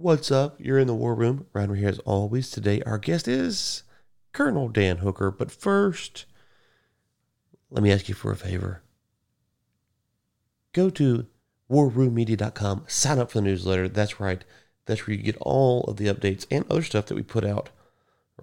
What's 0.00 0.30
up? 0.30 0.60
You're 0.60 0.78
in 0.78 0.86
the 0.86 0.94
war 0.94 1.12
room. 1.12 1.46
Ryan 1.52 1.74
here 1.74 1.88
as 1.88 1.98
always. 2.00 2.52
Today, 2.52 2.80
our 2.86 2.98
guest 2.98 3.26
is 3.26 3.82
Colonel 4.32 4.68
Dan 4.68 4.98
Hooker. 4.98 5.32
But 5.32 5.50
first, 5.50 6.24
let 7.68 7.82
me 7.82 7.90
ask 7.90 8.08
you 8.08 8.14
for 8.14 8.30
a 8.30 8.36
favor. 8.36 8.84
Go 10.72 10.88
to 10.90 11.26
warroommedia.com, 11.68 12.84
sign 12.86 13.18
up 13.18 13.32
for 13.32 13.38
the 13.38 13.42
newsletter. 13.42 13.88
That's 13.88 14.20
right. 14.20 14.44
That's 14.86 15.04
where 15.04 15.16
you 15.16 15.22
get 15.22 15.36
all 15.40 15.82
of 15.88 15.96
the 15.96 16.06
updates 16.06 16.46
and 16.48 16.64
other 16.70 16.82
stuff 16.82 17.06
that 17.06 17.16
we 17.16 17.24
put 17.24 17.44
out 17.44 17.70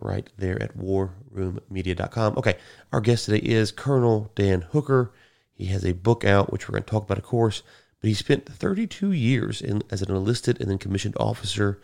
right 0.01 0.29
there 0.37 0.61
at 0.61 0.77
warroommedia.com. 0.77 2.37
Okay, 2.37 2.57
our 2.91 2.99
guest 2.99 3.27
today 3.27 3.47
is 3.47 3.71
Colonel 3.71 4.29
Dan 4.35 4.59
Hooker. 4.59 5.13
He 5.53 5.67
has 5.67 5.85
a 5.85 5.93
book 5.93 6.25
out, 6.25 6.51
which 6.51 6.67
we're 6.67 6.73
going 6.73 6.83
to 6.83 6.91
talk 6.91 7.03
about, 7.03 7.17
of 7.17 7.23
course, 7.23 7.63
but 8.05 8.09
he 8.09 8.13
spent 8.13 8.45
32 8.45 9.13
years 9.13 9.63
in, 9.63 9.81
as 9.89 10.03
an 10.03 10.11
enlisted 10.11 10.61
and 10.61 10.69
then 10.69 10.77
commissioned 10.77 11.17
officer. 11.19 11.81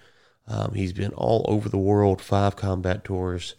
Um, 0.48 0.76
he's 0.76 0.94
been 0.94 1.14
all 1.14 1.44
over 1.48 1.68
the 1.68 1.80
world, 1.80 2.22
five 2.22 2.56
combat 2.56 3.04
tours, 3.04 3.56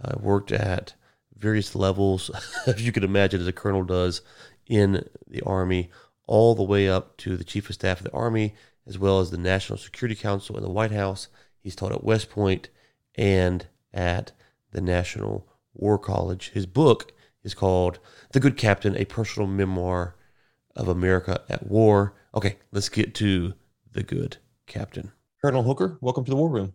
uh, 0.00 0.16
worked 0.20 0.52
at 0.52 0.94
various 1.36 1.74
levels, 1.74 2.30
as 2.68 2.86
you 2.86 2.92
can 2.92 3.02
imagine, 3.02 3.40
as 3.40 3.48
a 3.48 3.52
colonel 3.52 3.82
does 3.82 4.22
in 4.68 5.08
the 5.26 5.42
Army, 5.42 5.90
all 6.28 6.54
the 6.54 6.62
way 6.62 6.88
up 6.88 7.16
to 7.16 7.36
the 7.36 7.42
Chief 7.42 7.68
of 7.68 7.74
Staff 7.74 7.98
of 7.98 8.04
the 8.04 8.12
Army, 8.12 8.54
as 8.86 8.96
well 8.96 9.18
as 9.18 9.32
the 9.32 9.36
National 9.36 9.76
Security 9.76 10.14
Council 10.14 10.56
in 10.56 10.62
the 10.62 10.70
White 10.70 10.92
House. 10.92 11.26
He's 11.58 11.74
taught 11.74 11.90
at 11.90 12.04
West 12.04 12.30
Point 12.30 12.68
and 13.16 13.66
at 13.92 14.30
the 14.70 14.80
National 14.80 15.48
War 15.74 15.98
College. 15.98 16.50
His 16.50 16.66
book 16.66 17.10
is 17.42 17.54
called 17.54 17.98
The 18.30 18.38
Good 18.38 18.56
Captain, 18.56 18.96
a 18.96 19.04
personal 19.04 19.48
memoir 19.48 20.14
of 20.76 20.88
America 20.88 21.42
at 21.48 21.66
war. 21.66 22.14
Okay, 22.34 22.58
let's 22.72 22.88
get 22.88 23.14
to 23.16 23.54
the 23.92 24.02
good 24.02 24.36
captain. 24.66 25.12
Colonel 25.40 25.62
Hooker, 25.62 25.98
welcome 26.00 26.24
to 26.24 26.30
the 26.30 26.36
War 26.36 26.48
Room. 26.48 26.74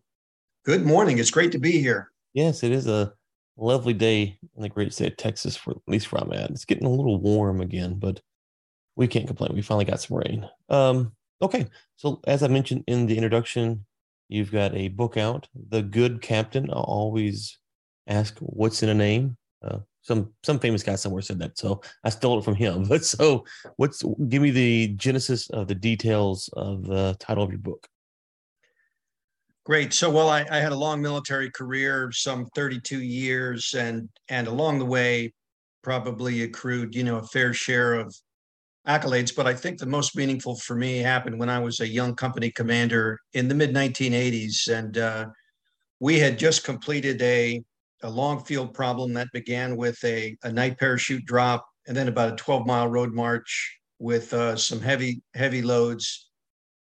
Good 0.66 0.85
morning. 0.85 1.17
It's 1.17 1.31
great 1.31 1.52
to 1.53 1.59
be 1.59 1.80
here. 1.80 2.12
Yes, 2.34 2.63
it 2.63 2.72
is 2.72 2.88
a 2.88 3.14
lovely 3.58 3.94
day 3.94 4.38
in 4.56 4.61
the 4.61 4.69
great 4.69 4.94
state 4.94 5.11
of 5.11 5.17
Texas, 5.17 5.56
for 5.56 5.72
at 5.72 5.78
least 5.88 6.11
where 6.11 6.22
I'm 6.22 6.33
at. 6.33 6.52
It's 6.52 6.66
getting 6.66 6.86
a 6.86 6.91
little 6.91 7.19
warm 7.19 7.61
again, 7.61 7.95
but 8.00 8.22
we 8.95 9.08
can't 9.08 9.28
complain. 9.28 9.53
We 9.53 9.61
finally 9.61 9.86
got 9.86 10.02
some 10.02 10.17
rain. 10.17 10.47
Um, 10.69 11.13
okay, 11.41 11.67
so 11.95 12.22
as 12.28 12.44
I 12.44 12.47
mentioned 12.47 12.84
in 12.88 13.06
the 13.06 13.16
introduction, 13.16 13.86
you've 14.28 14.52
got 14.52 14.75
a 14.75 14.89
book 14.89 15.17
out, 15.17 15.47
The 15.69 15.81
Good 15.81 16.22
Captain. 16.22 16.69
I 16.69 16.73
always 16.73 17.58
ask 18.08 18.38
what's 18.39 18.84
in 18.84 18.89
a 18.89 18.94
name. 18.94 19.38
Uh, 19.63 19.80
some 20.02 20.31
some 20.44 20.59
famous 20.59 20.83
guy 20.83 20.95
somewhere 20.95 21.22
said 21.22 21.39
that, 21.39 21.58
so 21.58 21.81
I 22.03 22.09
stole 22.09 22.39
it 22.39 22.45
from 22.45 22.55
him. 22.55 22.86
But 22.89 23.05
so, 23.05 23.45
what's 23.78 24.03
give 24.28 24.41
me 24.41 24.52
the 24.52 24.89
genesis 24.89 25.50
of 25.50 25.67
the 25.67 25.75
details 25.75 26.50
of 26.53 26.86
the 26.86 27.16
title 27.19 27.44
of 27.44 27.52
your 27.52 27.59
book? 27.59 27.88
Great. 29.66 29.94
So, 29.94 30.09
well, 30.09 30.30
I, 30.30 30.47
I 30.50 30.58
had 30.58 30.72
a 30.72 30.75
long 30.75 31.00
military 31.02 31.52
career, 31.52 32.11
some 32.11 32.47
32 32.56 33.02
years, 33.02 33.75
and 33.75 34.09
and 34.30 34.47
along 34.47 34.80
the 34.80 34.86
way, 34.86 35.33
probably 35.83 36.44
accrued, 36.44 36.95
you 36.95 37.03
know, 37.03 37.17
a 37.17 37.28
fair 37.28 37.53
share 37.53 37.94
of 37.94 38.16
accolades. 38.88 39.36
But 39.36 39.45
I 39.45 39.53
think 39.53 39.78
the 39.78 39.86
most 39.86 40.16
meaningful 40.16 40.58
for 40.58 40.75
me 40.75 40.97
happened 40.97 41.39
when 41.39 41.50
I 41.50 41.59
was 41.59 41.80
a 41.80 41.88
young 41.88 42.16
company 42.16 42.50
commander 42.50 43.19
in 43.34 43.47
the 43.47 43.56
mid 43.56 43.73
1980s, 43.73 44.69
and 44.69 44.97
uh, 44.97 45.28
we 46.00 46.17
had 46.17 46.39
just 46.39 46.63
completed 46.63 47.22
a 47.22 47.61
a 48.03 48.09
long 48.09 48.44
field 48.44 48.73
problem 48.73 49.14
that 49.14 49.28
began 49.33 49.75
with 49.75 50.02
a, 50.03 50.38
a 50.44 50.52
night 50.52 50.78
parachute 50.78 51.25
drop 51.25 51.66
and 51.88 51.95
then 51.95 52.08
about 52.08 52.33
a 52.33 52.36
12 52.36 52.66
mile 52.66 52.88
road 52.88 53.14
march 53.14 53.78
with 54.00 54.33
uh, 54.33 54.56
some 54.56 54.80
heavy 54.80 55.22
heavy 55.33 55.61
loads. 55.61 56.30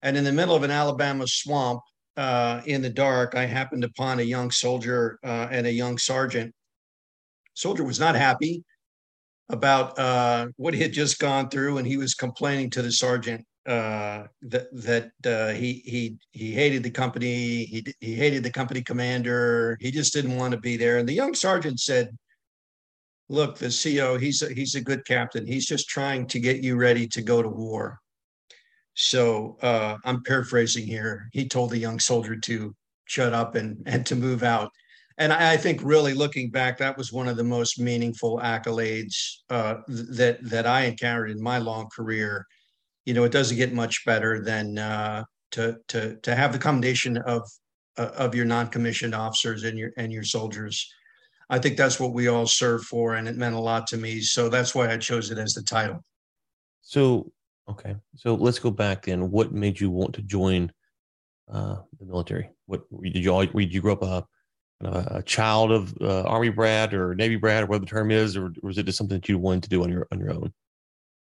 And 0.01 0.17
in 0.17 0.23
the 0.23 0.31
middle 0.31 0.55
of 0.55 0.63
an 0.63 0.71
alabama 0.71 1.27
swamp 1.27 1.81
uh, 2.17 2.61
in 2.65 2.81
the 2.81 2.89
dark 2.89 3.35
i 3.35 3.45
happened 3.45 3.83
upon 3.83 4.19
a 4.19 4.23
young 4.23 4.49
soldier 4.51 5.19
uh, 5.23 5.47
and 5.51 5.67
a 5.67 5.71
young 5.71 5.97
sergeant. 5.97 6.53
Soldier 7.53 7.83
was 7.83 7.99
not 7.99 8.15
happy 8.15 8.63
about 9.49 9.97
uh, 9.99 10.47
what 10.57 10.73
he 10.73 10.81
had 10.81 10.93
just 10.93 11.19
gone 11.19 11.49
through 11.49 11.77
and 11.77 11.87
he 11.87 11.97
was 11.97 12.15
complaining 12.15 12.69
to 12.71 12.81
the 12.81 12.91
sergeant 12.91 13.45
uh, 13.65 14.27
that 14.43 14.67
that 14.71 15.11
uh, 15.25 15.53
he 15.53 15.81
he 15.85 16.17
he 16.31 16.51
hated 16.51 16.83
the 16.83 16.91
company. 16.91 17.65
He 17.65 17.85
he 17.99 18.13
hated 18.13 18.43
the 18.43 18.51
company 18.51 18.81
commander. 18.81 19.77
He 19.81 19.91
just 19.91 20.13
didn't 20.13 20.37
want 20.37 20.51
to 20.51 20.59
be 20.59 20.77
there. 20.77 20.97
And 20.97 21.09
the 21.09 21.13
young 21.13 21.33
sergeant 21.33 21.79
said, 21.79 22.15
"Look, 23.27 23.57
the 23.57 23.69
CO, 23.69 24.17
he's 24.17 24.41
a, 24.43 24.53
he's 24.53 24.75
a 24.75 24.81
good 24.81 25.05
captain. 25.05 25.47
He's 25.47 25.65
just 25.65 25.89
trying 25.89 26.27
to 26.27 26.39
get 26.39 26.63
you 26.63 26.75
ready 26.75 27.07
to 27.07 27.21
go 27.21 27.41
to 27.41 27.49
war." 27.49 27.99
So 28.93 29.57
uh, 29.61 29.97
I'm 30.05 30.23
paraphrasing 30.23 30.85
here. 30.85 31.27
He 31.33 31.47
told 31.47 31.71
the 31.71 31.79
young 31.79 31.99
soldier 31.99 32.35
to 32.35 32.75
shut 33.05 33.33
up 33.33 33.55
and 33.55 33.81
and 33.87 34.05
to 34.05 34.15
move 34.15 34.43
out. 34.43 34.71
And 35.17 35.33
I, 35.33 35.53
I 35.53 35.57
think, 35.57 35.81
really 35.83 36.13
looking 36.13 36.51
back, 36.51 36.77
that 36.77 36.97
was 36.97 37.11
one 37.11 37.27
of 37.27 37.37
the 37.37 37.43
most 37.43 37.79
meaningful 37.79 38.39
accolades 38.39 39.37
uh, 39.49 39.77
that 39.87 40.37
that 40.43 40.67
I 40.67 40.85
encountered 40.85 41.31
in 41.31 41.41
my 41.41 41.57
long 41.57 41.89
career 41.89 42.45
you 43.05 43.13
know, 43.13 43.23
it 43.23 43.31
doesn't 43.31 43.57
get 43.57 43.73
much 43.73 44.05
better 44.05 44.43
than 44.43 44.77
uh, 44.77 45.23
to 45.51 45.77
to 45.87 46.17
to 46.17 46.35
have 46.35 46.51
the 46.51 46.59
commendation 46.59 47.17
of 47.17 47.49
uh, 47.97 48.11
of 48.17 48.35
your 48.35 48.45
non-commissioned 48.45 49.15
officers 49.15 49.63
and 49.63 49.77
your 49.77 49.91
and 49.97 50.11
your 50.11 50.23
soldiers. 50.23 50.91
I 51.49 51.59
think 51.59 51.77
that's 51.77 51.99
what 51.99 52.13
we 52.13 52.27
all 52.27 52.47
serve 52.47 52.83
for, 52.83 53.15
and 53.15 53.27
it 53.27 53.37
meant 53.37 53.55
a 53.55 53.59
lot 53.59 53.85
to 53.87 53.97
me. 53.97 54.21
So 54.21 54.49
that's 54.49 54.73
why 54.73 54.91
I 54.91 54.97
chose 54.97 55.29
it 55.29 55.37
as 55.37 55.53
the 55.53 55.61
title. 55.61 56.03
So 56.81 57.31
okay, 57.69 57.95
so 58.15 58.35
let's 58.35 58.59
go 58.59 58.71
back 58.71 59.05
then. 59.05 59.31
What 59.31 59.51
made 59.51 59.79
you 59.79 59.91
want 59.91 60.13
to 60.15 60.21
join 60.23 60.71
uh, 61.51 61.77
the 61.99 62.05
military? 62.05 62.49
What 62.65 62.81
did 63.01 63.23
you 63.23 63.31
all? 63.31 63.45
Did 63.45 63.73
you 63.73 63.81
grow 63.81 63.93
up 63.93 64.03
a 64.03 64.25
a 64.81 65.23
child 65.23 65.71
of 65.71 65.95
uh, 66.01 66.23
Army 66.23 66.49
brat 66.49 66.93
or 66.93 67.15
Navy 67.15 67.37
brat 67.37 67.63
or 67.63 67.67
whatever 67.67 67.85
the 67.85 67.89
term 67.89 68.11
is, 68.11 68.35
or, 68.35 68.47
or 68.47 68.53
was 68.63 68.77
it 68.77 68.85
just 68.85 68.97
something 68.97 69.17
that 69.17 69.29
you 69.29 69.37
wanted 69.37 69.63
to 69.63 69.69
do 69.69 69.83
on 69.83 69.89
your 69.89 70.07
on 70.11 70.19
your 70.19 70.31
own? 70.31 70.53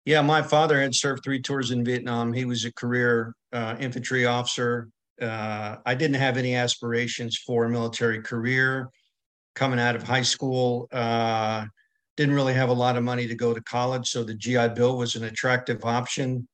Yeah, 0.06 0.22
my 0.22 0.42
father 0.42 0.82
had 0.82 0.94
served 0.94 1.24
three 1.24 1.42
tours 1.42 1.72
in 1.72 1.86
Vietnam. 1.86 2.34
He 2.34 2.46
was 2.46 2.66
a 2.66 2.74
career 2.74 3.34
uh, 3.54 3.76
infantry 3.80 4.26
officer. 4.26 4.90
Uh, 5.22 5.78
I 5.86 5.96
didn't 5.96 6.18
have 6.18 6.38
any 6.38 6.56
aspirations 6.56 7.38
for 7.38 7.66
a 7.66 7.70
military 7.70 8.22
career 8.22 8.90
coming 9.56 9.80
out 9.80 9.96
of 9.96 10.04
high 10.04 10.24
school. 10.24 10.90
Uh, 10.92 11.66
didn't 12.18 12.36
really 12.36 12.54
have 12.54 12.70
a 12.70 12.74
lot 12.74 12.98
of 12.98 13.04
money 13.04 13.28
to 13.28 13.36
go 13.36 13.54
to 13.54 13.62
college, 13.62 14.10
so 14.10 14.24
the 14.24 14.36
GI 14.36 14.70
Bill 14.70 14.98
was 14.98 15.16
an 15.16 15.24
attractive 15.24 15.84
option. 15.86 16.48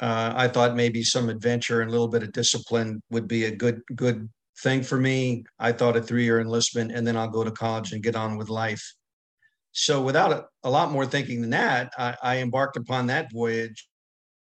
Uh, 0.00 0.32
I 0.34 0.48
thought 0.48 0.74
maybe 0.74 1.02
some 1.02 1.28
adventure 1.28 1.80
and 1.80 1.88
a 1.88 1.92
little 1.92 2.08
bit 2.08 2.22
of 2.22 2.32
discipline 2.32 3.02
would 3.10 3.28
be 3.28 3.44
a 3.44 3.54
good 3.54 3.82
good 3.94 4.28
thing 4.62 4.82
for 4.82 4.98
me. 4.98 5.44
I 5.58 5.72
thought 5.72 5.96
a 5.96 6.02
three 6.02 6.24
year 6.24 6.40
enlistment, 6.40 6.92
and 6.92 7.06
then 7.06 7.16
I'll 7.16 7.28
go 7.28 7.44
to 7.44 7.50
college 7.50 7.92
and 7.92 8.02
get 8.02 8.16
on 8.16 8.36
with 8.36 8.48
life. 8.48 8.95
So, 9.78 10.00
without 10.00 10.32
a, 10.32 10.46
a 10.64 10.70
lot 10.70 10.90
more 10.90 11.04
thinking 11.04 11.42
than 11.42 11.50
that, 11.50 11.92
I, 11.98 12.16
I 12.22 12.36
embarked 12.38 12.78
upon 12.78 13.08
that 13.08 13.30
voyage. 13.30 13.86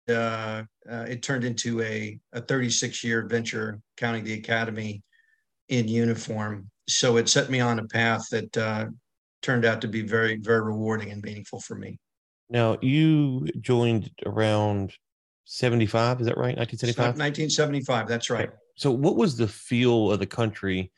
Uh, 0.09 0.65
uh, 0.91 1.07
it 1.09 1.23
turned 1.23 1.45
into 1.45 1.81
a, 1.83 2.19
a 2.33 2.41
36 2.41 3.05
year 3.05 3.25
venture, 3.29 3.81
counting 3.97 4.25
the 4.25 4.33
academy 4.33 5.05
in 5.69 5.87
uniform. 5.87 6.69
So, 6.89 7.17
it 7.17 7.29
set 7.29 7.49
me 7.49 7.61
on 7.61 7.79
a 7.79 7.87
path 7.87 8.29
that 8.33 8.57
uh, 8.57 8.87
turned 9.41 9.65
out 9.65 9.81
to 9.83 9.89
be 9.89 10.03
very, 10.03 10.37
very 10.37 10.63
rewarding 10.63 11.13
and 11.13 11.23
meaningful 11.23 11.61
for 11.61 11.77
me. 11.77 12.01
Now, 12.49 12.77
you 12.83 13.47
joined 13.61 14.11
around 14.27 14.93
75, 15.45 16.23
is 16.23 16.27
that 16.27 16.39
right? 16.39 16.59
1975? 16.59 17.05
1975, 17.05 18.09
that's 18.09 18.31
right. 18.31 18.51
So, 18.75 18.91
what 18.91 19.15
was 19.15 19.37
the 19.37 19.47
feel 19.47 20.11
of 20.11 20.19
the 20.19 20.27
country 20.27 20.91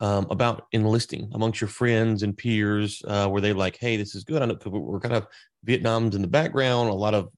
um, 0.00 0.26
about 0.30 0.66
enlisting 0.72 1.30
amongst 1.34 1.60
your 1.60 1.68
friends 1.68 2.22
and 2.22 2.36
peers? 2.36 3.02
Uh, 3.06 3.28
were 3.30 3.40
they 3.40 3.52
like, 3.52 3.76
"Hey, 3.78 3.96
this 3.96 4.14
is 4.14 4.24
good"? 4.24 4.42
I 4.42 4.46
know 4.46 4.58
we're 4.66 5.00
kind 5.00 5.14
of 5.14 5.26
Vietnam's 5.64 6.14
in 6.14 6.22
the 6.22 6.28
background, 6.28 6.88
a 6.88 6.94
lot 6.94 7.14
of 7.14 7.28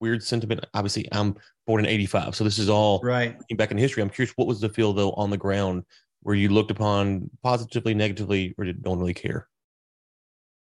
weird 0.00 0.22
sentiment. 0.22 0.64
Obviously, 0.74 1.08
I'm 1.12 1.36
born 1.66 1.84
in 1.84 1.90
'85, 1.90 2.34
so 2.34 2.44
this 2.44 2.58
is 2.58 2.68
all 2.68 3.00
right. 3.02 3.36
Back 3.56 3.70
in 3.70 3.78
history, 3.78 4.02
I'm 4.02 4.10
curious, 4.10 4.34
what 4.36 4.48
was 4.48 4.60
the 4.60 4.68
feel 4.68 4.92
though 4.92 5.12
on 5.12 5.30
the 5.30 5.36
ground? 5.36 5.84
Were 6.22 6.34
you 6.34 6.50
looked 6.50 6.70
upon 6.70 7.30
positively, 7.42 7.94
negatively, 7.94 8.54
or 8.58 8.64
did 8.64 8.84
no 8.84 8.90
one 8.90 9.00
really 9.00 9.14
care? 9.14 9.48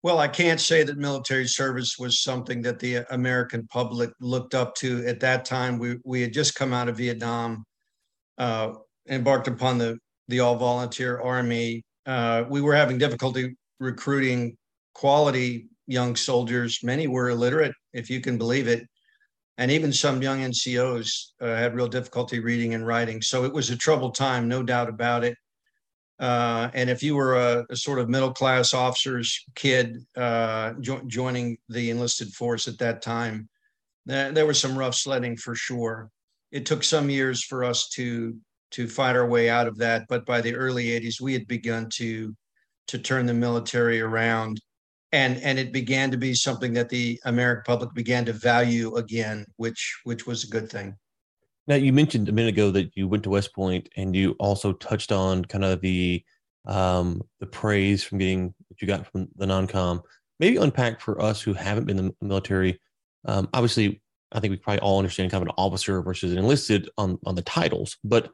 Well, 0.04 0.20
I 0.20 0.28
can't 0.28 0.60
say 0.60 0.84
that 0.84 0.96
military 0.96 1.48
service 1.48 1.96
was 1.98 2.22
something 2.22 2.62
that 2.62 2.78
the 2.78 3.04
American 3.12 3.66
public 3.66 4.10
looked 4.20 4.54
up 4.54 4.76
to 4.76 5.04
at 5.06 5.20
that 5.20 5.44
time. 5.44 5.78
We 5.78 5.96
we 6.04 6.22
had 6.22 6.32
just 6.32 6.54
come 6.54 6.72
out 6.72 6.88
of 6.88 6.96
Vietnam, 6.96 7.64
uh, 8.38 8.74
embarked 9.08 9.48
upon 9.48 9.78
the 9.78 9.98
the 10.28 10.40
all 10.40 10.56
volunteer 10.56 11.20
army, 11.20 11.82
uh, 12.06 12.44
we 12.48 12.60
were 12.60 12.74
having 12.74 12.98
difficulty 12.98 13.56
recruiting 13.80 14.56
quality 14.94 15.68
young 15.86 16.16
soldiers. 16.16 16.80
Many 16.82 17.06
were 17.06 17.30
illiterate, 17.30 17.74
if 17.92 18.10
you 18.10 18.20
can 18.20 18.38
believe 18.38 18.68
it. 18.68 18.86
And 19.56 19.70
even 19.70 19.92
some 19.92 20.22
young 20.22 20.40
NCOs 20.40 21.32
uh, 21.40 21.46
had 21.46 21.74
real 21.74 21.88
difficulty 21.88 22.38
reading 22.38 22.74
and 22.74 22.86
writing. 22.86 23.20
So 23.20 23.44
it 23.44 23.52
was 23.52 23.70
a 23.70 23.76
troubled 23.76 24.14
time, 24.14 24.46
no 24.46 24.62
doubt 24.62 24.88
about 24.88 25.24
it. 25.24 25.36
Uh, 26.20 26.68
and 26.74 26.90
if 26.90 27.02
you 27.02 27.14
were 27.14 27.36
a, 27.36 27.66
a, 27.70 27.76
sort 27.76 28.00
of 28.00 28.08
middle 28.08 28.32
class 28.32 28.74
officer's 28.74 29.44
kid 29.54 30.04
uh, 30.16 30.72
jo- 30.80 31.02
joining 31.06 31.56
the 31.68 31.90
enlisted 31.90 32.28
force 32.34 32.66
at 32.66 32.78
that 32.78 33.02
time, 33.02 33.48
there, 34.04 34.32
there 34.32 34.46
was 34.46 34.58
some 34.58 34.76
rough 34.76 34.96
sledding 34.96 35.36
for 35.36 35.54
sure. 35.54 36.10
It 36.50 36.66
took 36.66 36.82
some 36.82 37.08
years 37.08 37.44
for 37.44 37.62
us 37.62 37.88
to 37.90 38.36
to 38.72 38.88
fight 38.88 39.16
our 39.16 39.26
way 39.26 39.48
out 39.48 39.66
of 39.66 39.78
that. 39.78 40.06
But 40.08 40.26
by 40.26 40.40
the 40.40 40.54
early 40.54 40.86
80s, 40.86 41.20
we 41.20 41.32
had 41.32 41.46
begun 41.46 41.88
to 41.94 42.34
to 42.88 42.98
turn 42.98 43.26
the 43.26 43.34
military 43.34 44.00
around. 44.00 44.60
And, 45.12 45.38
and 45.38 45.58
it 45.58 45.72
began 45.72 46.10
to 46.10 46.18
be 46.18 46.34
something 46.34 46.72
that 46.74 46.88
the 46.88 47.18
American 47.24 47.62
public 47.66 47.94
began 47.94 48.24
to 48.26 48.32
value 48.32 48.96
again, 48.96 49.46
which 49.56 50.00
which 50.04 50.26
was 50.26 50.44
a 50.44 50.48
good 50.48 50.70
thing. 50.70 50.96
Now 51.66 51.76
you 51.76 51.92
mentioned 51.92 52.28
a 52.28 52.32
minute 52.32 52.54
ago 52.54 52.70
that 52.72 52.90
you 52.94 53.08
went 53.08 53.22
to 53.24 53.30
West 53.30 53.54
Point, 53.54 53.88
and 53.96 54.14
you 54.14 54.34
also 54.38 54.72
touched 54.72 55.12
on 55.12 55.44
kind 55.44 55.64
of 55.64 55.80
the 55.80 56.22
um, 56.66 57.22
the 57.40 57.46
praise 57.46 58.02
from 58.02 58.18
getting 58.18 58.54
that 58.68 58.82
you 58.82 58.88
got 58.88 59.06
from 59.06 59.28
the 59.36 59.46
non-com. 59.46 60.02
Maybe 60.40 60.56
unpack 60.56 61.00
for 61.00 61.20
us 61.22 61.40
who 61.40 61.54
haven't 61.54 61.86
been 61.86 61.98
in 61.98 62.06
the 62.08 62.26
military. 62.26 62.80
Um, 63.24 63.48
obviously, 63.54 64.00
I 64.32 64.40
think 64.40 64.50
we 64.50 64.56
probably 64.58 64.80
all 64.80 64.98
understand 64.98 65.30
kind 65.30 65.42
of 65.42 65.48
an 65.48 65.54
officer 65.56 66.02
versus 66.02 66.32
an 66.32 66.38
enlisted 66.38 66.88
on 66.98 67.18
on 67.24 67.34
the 67.34 67.42
titles, 67.42 67.96
but 68.04 68.30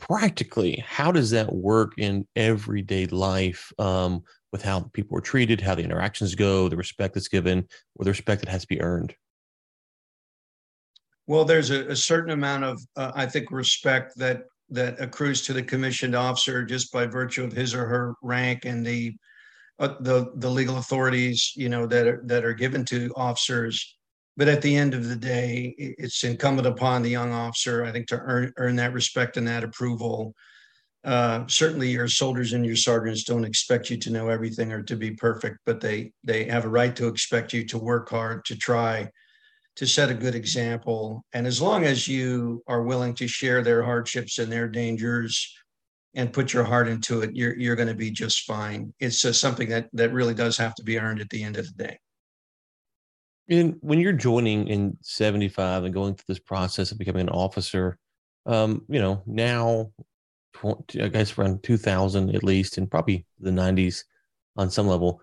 practically, 0.00 0.82
how 0.86 1.12
does 1.12 1.30
that 1.30 1.54
work 1.54 1.92
in 1.98 2.26
everyday 2.34 3.06
life 3.06 3.72
um, 3.78 4.22
with 4.52 4.62
how 4.62 4.80
people 4.92 5.16
are 5.16 5.22
treated, 5.22 5.60
how 5.60 5.74
the 5.74 5.84
interactions 5.84 6.34
go, 6.34 6.68
the 6.68 6.76
respect 6.76 7.14
that's 7.14 7.28
given, 7.28 7.66
or 7.94 8.04
the 8.04 8.10
respect 8.10 8.40
that 8.40 8.50
has 8.50 8.62
to 8.62 8.68
be 8.68 8.80
earned? 8.80 9.14
Well, 11.26 11.44
there's 11.44 11.70
a, 11.70 11.86
a 11.88 11.96
certain 11.96 12.32
amount 12.32 12.64
of, 12.64 12.82
uh, 12.96 13.12
I 13.14 13.26
think, 13.26 13.52
respect 13.52 14.14
that 14.16 14.42
that 14.72 15.00
accrues 15.00 15.42
to 15.42 15.52
the 15.52 15.62
commissioned 15.62 16.14
officer 16.14 16.64
just 16.64 16.92
by 16.92 17.04
virtue 17.04 17.44
of 17.44 17.52
his 17.52 17.74
or 17.74 17.86
her 17.86 18.14
rank 18.22 18.64
and 18.64 18.84
the 18.84 19.14
uh, 19.78 19.94
the 20.00 20.32
the 20.36 20.50
legal 20.50 20.78
authorities, 20.78 21.52
you 21.56 21.68
know, 21.68 21.86
that 21.86 22.06
are 22.06 22.22
that 22.26 22.44
are 22.44 22.54
given 22.54 22.84
to 22.86 23.12
officers. 23.16 23.96
But 24.36 24.48
at 24.48 24.62
the 24.62 24.76
end 24.76 24.94
of 24.94 25.08
the 25.08 25.16
day, 25.16 25.74
it's 25.76 26.24
incumbent 26.24 26.66
upon 26.66 27.02
the 27.02 27.10
young 27.10 27.32
officer, 27.32 27.84
I 27.84 27.92
think, 27.92 28.06
to 28.08 28.18
earn 28.18 28.52
earn 28.56 28.76
that 28.76 28.92
respect 28.92 29.36
and 29.36 29.46
that 29.48 29.64
approval. 29.64 30.34
Uh, 31.02 31.46
certainly, 31.46 31.90
your 31.90 32.08
soldiers 32.08 32.52
and 32.52 32.64
your 32.64 32.76
sergeants 32.76 33.24
don't 33.24 33.44
expect 33.44 33.90
you 33.90 33.96
to 33.98 34.10
know 34.10 34.28
everything 34.28 34.72
or 34.72 34.82
to 34.82 34.96
be 34.96 35.10
perfect, 35.12 35.58
but 35.66 35.80
they 35.80 36.12
they 36.24 36.44
have 36.44 36.64
a 36.64 36.68
right 36.68 36.94
to 36.96 37.08
expect 37.08 37.52
you 37.52 37.66
to 37.66 37.78
work 37.78 38.08
hard, 38.08 38.44
to 38.44 38.56
try, 38.56 39.10
to 39.76 39.86
set 39.86 40.10
a 40.10 40.14
good 40.14 40.34
example. 40.34 41.24
And 41.32 41.46
as 41.46 41.60
long 41.60 41.84
as 41.84 42.06
you 42.06 42.62
are 42.66 42.82
willing 42.82 43.14
to 43.14 43.26
share 43.28 43.62
their 43.62 43.82
hardships 43.82 44.38
and 44.38 44.50
their 44.52 44.68
dangers 44.68 45.54
and 46.14 46.32
put 46.32 46.52
your 46.52 46.64
heart 46.64 46.88
into 46.88 47.22
it, 47.22 47.34
you're 47.34 47.56
you're 47.56 47.76
going 47.76 47.88
to 47.88 47.94
be 47.94 48.10
just 48.10 48.42
fine. 48.42 48.92
It's 49.00 49.22
just 49.22 49.40
something 49.40 49.68
that 49.70 49.88
that 49.94 50.12
really 50.12 50.34
does 50.34 50.56
have 50.58 50.74
to 50.76 50.82
be 50.82 50.98
earned 50.98 51.20
at 51.20 51.30
the 51.30 51.42
end 51.42 51.56
of 51.56 51.66
the 51.66 51.84
day. 51.84 51.98
And 53.50 53.76
when 53.80 53.98
you're 53.98 54.12
joining 54.12 54.68
in 54.68 54.96
75 55.02 55.84
and 55.84 55.92
going 55.92 56.14
through 56.14 56.24
this 56.28 56.38
process 56.38 56.92
of 56.92 56.98
becoming 56.98 57.22
an 57.22 57.30
officer, 57.30 57.98
um, 58.46 58.84
you 58.88 59.00
know, 59.00 59.22
now, 59.26 59.90
I 60.62 61.08
guess 61.08 61.36
around 61.36 61.64
2000 61.64 62.34
at 62.34 62.44
least, 62.44 62.78
and 62.78 62.88
probably 62.88 63.26
the 63.40 63.50
90s 63.50 64.04
on 64.56 64.70
some 64.70 64.86
level, 64.86 65.20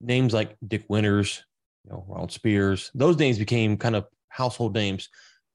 names 0.00 0.32
like 0.32 0.56
Dick 0.66 0.84
Winters, 0.88 1.44
you 1.84 1.90
know, 1.90 2.04
Ronald 2.08 2.30
Speirs, 2.30 2.90
those 2.94 3.18
names 3.18 3.38
became 3.38 3.76
kind 3.76 3.96
of 3.96 4.06
household 4.28 4.74
names. 4.74 5.08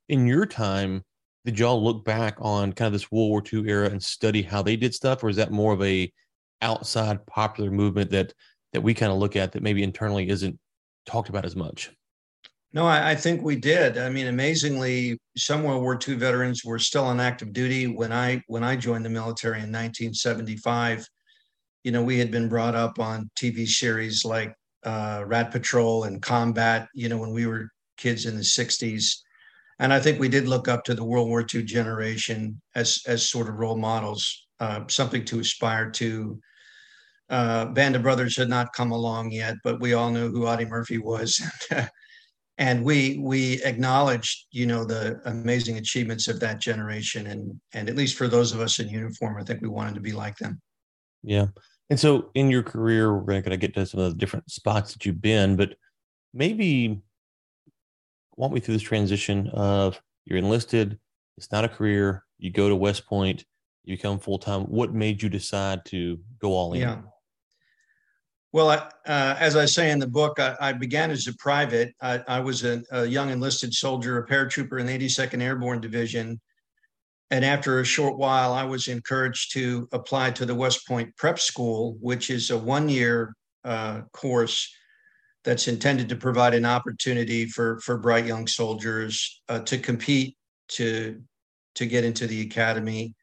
In 0.10 0.28
your 0.28 0.46
time, 0.46 1.04
did 1.46 1.58
y'all 1.58 1.82
look 1.82 2.04
back 2.04 2.38
on 2.40 2.74
kind 2.74 2.88
of 2.88 2.94
this 2.94 3.10
World 3.10 3.30
War 3.30 3.44
II 3.52 3.70
era 3.70 3.90
and 3.90 4.04
study 4.04 4.42
how 4.42 4.62
they 4.62 4.76
did 4.76 4.94
stuff, 4.94 5.24
or 5.24 5.30
is 5.30 5.38
that 5.38 5.52
more 5.52 5.74
of 5.74 5.82
a 5.82 6.12
outside 6.62 7.26
popular 7.26 7.72
movement 7.72 8.10
that 8.12 8.34
that 8.74 8.82
we 8.82 8.94
kind 8.94 9.12
of 9.12 9.18
look 9.18 9.36
at 9.36 9.52
that 9.52 9.62
maybe 9.62 9.84
internally 9.84 10.28
isn't 10.30 10.58
talked 11.06 11.30
about 11.30 11.46
as 11.46 11.56
much? 11.56 11.92
No, 12.74 12.88
I, 12.88 13.12
I, 13.12 13.16
think 13.16 13.44
we 13.44 13.56
did. 13.56 14.00
I 14.00 14.10
mean, 14.10 14.28
amazingly, 14.28 15.20
some 15.38 15.64
World 15.64 15.84
War 15.84 16.00
II 16.08 16.16
veterans 16.16 16.66
were 16.66 16.80
still 16.80 17.06
on 17.06 17.20
active 17.20 17.54
duty 17.54 17.86
when 17.86 18.12
I 18.12 18.42
when 18.48 18.64
I 18.64 18.76
joined 18.76 19.06
the 19.06 19.10
military 19.10 19.58
in 19.58 19.72
1975. 19.72 21.08
You 21.84 21.92
know, 21.92 22.04
we 22.04 22.18
had 22.18 22.32
been 22.32 22.50
brought 22.50 22.74
up 22.74 23.00
on 23.00 23.30
TV 23.36 23.68
series 23.68 24.26
like 24.26 24.56
uh, 24.86 25.24
Rat 25.28 25.52
Patrol 25.52 26.06
and 26.06 26.22
Combat, 26.22 26.88
you 26.94 27.10
know, 27.10 27.18
when 27.18 27.32
we 27.32 27.46
were 27.46 27.70
kids 27.98 28.26
in 28.26 28.36
the 28.36 28.42
60s. 28.42 29.18
And 29.80 29.94
I 29.94 30.00
think 30.00 30.20
we 30.20 30.30
did 30.30 30.48
look 30.48 30.68
up 30.68 30.84
to 30.86 30.94
the 30.94 31.04
World 31.04 31.28
War 31.28 31.46
II 31.54 31.64
generation 31.64 32.62
as, 32.76 33.02
as 33.08 33.28
sort 33.28 33.50
of 33.50 33.56
role 33.56 33.78
models, 33.78 34.48
uh, 34.60 34.82
something 34.88 35.26
to 35.26 35.40
aspire 35.40 35.90
to. 35.92 36.40
Uh, 37.30 37.66
Band 37.66 37.96
of 37.96 38.04
Brothers 38.04 38.38
had 38.38 38.50
not 38.50 38.74
come 38.74 38.92
along 38.92 39.32
yet, 39.32 39.56
but 39.64 39.80
we 39.80 39.94
all 39.94 40.12
knew 40.12 40.30
who 40.32 40.46
Audie 40.46 40.66
Murphy 40.66 40.98
was. 40.98 41.42
and 42.60 42.84
we 42.84 43.18
we 43.18 43.64
acknowledged 43.64 44.46
you 44.52 44.68
know 44.68 44.86
the 44.86 45.20
amazing 45.26 45.78
achievements 45.78 46.28
of 46.28 46.40
that 46.40 46.60
generation 46.60 47.26
and 47.26 47.60
and 47.74 47.90
at 47.90 47.96
least 47.96 48.16
for 48.16 48.28
those 48.28 48.54
of 48.54 48.60
us 48.60 48.78
in 48.78 48.88
uniform 48.88 49.42
i 49.42 49.44
think 49.44 49.60
we 49.60 49.68
wanted 49.68 49.96
to 49.96 50.00
be 50.00 50.12
like 50.12 50.38
them 50.38 50.62
yeah 51.24 51.48
and 51.90 52.00
so 52.00 52.32
in 52.34 52.50
your 52.50 52.64
career, 52.64 53.14
we're 53.14 53.22
going 53.22 53.44
to 53.52 53.58
get 53.58 53.74
to 53.76 53.86
some 53.86 54.00
of 54.00 54.12
the 54.12 54.18
different 54.18 54.50
spots 54.50 54.94
that 54.94 55.06
you've 55.06 55.22
been, 55.22 55.56
but 55.56 55.76
maybe 56.34 57.04
walk 58.36 58.52
me 58.52 58.60
through 58.60 58.74
this 58.74 58.82
transition 58.82 59.48
of 59.50 60.02
you're 60.26 60.40
enlisted, 60.40 60.98
it's 61.38 61.52
not 61.52 61.66
a 61.66 61.70
career, 61.70 62.24
you 62.40 62.50
go 62.50 62.70
to 62.70 62.76
West 62.76 63.06
Point, 63.06 63.46
you 63.84 63.96
become 63.96 64.18
full 64.18 64.40
time. 64.40 64.64
What 64.64 64.94
made 64.94 65.22
you 65.22 65.30
decide 65.30 65.86
to 65.86 66.20
go 66.40 66.54
all 66.54 66.74
in? 66.74 66.82
Yeah. 66.82 67.02
Well, 68.54 68.70
I, 68.70 68.76
uh, 69.10 69.36
as 69.40 69.56
I 69.56 69.66
say 69.66 69.90
in 69.90 69.98
the 69.98 70.08
book, 70.08 70.40
I, 70.40 70.56
I 70.62 70.74
began 70.74 71.10
as 71.10 71.26
a 71.26 71.36
private. 71.38 71.96
I, 72.02 72.22
I 72.28 72.40
was 72.40 72.64
a, 72.64 72.84
a, 72.92 73.04
young 73.04 73.32
enlisted 73.32 73.74
soldier, 73.74 74.20
a 74.20 74.28
paratrooper 74.28 74.80
in 74.80 74.86
the 74.86 74.98
82nd 74.98 75.42
Airborne 75.42 75.82
Division. 75.82 76.40
And 77.32 77.44
after 77.44 77.80
a 77.80 77.86
short 77.86 78.16
while, 78.16 78.54
I 78.54 78.64
was 78.64 78.88
encouraged 78.88 79.54
to 79.54 79.90
apply 79.92 80.32
to 80.32 80.46
the 80.46 80.54
West 80.54 80.88
Point 80.88 81.18
Prep 81.18 81.40
School, 81.40 81.98
which 82.00 82.30
is 82.30 82.52
a 82.52 82.58
one 82.58 82.90
year 82.90 83.36
uh, 83.66 84.02
course 84.12 84.72
that's 85.44 85.68
intended 85.68 86.08
to 86.10 86.16
provide 86.16 86.54
an 86.54 86.66
opportunity 86.66 87.48
for, 87.48 87.80
for 87.80 87.98
bright 87.98 88.28
young 88.28 88.46
soldiers 88.46 89.42
uh, 89.50 89.60
to 89.62 89.80
compete 89.80 90.38
to, 90.68 91.20
to 91.74 91.88
get 91.88 92.06
into 92.06 92.28
the 92.28 92.42
academy. 92.42 93.16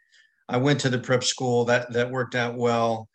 I 0.48 0.56
went 0.56 0.80
to 0.80 0.90
the 0.90 0.98
prep 0.98 1.22
school, 1.22 1.66
that, 1.66 1.92
that 1.92 2.10
worked 2.10 2.34
out 2.34 2.56
well. 2.56 3.08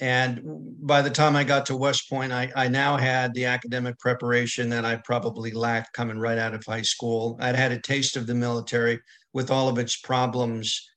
And 0.00 0.40
by 0.80 1.02
the 1.02 1.10
time 1.10 1.36
I 1.36 1.44
got 1.44 1.66
to 1.66 1.76
West 1.76 2.10
Point, 2.10 2.32
I, 2.32 2.50
I 2.56 2.66
now 2.66 2.96
had 2.96 3.32
the 3.32 3.44
academic 3.44 3.98
preparation 4.00 4.68
that 4.70 4.84
I 4.84 4.96
probably 4.96 5.52
lacked 5.52 5.92
coming 5.92 6.18
right 6.18 6.38
out 6.38 6.54
of 6.54 6.64
high 6.64 6.82
school. 6.82 7.36
I'd 7.40 7.54
had 7.54 7.70
a 7.70 7.80
taste 7.80 8.16
of 8.16 8.26
the 8.26 8.34
military 8.34 9.00
with 9.32 9.50
all 9.50 9.68
of 9.68 9.78
its 9.78 9.96
problems. 9.96 10.88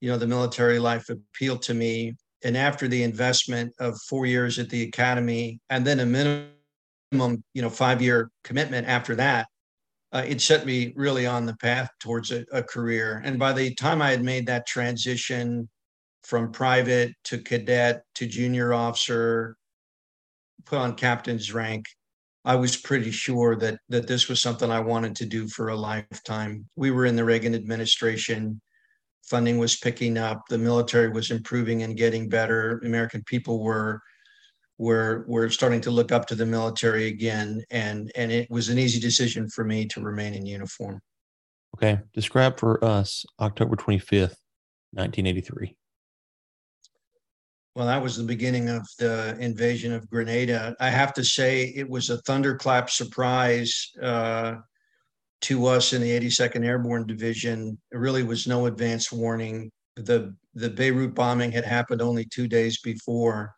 You 0.00 0.10
know, 0.10 0.18
the 0.18 0.26
military 0.26 0.78
life 0.78 1.10
appealed 1.10 1.62
to 1.62 1.74
me. 1.74 2.16
And 2.42 2.56
after 2.56 2.88
the 2.88 3.02
investment 3.02 3.74
of 3.80 4.00
four 4.08 4.24
years 4.24 4.58
at 4.58 4.70
the 4.70 4.82
academy 4.84 5.60
and 5.68 5.86
then 5.86 6.00
a 6.00 6.06
minimum, 6.06 7.44
you 7.52 7.60
know, 7.60 7.70
five 7.70 8.00
year 8.00 8.30
commitment 8.44 8.86
after 8.86 9.14
that, 9.16 9.48
uh, 10.12 10.24
it 10.26 10.40
set 10.40 10.64
me 10.64 10.94
really 10.96 11.26
on 11.26 11.44
the 11.44 11.56
path 11.56 11.90
towards 12.00 12.30
a, 12.30 12.46
a 12.52 12.62
career. 12.62 13.20
And 13.24 13.38
by 13.38 13.52
the 13.52 13.74
time 13.74 14.00
I 14.00 14.10
had 14.10 14.22
made 14.22 14.46
that 14.46 14.66
transition, 14.66 15.68
from 16.28 16.52
private 16.52 17.14
to 17.24 17.38
cadet 17.38 18.02
to 18.14 18.26
junior 18.26 18.74
officer, 18.74 19.56
put 20.66 20.78
on 20.78 20.94
captain's 20.94 21.54
rank, 21.54 21.86
I 22.44 22.54
was 22.54 22.76
pretty 22.76 23.10
sure 23.10 23.56
that 23.56 23.78
that 23.88 24.06
this 24.06 24.28
was 24.28 24.40
something 24.40 24.70
I 24.70 24.80
wanted 24.80 25.16
to 25.16 25.26
do 25.26 25.48
for 25.48 25.68
a 25.68 25.76
lifetime. 25.76 26.68
We 26.76 26.90
were 26.90 27.06
in 27.06 27.16
the 27.16 27.24
Reagan 27.24 27.54
administration. 27.54 28.60
Funding 29.24 29.56
was 29.56 29.76
picking 29.76 30.18
up. 30.18 30.42
The 30.50 30.58
military 30.58 31.08
was 31.08 31.30
improving 31.30 31.82
and 31.82 31.96
getting 31.96 32.28
better. 32.28 32.80
American 32.84 33.22
people 33.24 33.62
were 33.62 34.02
were 34.76 35.24
were 35.28 35.48
starting 35.48 35.80
to 35.82 35.90
look 35.90 36.12
up 36.12 36.26
to 36.26 36.34
the 36.34 36.46
military 36.46 37.06
again, 37.06 37.64
and 37.70 38.12
and 38.16 38.30
it 38.30 38.50
was 38.50 38.68
an 38.68 38.78
easy 38.78 39.00
decision 39.00 39.48
for 39.48 39.64
me 39.64 39.86
to 39.86 40.02
remain 40.02 40.34
in 40.34 40.44
uniform. 40.44 41.00
Okay, 41.74 42.00
describe 42.12 42.58
for 42.58 42.84
us 42.84 43.24
October 43.40 43.76
twenty 43.76 43.98
fifth, 43.98 44.36
nineteen 44.92 45.26
eighty 45.26 45.40
three. 45.40 45.74
Well, 47.78 47.86
that 47.86 48.02
was 48.02 48.16
the 48.16 48.24
beginning 48.24 48.68
of 48.68 48.84
the 48.98 49.36
invasion 49.38 49.92
of 49.92 50.10
Grenada. 50.10 50.74
I 50.80 50.90
have 50.90 51.14
to 51.14 51.24
say, 51.24 51.72
it 51.76 51.88
was 51.88 52.10
a 52.10 52.20
thunderclap 52.22 52.90
surprise 52.90 53.92
uh, 54.02 54.56
to 55.42 55.66
us 55.66 55.92
in 55.92 56.02
the 56.02 56.10
82nd 56.10 56.64
Airborne 56.64 57.06
Division. 57.06 57.78
It 57.92 57.98
really 57.98 58.24
was 58.24 58.48
no 58.48 58.66
advance 58.66 59.12
warning. 59.12 59.70
The 59.94 60.34
the 60.56 60.70
Beirut 60.70 61.14
bombing 61.14 61.52
had 61.52 61.64
happened 61.64 62.02
only 62.02 62.24
two 62.24 62.48
days 62.48 62.80
before, 62.80 63.54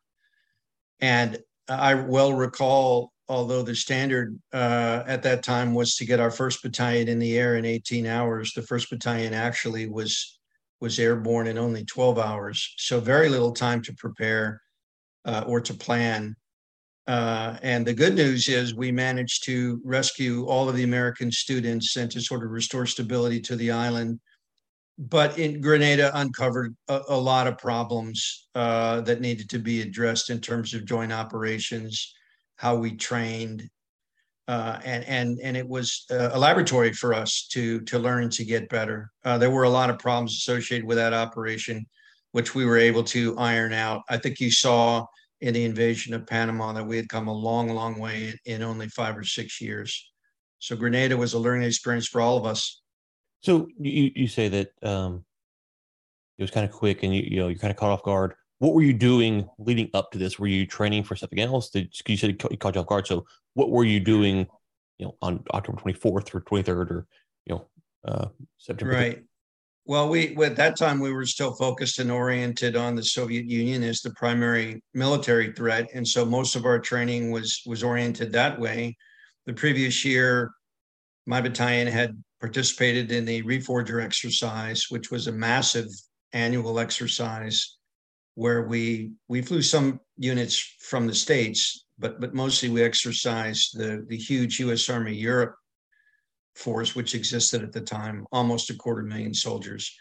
and 1.00 1.38
I 1.66 1.94
well 1.94 2.34
recall. 2.34 3.12
Although 3.26 3.62
the 3.62 3.74
standard 3.74 4.38
uh, 4.52 5.02
at 5.06 5.22
that 5.22 5.42
time 5.42 5.72
was 5.72 5.94
to 5.96 6.04
get 6.04 6.20
our 6.20 6.30
first 6.30 6.62
battalion 6.62 7.08
in 7.08 7.20
the 7.20 7.38
air 7.38 7.56
in 7.56 7.64
18 7.64 8.04
hours, 8.04 8.52
the 8.52 8.60
first 8.60 8.90
battalion 8.90 9.32
actually 9.32 9.88
was 9.88 10.39
was 10.80 10.98
airborne 10.98 11.46
in 11.46 11.58
only 11.58 11.84
12 11.84 12.18
hours. 12.18 12.74
So 12.78 13.00
very 13.00 13.28
little 13.28 13.52
time 13.52 13.82
to 13.82 13.94
prepare 13.94 14.62
uh, 15.24 15.44
or 15.46 15.60
to 15.60 15.74
plan. 15.74 16.36
Uh, 17.06 17.56
and 17.62 17.86
the 17.86 17.94
good 17.94 18.14
news 18.14 18.48
is 18.48 18.74
we 18.74 18.92
managed 18.92 19.44
to 19.44 19.80
rescue 19.84 20.46
all 20.46 20.68
of 20.68 20.76
the 20.76 20.84
American 20.84 21.30
students 21.30 21.96
and 21.96 22.10
to 22.10 22.20
sort 22.20 22.44
of 22.44 22.50
restore 22.50 22.86
stability 22.86 23.40
to 23.40 23.56
the 23.56 23.70
island. 23.70 24.20
but 24.98 25.38
in 25.38 25.62
Grenada 25.62 26.10
uncovered 26.14 26.76
a, 26.88 27.00
a 27.08 27.16
lot 27.16 27.46
of 27.46 27.56
problems 27.56 28.48
uh, 28.54 29.00
that 29.02 29.22
needed 29.22 29.48
to 29.48 29.58
be 29.58 29.80
addressed 29.80 30.28
in 30.28 30.40
terms 30.40 30.74
of 30.74 30.84
joint 30.84 31.10
operations, 31.10 32.14
how 32.56 32.76
we 32.76 32.94
trained, 32.96 33.68
uh, 34.50 34.80
and 34.84 35.04
and 35.04 35.38
and 35.44 35.56
it 35.56 35.68
was 35.68 36.06
a 36.10 36.36
laboratory 36.36 36.92
for 36.92 37.14
us 37.14 37.46
to 37.52 37.80
to 37.82 38.00
learn 38.00 38.28
to 38.28 38.44
get 38.44 38.68
better. 38.68 39.12
Uh, 39.24 39.38
there 39.38 39.52
were 39.52 39.62
a 39.62 39.70
lot 39.70 39.90
of 39.90 39.98
problems 40.00 40.32
associated 40.32 40.84
with 40.84 40.96
that 40.96 41.14
operation, 41.14 41.86
which 42.32 42.52
we 42.52 42.66
were 42.66 42.76
able 42.76 43.04
to 43.04 43.38
iron 43.38 43.72
out. 43.72 44.02
I 44.08 44.16
think 44.16 44.40
you 44.40 44.50
saw 44.50 45.06
in 45.40 45.54
the 45.54 45.64
invasion 45.64 46.14
of 46.14 46.26
Panama 46.26 46.72
that 46.72 46.84
we 46.84 46.96
had 46.96 47.08
come 47.08 47.28
a 47.28 47.32
long, 47.32 47.68
long 47.68 48.00
way 48.00 48.34
in 48.44 48.60
only 48.64 48.88
five 48.88 49.16
or 49.16 49.22
six 49.22 49.60
years. 49.60 50.10
So 50.58 50.74
Grenada 50.74 51.16
was 51.16 51.34
a 51.34 51.38
learning 51.38 51.68
experience 51.68 52.08
for 52.08 52.20
all 52.20 52.36
of 52.36 52.44
us. 52.44 52.82
So 53.42 53.68
you 53.78 54.10
you 54.16 54.26
say 54.26 54.48
that 54.48 54.72
um, 54.82 55.24
it 56.38 56.42
was 56.42 56.50
kind 56.50 56.68
of 56.68 56.72
quick, 56.72 57.04
and 57.04 57.14
you 57.14 57.22
you 57.22 57.36
know 57.38 57.46
you 57.46 57.56
kind 57.56 57.70
of 57.70 57.76
caught 57.76 57.92
off 57.92 58.02
guard. 58.02 58.34
What 58.58 58.74
were 58.74 58.82
you 58.82 58.94
doing 58.94 59.48
leading 59.58 59.90
up 59.94 60.10
to 60.10 60.18
this? 60.18 60.40
Were 60.40 60.48
you 60.48 60.66
training 60.66 61.04
for 61.04 61.14
something 61.14 61.38
else? 61.38 61.70
Did 61.70 61.94
you 62.08 62.16
said 62.16 62.30
you 62.30 62.56
caught 62.56 62.74
you 62.74 62.80
off 62.80 62.88
guard? 62.88 63.06
So 63.06 63.26
what 63.54 63.70
were 63.70 63.84
you 63.84 64.00
doing? 64.00 64.46
You 64.98 65.06
know, 65.06 65.16
on 65.22 65.44
October 65.52 65.80
twenty 65.80 65.98
fourth 65.98 66.34
or 66.34 66.40
twenty 66.40 66.62
third, 66.62 66.90
or 66.90 67.06
you 67.46 67.54
know, 67.54 67.66
uh, 68.06 68.28
September. 68.58 68.94
Right. 68.94 69.22
Well, 69.86 70.08
we 70.08 70.36
at 70.44 70.56
that 70.56 70.76
time 70.76 71.00
we 71.00 71.12
were 71.12 71.26
still 71.26 71.54
focused 71.54 71.98
and 71.98 72.10
oriented 72.10 72.76
on 72.76 72.94
the 72.94 73.02
Soviet 73.02 73.46
Union 73.46 73.82
as 73.82 74.02
the 74.02 74.10
primary 74.10 74.82
military 74.94 75.52
threat, 75.52 75.88
and 75.94 76.06
so 76.06 76.24
most 76.24 76.54
of 76.54 76.64
our 76.64 76.78
training 76.78 77.30
was 77.30 77.62
was 77.66 77.82
oriented 77.82 78.32
that 78.32 78.60
way. 78.60 78.96
The 79.46 79.54
previous 79.54 80.04
year, 80.04 80.52
my 81.26 81.40
battalion 81.40 81.88
had 81.88 82.22
participated 82.40 83.10
in 83.10 83.24
the 83.24 83.42
Reforger 83.42 84.02
exercise, 84.02 84.86
which 84.90 85.10
was 85.10 85.26
a 85.26 85.32
massive 85.32 85.88
annual 86.32 86.78
exercise 86.78 87.78
where 88.34 88.62
we 88.62 89.12
we 89.28 89.42
flew 89.42 89.62
some 89.62 90.00
units 90.16 90.58
from 90.80 91.06
the 91.06 91.14
states, 91.14 91.86
but 91.98 92.20
but 92.20 92.34
mostly 92.34 92.68
we 92.68 92.82
exercised 92.82 93.78
the 93.78 94.04
the 94.08 94.16
huge 94.16 94.60
U.S. 94.60 94.88
Army 94.88 95.14
Europe 95.14 95.54
force, 96.54 96.94
which 96.94 97.14
existed 97.14 97.62
at 97.62 97.72
the 97.72 97.80
time, 97.80 98.26
almost 98.32 98.70
a 98.70 98.74
quarter 98.74 99.02
million 99.02 99.34
soldiers. 99.34 99.94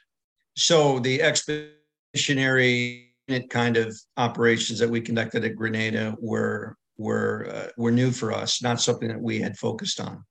So 0.55 0.99
the 0.99 1.21
expeditionary 1.21 3.15
kind 3.49 3.77
of 3.77 3.95
operations 4.17 4.79
that 4.79 4.89
we 4.89 5.01
conducted 5.01 5.45
at 5.45 5.55
Grenada 5.55 6.15
were 6.19 6.75
were 6.97 7.49
uh, 7.51 7.67
were 7.77 7.91
new 7.91 8.11
for 8.11 8.31
us, 8.31 8.61
not 8.61 8.81
something 8.81 9.07
that 9.07 9.21
we 9.21 9.39
had 9.39 9.57
focused 9.57 9.99
on. 9.99 10.23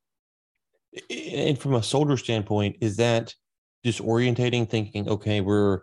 And 1.10 1.58
from 1.58 1.74
a 1.74 1.82
soldier 1.82 2.16
standpoint, 2.16 2.76
is 2.80 2.96
that 2.96 3.34
disorientating? 3.84 4.68
Thinking, 4.68 5.08
okay, 5.08 5.40
we're 5.40 5.80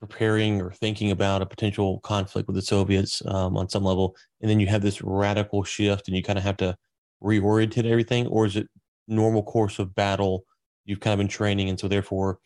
preparing 0.00 0.60
or 0.60 0.70
thinking 0.70 1.10
about 1.10 1.42
a 1.42 1.46
potential 1.46 2.00
conflict 2.00 2.46
with 2.46 2.56
the 2.56 2.62
Soviets 2.62 3.22
um, 3.26 3.56
on 3.56 3.68
some 3.68 3.84
level, 3.84 4.16
and 4.40 4.50
then 4.50 4.60
you 4.60 4.66
have 4.66 4.82
this 4.82 5.02
radical 5.02 5.64
shift, 5.64 6.08
and 6.08 6.16
you 6.16 6.22
kind 6.22 6.38
of 6.38 6.44
have 6.44 6.56
to 6.58 6.76
reorientate 7.22 7.84
everything, 7.84 8.26
or 8.28 8.46
is 8.46 8.56
it 8.56 8.68
normal 9.06 9.42
course 9.42 9.78
of 9.78 9.94
battle? 9.94 10.44
You've 10.84 11.00
kind 11.00 11.12
of 11.12 11.18
been 11.18 11.28
training, 11.28 11.68
and 11.68 11.78
so 11.78 11.88
therefore, 11.88 12.38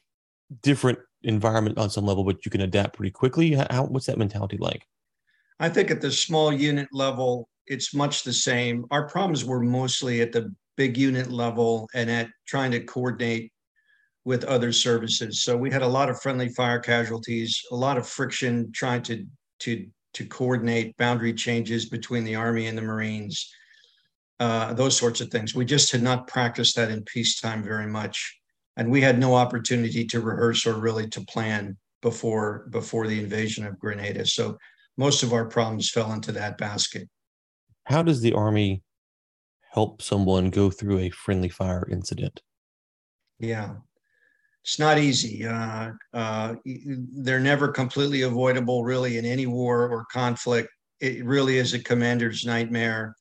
different 0.63 0.99
environment 1.23 1.79
on 1.79 1.91
some 1.91 2.05
level, 2.05 2.25
but 2.25 2.45
you 2.45 2.51
can 2.51 2.63
adapt 2.63 2.97
pretty 2.97 3.11
quickly. 3.11 3.53
How, 3.53 3.85
what's 3.85 4.07
that 4.07 4.19
mentality 4.19 4.57
like? 4.59 4.87
I 5.61 5.69
think 5.69 5.91
at 5.91 6.01
the 6.01 6.11
small 6.11 6.53
unit 6.53 6.89
level, 6.93 7.49
it's 7.67 7.95
much 7.95 8.25
the 8.25 8.33
same. 8.33 8.85
Our 8.91 9.09
problems 9.09 9.45
were 9.45 9.61
mostly 9.61 10.21
at 10.21 10.33
the 10.33 10.53
big 10.77 10.97
unit 10.97 11.31
level 11.31 11.89
and 11.95 12.11
at 12.11 12.29
trying 12.47 12.73
to 12.73 12.81
coordinate 12.81 13.53
with 14.25 14.45
other 14.45 14.73
services. 14.73 15.43
So 15.43 15.57
we 15.57 15.71
had 15.71 15.83
a 15.83 15.89
lot 15.89 16.09
of 16.09 16.21
friendly 16.21 16.49
fire 16.49 16.79
casualties, 16.79 17.61
a 17.73 17.77
lot 17.77 17.99
of 17.99 18.09
friction 18.09 18.71
trying 18.73 19.03
to 19.03 19.27
to 19.61 19.87
to 20.15 20.27
coordinate 20.27 20.97
boundary 20.97 21.33
changes 21.33 21.89
between 21.89 22.25
the 22.25 22.35
Army 22.35 22.67
and 22.67 22.77
the 22.77 22.83
Marines, 22.83 23.51
uh, 24.41 24.75
those 24.75 24.97
sorts 24.97 25.21
of 25.21 25.31
things. 25.31 25.55
We 25.55 25.65
just 25.65 25.91
had 25.91 26.03
not 26.03 26.27
practiced 26.27 26.77
that 26.77 26.91
in 26.91 27.03
peacetime 27.05 27.63
very 27.63 27.87
much, 27.87 28.39
and 28.77 28.91
we 28.91 29.01
had 29.01 29.19
no 29.19 29.35
opportunity 29.35 30.05
to 30.07 30.21
rehearse 30.21 30.67
or 30.67 30.75
really 30.75 31.09
to 31.11 31.21
plan 31.23 31.77
before 32.03 32.67
before 32.71 33.07
the 33.07 33.19
invasion 33.19 33.67
of 33.67 33.79
Grenada. 33.79 34.27
So 34.27 34.59
most 34.97 35.23
of 35.23 35.33
our 35.33 35.47
problems 35.47 35.91
fell 35.91 36.13
into 36.13 36.33
that 36.33 36.59
basket. 36.59 37.09
How 37.85 38.03
does 38.03 38.21
the 38.21 38.35
Army 38.35 38.83
help 39.73 40.03
someone 40.03 40.51
go 40.51 40.71
through 40.71 40.99
a 40.99 41.11
friendly 41.11 41.49
fire 41.49 41.89
incident? 41.91 42.43
Yeah, 43.39 43.77
it's 44.65 44.79
not 44.79 44.99
easy. 44.99 45.47
Uh, 45.47 45.91
uh, 46.15 46.55
they're 46.65 47.41
never 47.41 47.69
completely 47.69 48.23
avoidable, 48.23 48.85
really, 48.85 49.19
in 49.19 49.25
any 49.25 49.47
war 49.47 49.89
or 49.89 50.05
conflict. 50.13 50.69
It 51.01 51.25
really 51.25 51.59
is 51.59 51.75
a 51.75 51.81
commander's 51.81 52.45
nightmare. 52.45 53.17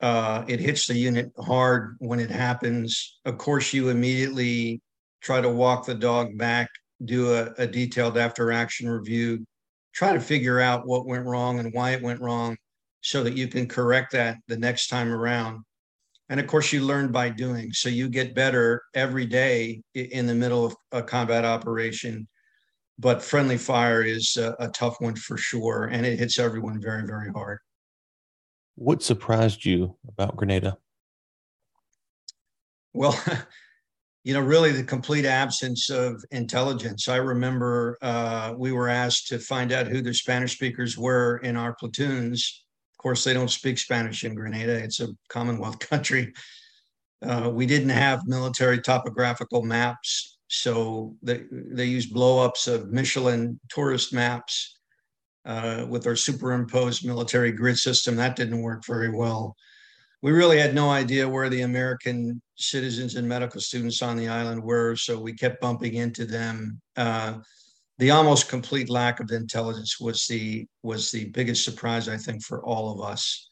Uh, 0.00 0.44
it 0.46 0.60
hits 0.60 0.86
the 0.86 0.94
unit 0.94 1.32
hard 1.40 1.96
when 1.98 2.20
it 2.20 2.30
happens. 2.30 3.18
Of 3.24 3.36
course, 3.36 3.72
you 3.72 3.88
immediately 3.88 4.80
try 5.22 5.40
to 5.40 5.48
walk 5.48 5.86
the 5.86 5.94
dog 5.94 6.38
back, 6.38 6.68
do 7.04 7.34
a, 7.34 7.52
a 7.58 7.66
detailed 7.66 8.16
after 8.16 8.52
action 8.52 8.88
review, 8.88 9.44
try 9.92 10.12
to 10.12 10.20
figure 10.20 10.60
out 10.60 10.86
what 10.86 11.06
went 11.06 11.26
wrong 11.26 11.58
and 11.58 11.74
why 11.74 11.90
it 11.90 12.02
went 12.02 12.20
wrong 12.20 12.56
so 13.00 13.24
that 13.24 13.36
you 13.36 13.48
can 13.48 13.66
correct 13.66 14.12
that 14.12 14.36
the 14.46 14.56
next 14.56 14.86
time 14.86 15.12
around. 15.12 15.64
And 16.30 16.38
of 16.38 16.46
course, 16.46 16.72
you 16.72 16.82
learn 16.82 17.10
by 17.10 17.28
doing. 17.28 17.72
So 17.72 17.88
you 17.88 18.08
get 18.08 18.36
better 18.36 18.84
every 18.94 19.26
day 19.26 19.82
in 19.94 20.26
the 20.26 20.34
middle 20.34 20.64
of 20.64 20.76
a 20.92 21.02
combat 21.02 21.44
operation. 21.44 22.28
But 23.00 23.20
friendly 23.20 23.58
fire 23.58 24.02
is 24.02 24.36
a, 24.36 24.54
a 24.60 24.68
tough 24.68 24.94
one 25.00 25.16
for 25.16 25.36
sure. 25.36 25.88
And 25.90 26.06
it 26.06 26.20
hits 26.20 26.38
everyone 26.38 26.80
very, 26.80 27.04
very 27.04 27.32
hard. 27.32 27.58
What 28.76 29.02
surprised 29.02 29.64
you 29.64 29.96
about 30.06 30.36
Grenada? 30.36 30.78
Well, 32.92 33.20
you 34.24 34.32
know, 34.32 34.40
really 34.40 34.70
the 34.70 34.84
complete 34.84 35.24
absence 35.24 35.90
of 35.90 36.22
intelligence. 36.30 37.08
I 37.08 37.16
remember 37.16 37.98
uh, 38.02 38.54
we 38.56 38.70
were 38.70 38.88
asked 38.88 39.26
to 39.28 39.40
find 39.40 39.72
out 39.72 39.88
who 39.88 40.00
the 40.00 40.14
Spanish 40.14 40.52
speakers 40.52 40.96
were 40.96 41.38
in 41.38 41.56
our 41.56 41.74
platoons 41.74 42.64
course, 43.00 43.24
they 43.24 43.34
don't 43.34 43.50
speak 43.50 43.78
Spanish 43.78 44.24
in 44.24 44.34
Grenada. 44.34 44.72
It's 44.72 45.00
a 45.00 45.08
Commonwealth 45.28 45.78
country. 45.90 46.32
Uh, 47.22 47.50
we 47.52 47.66
didn't 47.66 47.90
have 47.90 48.26
military 48.26 48.80
topographical 48.80 49.62
maps, 49.62 50.38
so 50.48 51.14
they 51.22 51.44
they 51.50 51.84
used 51.84 52.14
blowups 52.14 52.66
of 52.66 52.90
Michelin 52.90 53.60
tourist 53.68 54.12
maps 54.14 54.78
uh, 55.44 55.86
with 55.88 56.06
our 56.06 56.16
superimposed 56.16 57.04
military 57.04 57.52
grid 57.52 57.76
system. 57.76 58.16
That 58.16 58.36
didn't 58.36 58.62
work 58.62 58.86
very 58.86 59.10
well. 59.10 59.54
We 60.22 60.32
really 60.32 60.58
had 60.58 60.74
no 60.74 60.90
idea 60.90 61.28
where 61.28 61.48
the 61.48 61.62
American 61.62 62.40
citizens 62.56 63.16
and 63.16 63.26
medical 63.26 63.60
students 63.60 64.02
on 64.02 64.16
the 64.16 64.28
island 64.28 64.62
were, 64.62 64.96
so 64.96 65.18
we 65.18 65.32
kept 65.32 65.60
bumping 65.60 65.94
into 65.94 66.26
them. 66.26 66.80
Uh, 66.96 67.38
the 68.00 68.10
almost 68.10 68.48
complete 68.48 68.88
lack 68.88 69.20
of 69.20 69.30
intelligence 69.30 70.00
was 70.00 70.26
the 70.26 70.66
was 70.82 71.10
the 71.10 71.26
biggest 71.26 71.64
surprise 71.64 72.08
I 72.08 72.16
think 72.16 72.42
for 72.42 72.64
all 72.64 72.92
of 72.92 73.06
us. 73.06 73.48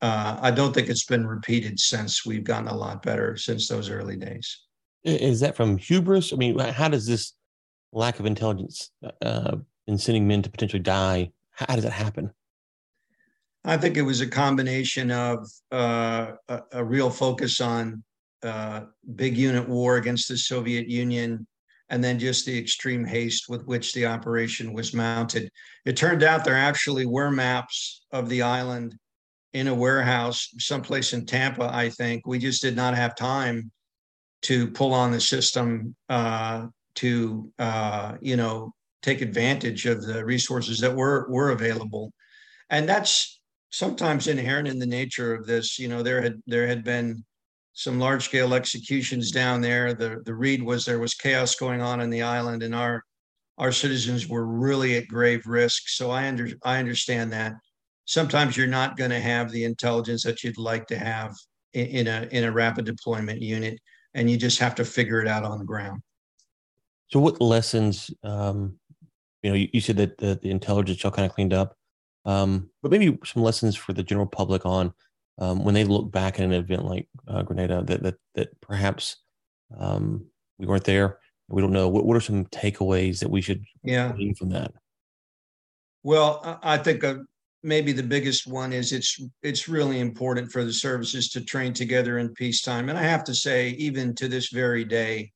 Uh, 0.00 0.38
I 0.40 0.52
don't 0.52 0.72
think 0.72 0.88
it's 0.88 1.04
been 1.04 1.26
repeated 1.26 1.78
since 1.78 2.24
we've 2.24 2.44
gotten 2.44 2.68
a 2.68 2.76
lot 2.76 3.02
better 3.02 3.36
since 3.36 3.68
those 3.68 3.90
early 3.90 4.16
days. 4.16 4.60
Is 5.04 5.40
that 5.40 5.56
from 5.56 5.78
hubris? 5.78 6.32
I 6.32 6.36
mean, 6.36 6.58
how 6.58 6.88
does 6.88 7.06
this 7.06 7.32
lack 7.92 8.20
of 8.20 8.26
intelligence 8.26 8.90
uh, 9.20 9.56
in 9.88 9.98
sending 9.98 10.28
men 10.28 10.42
to 10.42 10.50
potentially 10.50 10.82
die? 10.82 11.32
How 11.50 11.74
does 11.74 11.84
that 11.84 11.92
happen? 11.92 12.32
I 13.64 13.76
think 13.76 13.96
it 13.96 14.02
was 14.02 14.20
a 14.20 14.28
combination 14.28 15.10
of 15.10 15.48
uh, 15.72 16.32
a, 16.48 16.62
a, 16.72 16.84
real 16.84 17.10
focus 17.10 17.60
on 17.60 18.02
uh, 18.42 18.82
big 19.14 19.36
unit 19.36 19.68
war 19.68 19.96
against 19.96 20.28
the 20.28 20.36
Soviet 20.36 20.88
Union 20.88 21.46
and 21.90 22.02
then 22.02 22.18
just 22.18 22.46
the 22.46 22.58
extreme 22.58 23.04
haste 23.04 23.48
with 23.48 23.64
which 23.66 23.92
the 23.92 24.06
operation 24.06 24.72
was 24.72 24.94
mounted. 24.94 25.50
It 25.84 25.96
turned 25.96 26.22
out 26.22 26.44
there 26.44 26.56
actually 26.56 27.06
were 27.06 27.30
maps 27.30 28.04
of 28.12 28.28
the 28.28 28.42
island 28.42 28.96
in 29.52 29.68
a 29.68 29.74
warehouse 29.74 30.48
someplace 30.58 31.12
in 31.12 31.26
Tampa, 31.26 31.70
I 31.72 31.90
think. 31.90 32.26
We 32.26 32.38
just 32.38 32.62
did 32.62 32.76
not 32.76 32.96
have 32.96 33.14
time 33.14 33.70
to 34.42 34.70
pull 34.70 34.92
on 34.92 35.12
the 35.12 35.20
system 35.20 35.94
uh, 36.08 36.66
to, 36.96 37.52
uh, 37.58 38.16
you 38.20 38.36
know, 38.36 38.72
take 39.02 39.20
advantage 39.20 39.86
of 39.86 40.04
the 40.04 40.24
resources 40.24 40.78
that 40.80 40.94
were 40.94 41.26
were 41.28 41.50
available, 41.50 42.12
and 42.70 42.88
that's 42.88 43.40
sometimes 43.70 44.28
inherent 44.28 44.68
in 44.68 44.78
the 44.78 44.86
nature 44.86 45.34
of 45.34 45.46
this. 45.46 45.78
You 45.78 45.88
know, 45.88 46.02
there 46.02 46.22
had 46.22 46.40
there 46.46 46.66
had 46.66 46.84
been 46.84 47.24
some 47.72 47.98
large 47.98 48.24
scale 48.24 48.54
executions 48.54 49.30
down 49.30 49.60
there. 49.60 49.94
The 49.94 50.22
the 50.24 50.34
read 50.34 50.62
was 50.62 50.84
there 50.84 50.98
was 50.98 51.14
chaos 51.14 51.54
going 51.54 51.80
on 51.80 52.00
in 52.00 52.10
the 52.10 52.22
island, 52.22 52.62
and 52.62 52.74
our 52.74 53.02
our 53.58 53.72
citizens 53.72 54.28
were 54.28 54.46
really 54.46 54.96
at 54.96 55.08
grave 55.08 55.46
risk. 55.46 55.88
So 55.88 56.10
I 56.10 56.28
under 56.28 56.48
I 56.64 56.78
understand 56.78 57.32
that. 57.32 57.54
Sometimes 58.04 58.56
you're 58.56 58.66
not 58.66 58.96
going 58.96 59.10
to 59.10 59.20
have 59.20 59.50
the 59.50 59.64
intelligence 59.64 60.24
that 60.24 60.42
you'd 60.42 60.58
like 60.58 60.86
to 60.88 60.98
have 60.98 61.34
in, 61.72 61.86
in 61.86 62.06
a 62.08 62.28
in 62.30 62.44
a 62.44 62.52
rapid 62.52 62.84
deployment 62.84 63.40
unit, 63.40 63.78
and 64.14 64.30
you 64.30 64.36
just 64.36 64.58
have 64.58 64.74
to 64.76 64.84
figure 64.84 65.20
it 65.20 65.28
out 65.28 65.44
on 65.44 65.58
the 65.58 65.64
ground. 65.64 66.02
So, 67.08 67.20
what 67.20 67.40
lessons? 67.40 68.10
Um, 68.22 68.78
you 69.42 69.50
know, 69.50 69.56
you, 69.56 69.68
you 69.72 69.80
said 69.80 69.96
that 69.96 70.18
the, 70.18 70.38
the 70.40 70.50
intelligence 70.50 71.02
y'all 71.02 71.10
kind 71.10 71.26
of 71.26 71.34
cleaned 71.34 71.52
up, 71.52 71.76
um, 72.24 72.70
but 72.80 72.90
maybe 72.90 73.18
some 73.24 73.42
lessons 73.42 73.74
for 73.76 73.92
the 73.92 74.02
general 74.02 74.26
public 74.26 74.64
on 74.64 74.92
um, 75.42 75.64
when 75.64 75.74
they 75.74 75.82
look 75.82 76.12
back 76.12 76.38
at 76.38 76.44
an 76.44 76.52
event 76.52 76.84
like 76.84 77.08
uh, 77.26 77.42
Grenada 77.42 77.82
that 77.82 78.02
that 78.02 78.14
that 78.36 78.60
perhaps 78.60 79.16
um, 79.76 80.24
we 80.58 80.66
weren't 80.66 80.84
there. 80.84 81.18
We 81.48 81.60
don't 81.60 81.72
know. 81.72 81.88
What, 81.88 82.06
what 82.06 82.16
are 82.16 82.20
some 82.20 82.44
takeaways 82.46 83.18
that 83.18 83.30
we 83.30 83.42
should 83.42 83.64
yeah 83.82 84.12
glean 84.12 84.36
from 84.36 84.50
that? 84.50 84.72
Well, 86.04 86.60
I 86.62 86.78
think 86.78 87.02
uh, 87.02 87.16
maybe 87.64 87.90
the 87.90 88.04
biggest 88.04 88.46
one 88.46 88.72
is 88.72 88.92
it's 88.92 89.20
it's 89.42 89.68
really 89.68 89.98
important 89.98 90.52
for 90.52 90.64
the 90.64 90.72
services 90.72 91.28
to 91.30 91.44
train 91.44 91.72
together 91.72 92.18
in 92.18 92.28
peacetime. 92.34 92.88
And 92.88 92.96
I 92.96 93.02
have 93.02 93.24
to 93.24 93.34
say, 93.34 93.70
even 93.70 94.14
to 94.16 94.28
this 94.28 94.50
very 94.50 94.84
day, 94.84 95.32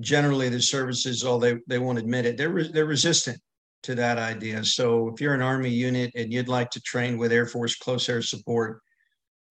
generally 0.00 0.50
the 0.50 0.60
services, 0.60 1.24
although 1.24 1.54
they, 1.54 1.60
they 1.68 1.78
won't 1.78 1.98
admit 1.98 2.26
it, 2.26 2.36
they're 2.36 2.50
re- 2.50 2.70
they're 2.70 2.84
resistant 2.84 3.40
to 3.84 3.94
that 3.94 4.18
idea. 4.18 4.64
So 4.64 5.08
if 5.08 5.20
you're 5.20 5.34
an 5.34 5.42
Army 5.42 5.70
unit 5.70 6.10
and 6.14 6.32
you'd 6.32 6.48
like 6.48 6.70
to 6.70 6.80
train 6.80 7.16
with 7.16 7.32
Air 7.32 7.46
Force 7.46 7.76
close 7.76 8.08
air 8.08 8.22
support, 8.22 8.80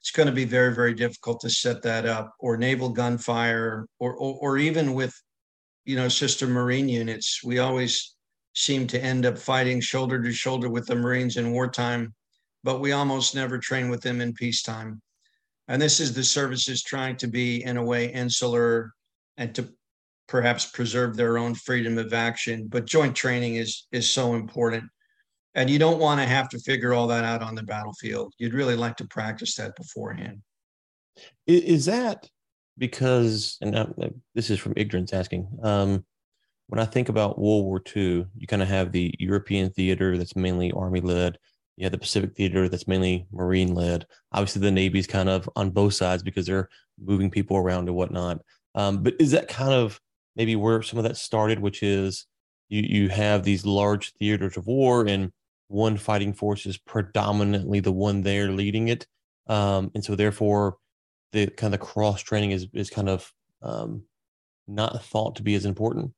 it's 0.00 0.10
going 0.10 0.26
to 0.26 0.34
be 0.34 0.44
very 0.44 0.74
very 0.74 0.94
difficult 0.94 1.40
to 1.40 1.50
set 1.50 1.82
that 1.82 2.06
up, 2.06 2.34
or 2.40 2.56
naval 2.56 2.88
gunfire, 2.88 3.86
or 4.00 4.14
or, 4.16 4.34
or 4.40 4.58
even 4.58 4.94
with 4.94 5.14
you 5.84 5.96
know 5.96 6.08
sister 6.08 6.46
Marine 6.46 6.88
units. 6.88 7.40
We 7.44 7.60
always 7.60 8.16
seem 8.54 8.86
to 8.88 9.02
end 9.02 9.24
up 9.24 9.38
fighting 9.38 9.80
shoulder 9.80 10.22
to 10.22 10.32
shoulder 10.32 10.68
with 10.68 10.86
the 10.86 10.96
Marines 10.96 11.36
in 11.36 11.52
wartime, 11.52 12.12
but 12.64 12.80
we 12.80 12.92
almost 12.92 13.34
never 13.34 13.58
train 13.58 13.88
with 13.88 14.02
them 14.02 14.20
in 14.20 14.34
peacetime. 14.34 15.00
And 15.68 15.80
this 15.80 16.00
is 16.00 16.12
the 16.12 16.24
services 16.24 16.82
trying 16.82 17.16
to 17.16 17.28
be, 17.28 17.64
in 17.64 17.76
a 17.76 17.84
way, 17.84 18.12
insular 18.12 18.92
and 19.36 19.54
to 19.54 19.72
perhaps 20.32 20.64
preserve 20.64 21.14
their 21.14 21.36
own 21.36 21.54
freedom 21.54 21.98
of 21.98 22.14
action. 22.14 22.66
But 22.66 22.86
joint 22.86 23.14
training 23.14 23.56
is 23.56 23.86
is 23.92 24.08
so 24.08 24.34
important. 24.34 24.84
And 25.54 25.68
you 25.68 25.78
don't 25.78 26.00
want 26.00 26.20
to 26.20 26.26
have 26.26 26.48
to 26.48 26.58
figure 26.58 26.94
all 26.94 27.06
that 27.08 27.24
out 27.24 27.42
on 27.42 27.54
the 27.54 27.62
battlefield. 27.62 28.32
You'd 28.38 28.54
really 28.54 28.74
like 28.74 28.96
to 28.96 29.06
practice 29.06 29.54
that 29.56 29.76
beforehand. 29.76 30.40
Is 31.46 31.84
that 31.84 32.26
because, 32.78 33.58
and 33.60 33.94
this 34.34 34.48
is 34.48 34.58
from 34.58 34.72
ignorance 34.74 35.12
asking, 35.12 35.46
um, 35.62 36.06
when 36.68 36.80
I 36.80 36.86
think 36.86 37.10
about 37.10 37.38
World 37.38 37.66
War 37.66 37.82
II, 37.94 38.24
you 38.38 38.46
kind 38.48 38.62
of 38.62 38.68
have 38.68 38.90
the 38.90 39.14
European 39.18 39.68
theater 39.68 40.16
that's 40.16 40.34
mainly 40.34 40.72
Army 40.72 41.02
led. 41.02 41.36
You 41.76 41.84
have 41.84 41.92
the 41.92 41.98
Pacific 41.98 42.34
theater 42.34 42.70
that's 42.70 42.88
mainly 42.88 43.26
Marine 43.30 43.74
led. 43.74 44.06
Obviously, 44.32 44.62
the 44.62 44.70
Navy's 44.70 45.06
kind 45.06 45.28
of 45.28 45.50
on 45.54 45.68
both 45.68 45.92
sides 45.92 46.22
because 46.22 46.46
they're 46.46 46.70
moving 46.98 47.30
people 47.30 47.58
around 47.58 47.88
and 47.88 47.96
whatnot. 47.96 48.40
Um, 48.74 49.02
but 49.02 49.14
is 49.20 49.32
that 49.32 49.48
kind 49.48 49.74
of 49.74 50.00
maybe 50.36 50.56
where 50.56 50.82
some 50.82 50.98
of 50.98 51.04
that 51.04 51.16
started, 51.16 51.58
which 51.58 51.82
is 51.82 52.26
you 52.68 52.82
you 52.82 53.08
have 53.08 53.42
these 53.42 53.66
large 53.66 54.12
theaters 54.14 54.56
of 54.56 54.66
war 54.66 55.06
and 55.06 55.32
one 55.68 55.96
fighting 55.96 56.32
force 56.32 56.66
is 56.66 56.76
predominantly 56.76 57.80
the 57.80 57.92
one 57.92 58.22
there 58.22 58.50
leading 58.50 58.88
it, 58.88 59.06
um, 59.46 59.90
and 59.94 60.04
so 60.04 60.14
therefore 60.14 60.76
the 61.32 61.46
kind 61.46 61.74
of 61.74 61.80
cross 61.80 62.20
training 62.20 62.50
is 62.50 62.66
is 62.72 62.90
kind 62.90 63.08
of 63.08 63.32
um, 63.62 64.02
not 64.68 65.02
thought 65.04 65.36
to 65.36 65.42
be 65.42 65.54
as 65.54 65.64
important. 65.64 66.12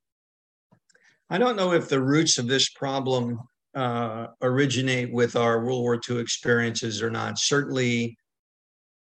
I 1.31 1.39
don't 1.39 1.57
know 1.57 1.73
if 1.73 1.89
the 1.89 2.03
roots 2.03 2.39
of 2.39 2.47
this 2.47 2.69
problem 2.69 3.41
uh, 3.75 4.29
originate 4.43 5.13
with 5.13 5.37
our 5.37 5.65
World 5.65 5.83
War 5.83 6.01
II 6.09 6.19
experiences 6.19 7.03
or 7.03 7.11
not. 7.11 7.39
Certainly, 7.39 8.17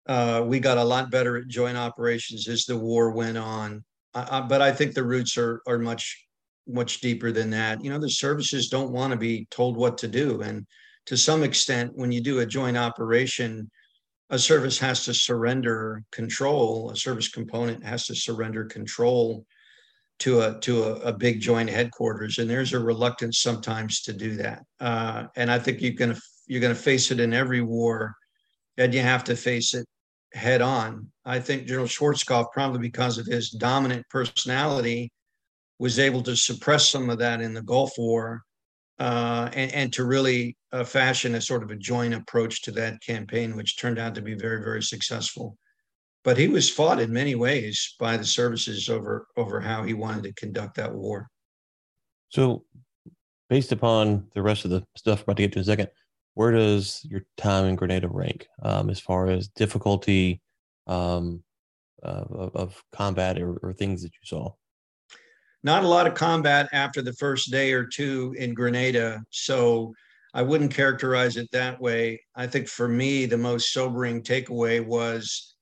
uh, 0.07 0.43
we 0.45 0.59
got 0.59 0.77
a 0.77 0.83
lot 0.83 1.11
better 1.11 1.37
at 1.37 1.47
joint 1.47 1.77
operations 1.77 2.47
as 2.47 2.65
the 2.65 2.77
war 2.77 3.11
went 3.11 3.37
on. 3.37 3.83
Uh, 4.13 4.41
but 4.41 4.61
I 4.61 4.71
think 4.71 4.93
the 4.93 5.03
roots 5.03 5.37
are 5.37 5.61
are 5.67 5.79
much 5.79 6.25
much 6.67 7.01
deeper 7.01 7.31
than 7.31 7.49
that. 7.51 7.83
You 7.83 7.89
know, 7.89 7.99
the 7.99 8.09
services 8.09 8.69
don't 8.69 8.91
want 8.91 9.11
to 9.11 9.17
be 9.17 9.47
told 9.51 9.77
what 9.77 9.97
to 9.99 10.07
do, 10.07 10.41
and 10.41 10.65
to 11.07 11.17
some 11.17 11.43
extent, 11.43 11.91
when 11.95 12.11
you 12.11 12.21
do 12.21 12.39
a 12.39 12.45
joint 12.45 12.77
operation, 12.77 13.69
a 14.29 14.39
service 14.39 14.79
has 14.79 15.05
to 15.05 15.13
surrender 15.13 16.03
control. 16.11 16.91
A 16.91 16.95
service 16.95 17.27
component 17.27 17.83
has 17.83 18.05
to 18.07 18.15
surrender 18.15 18.65
control 18.65 19.45
to 20.19 20.41
a 20.41 20.59
to 20.59 20.83
a, 20.83 20.93
a, 21.07 21.13
big 21.13 21.41
joint 21.41 21.69
headquarters, 21.69 22.37
and 22.37 22.49
there's 22.49 22.73
a 22.73 22.79
reluctance 22.79 23.41
sometimes 23.41 24.01
to 24.01 24.13
do 24.13 24.35
that. 24.35 24.63
Uh, 24.79 25.25
and 25.35 25.51
I 25.51 25.57
think 25.57 25.81
you're 25.81 25.93
gonna 25.93 26.19
you're 26.47 26.61
gonna 26.61 26.75
face 26.75 27.11
it 27.11 27.19
in 27.19 27.33
every 27.33 27.61
war, 27.61 28.15
and 28.77 28.93
you 28.93 29.01
have 29.01 29.23
to 29.25 29.35
face 29.35 29.73
it 29.73 29.85
head 30.33 30.61
on. 30.61 31.11
I 31.25 31.39
think 31.39 31.67
General 31.67 31.87
Schwarzkopf, 31.87 32.51
probably 32.51 32.79
because 32.79 33.17
of 33.17 33.25
his 33.25 33.49
dominant 33.49 34.05
personality, 34.09 35.11
was 35.79 35.99
able 35.99 36.23
to 36.23 36.35
suppress 36.35 36.89
some 36.89 37.09
of 37.09 37.17
that 37.19 37.41
in 37.41 37.53
the 37.53 37.61
Gulf 37.61 37.93
War, 37.97 38.41
uh, 38.99 39.49
and, 39.53 39.71
and 39.73 39.93
to 39.93 40.05
really 40.05 40.55
uh, 40.71 40.83
fashion 40.83 41.35
a 41.35 41.41
sort 41.41 41.63
of 41.63 41.71
a 41.71 41.75
joint 41.75 42.13
approach 42.13 42.61
to 42.63 42.71
that 42.71 43.01
campaign, 43.01 43.55
which 43.55 43.77
turned 43.77 43.99
out 43.99 44.15
to 44.15 44.21
be 44.21 44.35
very 44.35 44.63
very 44.63 44.83
successful 44.83 45.57
but 46.23 46.37
he 46.37 46.47
was 46.47 46.69
fought 46.69 46.99
in 46.99 47.11
many 47.11 47.35
ways 47.35 47.95
by 47.99 48.17
the 48.17 48.25
services 48.25 48.89
over 48.89 49.27
over 49.37 49.59
how 49.59 49.83
he 49.83 49.93
wanted 49.93 50.23
to 50.23 50.33
conduct 50.33 50.75
that 50.75 50.93
war. 50.93 51.27
So, 52.29 52.63
based 53.49 53.71
upon 53.71 54.27
the 54.33 54.41
rest 54.41 54.65
of 54.65 54.71
the 54.71 54.85
stuff 54.95 55.23
about 55.23 55.37
to 55.37 55.43
get 55.43 55.53
to 55.53 55.59
in 55.59 55.63
a 55.63 55.65
second, 55.65 55.89
where 56.33 56.51
does 56.51 57.05
your 57.09 57.21
time 57.37 57.65
in 57.65 57.75
Grenada 57.75 58.07
rank 58.07 58.47
um, 58.61 58.89
as 58.89 58.99
far 58.99 59.27
as 59.27 59.49
difficulty 59.49 60.41
um, 60.87 61.43
of, 62.01 62.55
of, 62.55 62.83
combat 62.91 63.39
or, 63.39 63.57
or 63.61 63.73
things 63.73 64.01
that 64.01 64.11
you 64.13 64.25
saw? 64.25 64.51
Not 65.63 65.83
a 65.83 65.87
lot 65.87 66.07
of 66.07 66.15
combat 66.15 66.69
after 66.71 67.01
the 67.01 67.13
first 67.13 67.51
day 67.51 67.73
or 67.73 67.85
two 67.85 68.33
in 68.37 68.53
Grenada, 68.53 69.23
so 69.29 69.93
I 70.33 70.41
wouldn't 70.41 70.73
characterize 70.73 71.37
it 71.37 71.51
that 71.51 71.79
way. 71.79 72.21
I 72.35 72.47
think 72.47 72.67
for 72.67 72.87
me, 72.87 73.25
the 73.25 73.37
most 73.37 73.73
sobering 73.73 74.23
takeaway 74.23 74.83
was 74.83 75.55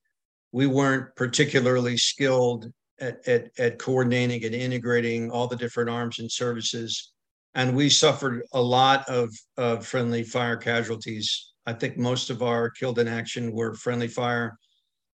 we 0.51 0.67
weren't 0.67 1.15
particularly 1.15 1.97
skilled 1.97 2.71
at, 2.99 3.27
at, 3.27 3.49
at 3.57 3.79
coordinating 3.79 4.45
and 4.45 4.55
integrating 4.55 5.31
all 5.31 5.47
the 5.47 5.55
different 5.55 5.89
arms 5.89 6.19
and 6.19 6.31
services. 6.31 7.11
And 7.55 7.75
we 7.75 7.89
suffered 7.89 8.43
a 8.53 8.61
lot 8.61 9.07
of, 9.09 9.33
of 9.57 9.85
friendly 9.85 10.23
fire 10.23 10.57
casualties. 10.57 11.51
I 11.65 11.73
think 11.73 11.97
most 11.97 12.29
of 12.29 12.41
our 12.41 12.69
killed 12.69 12.99
in 12.99 13.07
action 13.07 13.51
were 13.51 13.73
friendly 13.73 14.07
fire. 14.07 14.57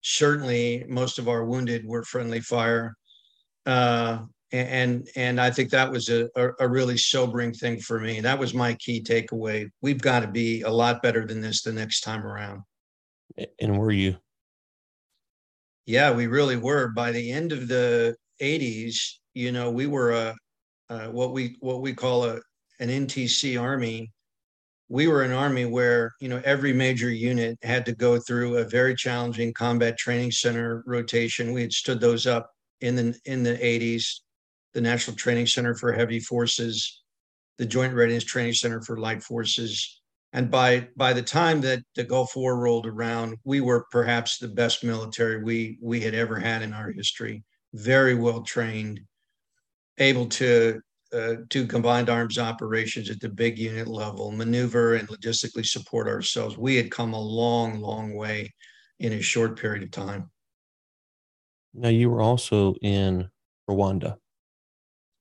Certainly, 0.01 0.85
most 0.87 1.19
of 1.19 1.29
our 1.29 1.45
wounded 1.45 1.85
were 1.85 2.03
friendly 2.03 2.41
fire. 2.41 2.95
Uh, 3.65 4.19
and 4.53 5.07
and 5.15 5.41
I 5.41 5.49
think 5.49 5.71
that 5.71 5.91
was 5.91 6.09
a, 6.09 6.29
a, 6.59 6.67
really 6.67 6.95
sobering 6.95 7.53
thing 7.53 7.79
for 7.79 7.99
me. 7.99 8.21
That 8.21 8.37
was 8.37 8.53
my 8.53 8.75
key 8.75 9.01
takeaway. 9.01 9.67
We've 9.81 10.01
got 10.01 10.19
to 10.19 10.27
be 10.27 10.61
a 10.61 10.69
lot 10.69 11.01
better 11.01 11.25
than 11.25 11.41
this 11.41 11.63
the 11.63 11.73
next 11.73 12.01
time 12.01 12.23
around. 12.23 12.61
And 13.59 13.79
were 13.79 13.91
you? 13.91 14.17
Yeah, 15.87 16.11
we 16.11 16.27
really 16.27 16.55
were. 16.55 16.89
By 16.89 17.11
the 17.11 17.31
end 17.31 17.51
of 17.51 17.67
the 17.67 18.15
80s, 18.41 18.95
you 19.33 19.51
know, 19.51 19.71
we 19.71 19.87
were 19.87 20.11
a, 20.11 20.35
a 20.93 21.11
what 21.11 21.31
we 21.31 21.57
what 21.59 21.81
we 21.81 21.93
call 21.93 22.25
a 22.25 22.39
an 22.79 22.89
NTC 22.89 23.59
army. 23.61 24.11
We 24.89 25.07
were 25.07 25.23
an 25.23 25.31
army 25.31 25.65
where 25.65 26.13
you 26.19 26.29
know 26.29 26.41
every 26.45 26.73
major 26.73 27.09
unit 27.09 27.57
had 27.63 27.85
to 27.85 27.95
go 27.95 28.19
through 28.19 28.57
a 28.57 28.63
very 28.63 28.95
challenging 28.95 29.53
combat 29.53 29.97
training 29.97 30.31
center 30.31 30.83
rotation. 30.85 31.53
We 31.53 31.61
had 31.61 31.73
stood 31.73 31.99
those 31.99 32.27
up 32.27 32.49
in 32.81 32.95
the 32.95 33.19
in 33.25 33.43
the 33.43 33.57
80s, 33.57 34.21
the 34.73 34.81
National 34.81 35.15
Training 35.15 35.47
Center 35.47 35.75
for 35.75 35.93
Heavy 35.93 36.19
Forces, 36.19 37.01
the 37.57 37.65
Joint 37.65 37.93
Readiness 37.93 38.25
Training 38.25 38.53
Center 38.53 38.81
for 38.81 38.97
Light 38.97 39.23
Forces, 39.23 40.01
and 40.33 40.49
by 40.49 40.89
by 40.97 41.13
the 41.13 41.21
time 41.21 41.61
that 41.61 41.83
the 41.95 42.03
Gulf 42.03 42.35
War 42.35 42.59
rolled 42.59 42.87
around, 42.87 43.37
we 43.43 43.61
were 43.61 43.85
perhaps 43.91 44.37
the 44.37 44.47
best 44.47 44.83
military 44.83 45.43
we 45.43 45.77
we 45.81 46.01
had 46.01 46.15
ever 46.15 46.39
had 46.39 46.61
in 46.61 46.73
our 46.73 46.91
history. 46.91 47.43
Very 47.73 48.15
well 48.15 48.41
trained, 48.41 48.99
able 49.97 50.27
to 50.27 50.81
uh, 51.13 51.35
do 51.49 51.67
combined 51.67 52.09
arms 52.09 52.39
operations 52.39 53.09
at 53.09 53.19
the 53.19 53.29
big 53.29 53.59
unit 53.59 53.87
level, 53.87 54.31
maneuver 54.31 54.95
and 54.95 55.07
logistically 55.07 55.65
support 55.65 56.07
ourselves. 56.07 56.57
We 56.57 56.75
had 56.75 56.89
come 56.89 57.13
a 57.13 57.21
long, 57.21 57.79
long 57.79 58.15
way 58.15 58.53
in 58.99 59.13
a 59.13 59.21
short 59.21 59.59
period 59.59 59.83
of 59.83 59.91
time. 59.91 60.31
Now 61.73 61.89
you 61.89 62.09
were 62.09 62.21
also 62.21 62.73
in 62.81 63.29
Rwanda. 63.69 64.17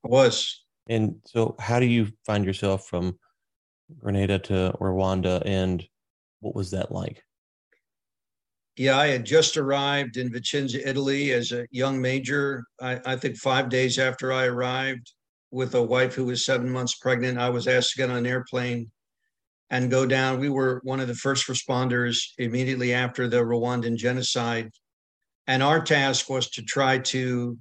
I 0.04 0.08
was. 0.08 0.64
And 0.88 1.16
so, 1.26 1.54
how 1.58 1.78
do 1.78 1.86
you 1.86 2.08
find 2.26 2.44
yourself 2.44 2.86
from 2.86 3.18
Grenada 3.98 4.38
to 4.40 4.74
Rwanda, 4.80 5.42
and 5.44 5.84
what 6.40 6.54
was 6.54 6.70
that 6.72 6.90
like? 6.90 7.22
Yeah, 8.76 8.98
I 8.98 9.08
had 9.08 9.26
just 9.26 9.56
arrived 9.58 10.16
in 10.16 10.32
Vicenza, 10.32 10.86
Italy 10.86 11.32
as 11.32 11.52
a 11.52 11.66
young 11.70 12.00
major. 12.00 12.64
I, 12.80 13.00
I, 13.04 13.16
think 13.16 13.36
five 13.36 13.68
days 13.68 13.98
after 13.98 14.32
I 14.32 14.46
arrived 14.46 15.12
with 15.50 15.74
a 15.74 15.82
wife 15.82 16.14
who 16.14 16.24
was 16.24 16.46
seven 16.46 16.70
months 16.70 16.94
pregnant, 16.94 17.38
I 17.38 17.50
was 17.50 17.68
asked 17.68 17.90
to 17.90 17.98
get 17.98 18.08
on 18.08 18.16
an 18.16 18.26
airplane 18.26 18.90
and 19.68 19.90
go 19.90 20.06
down. 20.06 20.40
We 20.40 20.48
were 20.48 20.80
one 20.84 21.00
of 21.00 21.08
the 21.08 21.14
first 21.14 21.48
responders 21.48 22.18
immediately 22.38 22.94
after 22.94 23.28
the 23.28 23.38
Rwandan 23.38 23.96
genocide. 23.96 24.70
And 25.46 25.62
our 25.62 25.82
task 25.82 26.30
was 26.30 26.48
to 26.50 26.62
try 26.62 26.98
to 26.98 27.58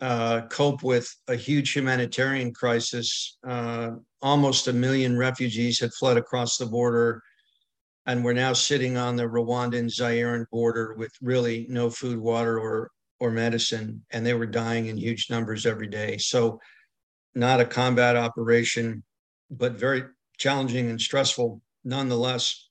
uh, 0.00 0.42
cope 0.48 0.82
with 0.82 1.08
a 1.28 1.36
huge 1.36 1.72
humanitarian 1.72 2.52
crisis. 2.54 3.36
Uh, 3.46 3.92
almost 4.22 4.68
a 4.68 4.72
million 4.72 5.18
refugees 5.18 5.80
had 5.80 5.92
fled 5.92 6.16
across 6.16 6.56
the 6.56 6.66
border, 6.66 7.22
and 8.06 8.24
we're 8.24 8.32
now 8.34 8.52
sitting 8.52 8.96
on 8.96 9.16
the 9.16 9.24
Rwandan 9.24 9.86
Zairean 9.86 10.44
border 10.50 10.94
with 10.94 11.12
really 11.22 11.66
no 11.68 11.90
food, 11.90 12.18
water, 12.18 12.58
or 12.58 12.90
or 13.20 13.30
medicine, 13.30 14.04
and 14.10 14.26
they 14.26 14.34
were 14.34 14.46
dying 14.46 14.86
in 14.86 14.96
huge 14.96 15.30
numbers 15.30 15.66
every 15.66 15.86
day. 15.86 16.18
So, 16.18 16.60
not 17.34 17.60
a 17.60 17.64
combat 17.64 18.16
operation, 18.16 19.02
but 19.50 19.72
very 19.72 20.04
challenging 20.38 20.90
and 20.90 21.00
stressful 21.00 21.60
nonetheless. 21.84 22.68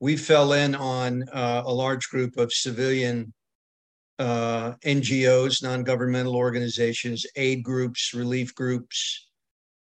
We 0.00 0.16
fell 0.16 0.52
in 0.52 0.74
on 0.74 1.24
uh, 1.32 1.62
a 1.66 1.72
large 1.72 2.08
group 2.08 2.36
of 2.36 2.52
civilian 2.52 3.32
uh, 4.18 4.74
NGOs, 4.84 5.62
non 5.62 5.84
governmental 5.84 6.36
organizations, 6.36 7.26
aid 7.36 7.62
groups, 7.62 8.14
relief 8.14 8.54
groups, 8.54 9.28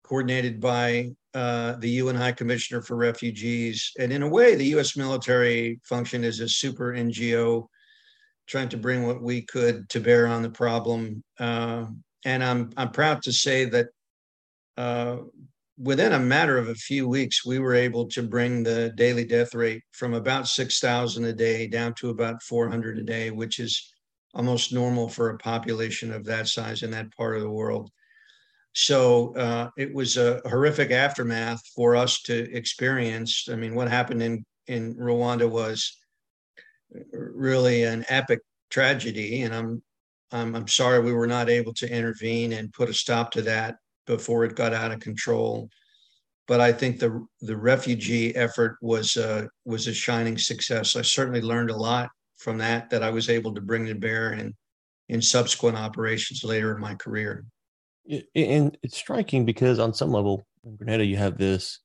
coordinated 0.04 0.60
by 0.60 1.12
uh, 1.38 1.76
the 1.78 1.89
UN 2.02 2.15
High 2.15 2.32
Commissioner 2.32 2.82
for 2.82 2.95
Refugees. 2.95 3.91
And 4.00 4.12
in 4.12 4.23
a 4.23 4.28
way, 4.28 4.56
the 4.56 4.73
US 4.78 4.97
military 4.97 5.80
function 5.84 6.23
as 6.23 6.39
a 6.39 6.50
super 6.50 6.93
NGO, 6.93 7.67
trying 8.47 8.69
to 8.69 8.78
bring 8.78 9.06
what 9.06 9.21
we 9.21 9.43
could 9.43 9.88
to 9.89 10.00
bear 10.00 10.26
on 10.26 10.41
the 10.41 10.50
problem. 10.50 11.23
Uh, 11.39 11.86
and 12.26 12.43
I'm, 12.43 12.71
I'm 12.76 12.89
proud 12.89 13.21
to 13.21 13.32
say 13.32 13.65
that 13.65 13.89
uh, 14.78 15.17
within 15.78 16.13
a 16.13 16.19
matter 16.19 16.58
of 16.58 16.69
a 16.69 16.76
few 16.89 17.08
weeks, 17.08 17.45
we 17.45 17.60
were 17.60 17.76
able 17.76 18.08
to 18.08 18.23
bring 18.23 18.63
the 18.63 18.91
daily 18.95 19.23
death 19.23 19.54
rate 19.54 19.84
from 19.91 20.15
about 20.15 20.47
6,000 20.47 21.23
a 21.23 21.34
day 21.34 21.67
down 21.67 21.93
to 22.00 22.10
about 22.10 22.41
400 22.41 22.97
a 22.97 23.04
day, 23.04 23.30
which 23.30 23.60
is 23.60 23.93
almost 24.34 24.73
normal 24.73 25.08
for 25.08 25.30
a 25.30 25.38
population 25.38 26.12
of 26.12 26.26
that 26.26 26.47
size 26.47 26.82
in 26.82 26.89
that 26.89 27.15
part 27.15 27.36
of 27.36 27.43
the 27.43 27.50
world. 27.62 27.91
So 28.80 29.34
uh, 29.36 29.72
it 29.76 29.92
was 29.92 30.18
a 30.18 30.40
horrific 30.46 30.92
aftermath 30.92 31.66
for 31.76 31.96
us 31.96 32.22
to 32.22 32.56
experience. 32.56 33.48
I 33.52 33.56
mean, 33.56 33.74
what 33.74 33.90
happened 33.90 34.22
in, 34.22 34.46
in 34.68 34.94
Rwanda 34.94 35.50
was 35.50 35.98
really 37.12 37.86
an 37.86 38.06
epic 38.08 38.42
tragedy, 38.70 39.42
and 39.42 39.56
I'm, 39.56 39.82
I'm 40.32 40.56
I'm 40.56 40.68
sorry 40.68 41.00
we 41.00 41.12
were 41.12 41.26
not 41.26 41.50
able 41.50 41.74
to 41.74 41.92
intervene 41.92 42.54
and 42.54 42.72
put 42.72 42.88
a 42.88 42.94
stop 42.94 43.32
to 43.32 43.42
that 43.42 43.78
before 44.06 44.46
it 44.46 44.56
got 44.56 44.76
out 44.76 44.92
of 44.92 45.00
control. 45.00 45.70
But 46.48 46.62
I 46.62 46.72
think 46.72 47.00
the 47.00 47.26
the 47.42 47.58
refugee 47.58 48.36
effort 48.36 48.78
was 48.84 49.18
uh, 49.18 49.48
was 49.66 49.88
a 49.88 49.94
shining 49.94 50.38
success. 50.38 50.96
I 50.96 51.02
certainly 51.02 51.42
learned 51.42 51.72
a 51.72 51.76
lot 51.76 52.10
from 52.38 52.60
that 52.60 52.92
that 52.92 53.02
I 53.02 53.10
was 53.10 53.28
able 53.28 53.56
to 53.56 53.62
bring 53.62 53.88
to 53.88 53.96
bear 53.96 54.34
in 54.34 54.54
in 55.10 55.20
subsequent 55.20 55.78
operations 55.78 56.44
later 56.44 56.76
in 56.76 56.80
my 56.80 56.94
career. 56.94 57.44
And 58.36 58.78
it's 58.84 58.98
striking 58.98 59.46
because 59.46 59.80
on 59.80 59.93
some 59.93 60.12
level, 60.12 60.46
in 60.63 60.76
Grenada, 60.76 61.06
you 61.06 61.17
have 61.17 61.38
this 61.38 61.80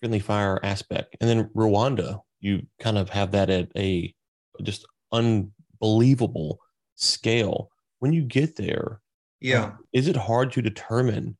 friendly 0.00 0.18
fire 0.18 0.60
aspect, 0.62 1.16
and 1.20 1.28
then 1.28 1.44
Rwanda, 1.54 2.20
you 2.40 2.66
kind 2.80 2.98
of 2.98 3.08
have 3.10 3.32
that 3.32 3.50
at 3.50 3.68
a 3.76 4.14
just 4.62 4.86
unbelievable 5.12 6.58
scale. 6.94 7.70
When 8.00 8.12
you 8.12 8.22
get 8.22 8.56
there, 8.56 9.00
yeah, 9.40 9.64
um, 9.64 9.78
is 9.92 10.08
it 10.08 10.16
hard 10.16 10.52
to 10.52 10.62
determine 10.62 11.36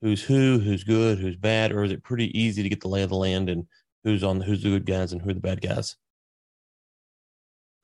who's 0.00 0.22
who, 0.22 0.58
who's 0.58 0.84
good, 0.84 1.18
who's 1.18 1.36
bad, 1.36 1.72
or 1.72 1.84
is 1.84 1.92
it 1.92 2.02
pretty 2.02 2.36
easy 2.38 2.62
to 2.62 2.68
get 2.68 2.80
the 2.80 2.88
lay 2.88 3.02
of 3.02 3.10
the 3.10 3.16
land 3.16 3.48
and 3.48 3.66
who's 4.04 4.24
on 4.24 4.40
who's 4.40 4.62
the 4.62 4.70
good 4.70 4.86
guys 4.86 5.12
and 5.12 5.22
who 5.22 5.30
are 5.30 5.34
the 5.34 5.40
bad 5.40 5.60
guys? 5.60 5.96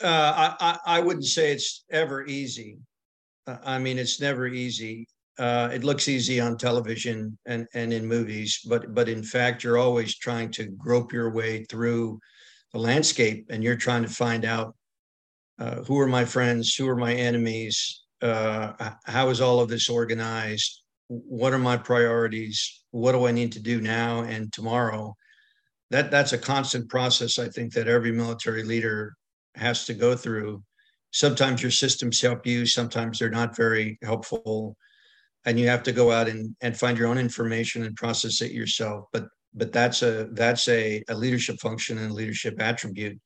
Uh, 0.02 0.54
I, 0.60 0.78
I 0.86 1.00
wouldn't 1.00 1.24
say 1.24 1.52
it's 1.52 1.84
ever 1.90 2.26
easy. 2.26 2.78
Uh, 3.46 3.58
I 3.64 3.78
mean, 3.78 3.98
it's 3.98 4.20
never 4.20 4.46
easy. 4.48 5.06
Uh, 5.38 5.68
it 5.72 5.82
looks 5.82 6.08
easy 6.08 6.40
on 6.40 6.56
television 6.56 7.36
and, 7.46 7.66
and 7.74 7.92
in 7.92 8.06
movies, 8.06 8.60
but 8.68 8.94
but 8.94 9.08
in 9.08 9.22
fact, 9.22 9.64
you're 9.64 9.78
always 9.78 10.16
trying 10.16 10.50
to 10.52 10.66
grope 10.66 11.12
your 11.12 11.30
way 11.32 11.64
through 11.64 12.20
the 12.72 12.78
landscape, 12.78 13.46
and 13.50 13.64
you're 13.64 13.76
trying 13.76 14.02
to 14.02 14.08
find 14.08 14.44
out 14.44 14.76
uh, 15.58 15.82
who 15.82 15.98
are 15.98 16.06
my 16.06 16.24
friends, 16.24 16.74
who 16.74 16.88
are 16.88 16.96
my 16.96 17.14
enemies, 17.14 18.04
uh, 18.22 18.72
how 19.06 19.28
is 19.28 19.40
all 19.40 19.60
of 19.60 19.68
this 19.68 19.88
organized, 19.88 20.82
what 21.08 21.52
are 21.52 21.58
my 21.58 21.76
priorities, 21.76 22.84
what 22.90 23.12
do 23.12 23.26
I 23.26 23.32
need 23.32 23.52
to 23.52 23.60
do 23.60 23.80
now 23.80 24.22
and 24.22 24.52
tomorrow. 24.52 25.14
That 25.90 26.10
that's 26.10 26.32
a 26.32 26.38
constant 26.38 26.88
process. 26.88 27.38
I 27.38 27.48
think 27.48 27.72
that 27.74 27.88
every 27.88 28.12
military 28.12 28.62
leader 28.62 29.14
has 29.54 29.84
to 29.86 29.94
go 29.94 30.16
through. 30.16 30.62
Sometimes 31.10 31.62
your 31.62 31.70
systems 31.70 32.20
help 32.20 32.46
you, 32.46 32.66
sometimes 32.66 33.18
they're 33.18 33.30
not 33.30 33.56
very 33.56 33.98
helpful. 34.02 34.76
And 35.46 35.58
you 35.60 35.68
have 35.68 35.82
to 35.84 35.92
go 35.92 36.10
out 36.10 36.28
and, 36.28 36.56
and 36.62 36.76
find 36.76 36.96
your 36.96 37.08
own 37.08 37.18
information 37.18 37.84
and 37.84 37.96
process 37.96 38.40
it 38.40 38.52
yourself. 38.52 39.06
But 39.12 39.26
but 39.54 39.72
that's 39.72 40.02
a 40.02 40.28
that's 40.32 40.68
a, 40.68 41.02
a 41.08 41.14
leadership 41.14 41.60
function 41.60 41.98
and 41.98 42.12
leadership 42.12 42.60
attribute. 42.60 43.20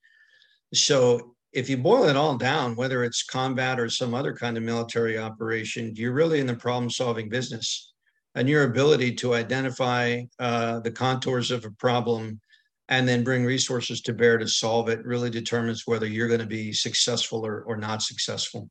So 0.75 1.35
if 1.53 1.71
you 1.71 1.79
boil 1.79 2.05
it 2.05 2.17
all 2.17 2.37
down, 2.37 2.77
whether 2.77 3.03
it's 3.03 3.23
combat 3.23 3.81
or 3.81 3.89
some 3.89 4.15
other 4.15 4.35
kind 4.35 4.57
of 4.57 4.63
military 4.63 5.19
operation, 5.19 5.95
you're 5.95 6.13
really 6.13 6.41
in 6.41 6.47
the 6.47 6.55
problem 6.55 6.91
solving 6.91 7.29
business. 7.29 7.95
And 8.35 8.49
your 8.49 8.65
ability 8.65 9.15
to 9.17 9.35
identify 9.35 10.23
uh, 10.39 10.81
the 10.81 10.91
contours 10.91 11.51
of 11.51 11.65
a 11.65 11.71
problem 11.73 12.41
and 12.89 13.09
then 13.09 13.25
bring 13.25 13.45
resources 13.45 14.01
to 14.03 14.13
bear 14.13 14.39
to 14.39 14.47
solve 14.47 14.89
it 14.89 15.05
really 15.05 15.31
determines 15.31 15.87
whether 15.87 16.07
you're 16.07 16.29
going 16.29 16.41
to 16.41 16.47
be 16.47 16.73
successful 16.73 17.45
or, 17.45 17.63
or 17.63 17.77
not 17.77 18.03
successful. 18.03 18.69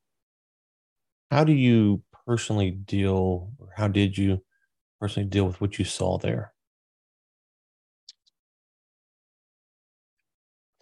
How 1.31 1.43
do 1.43 1.53
you 1.53 2.01
personally 2.27 2.71
deal, 2.71 3.49
or 3.57 3.69
how 3.75 3.87
did 3.87 4.17
you 4.17 4.43
personally 4.99 5.29
deal 5.29 5.47
with 5.47 5.61
what 5.61 5.79
you 5.79 5.85
saw 5.85 6.17
there? 6.17 6.53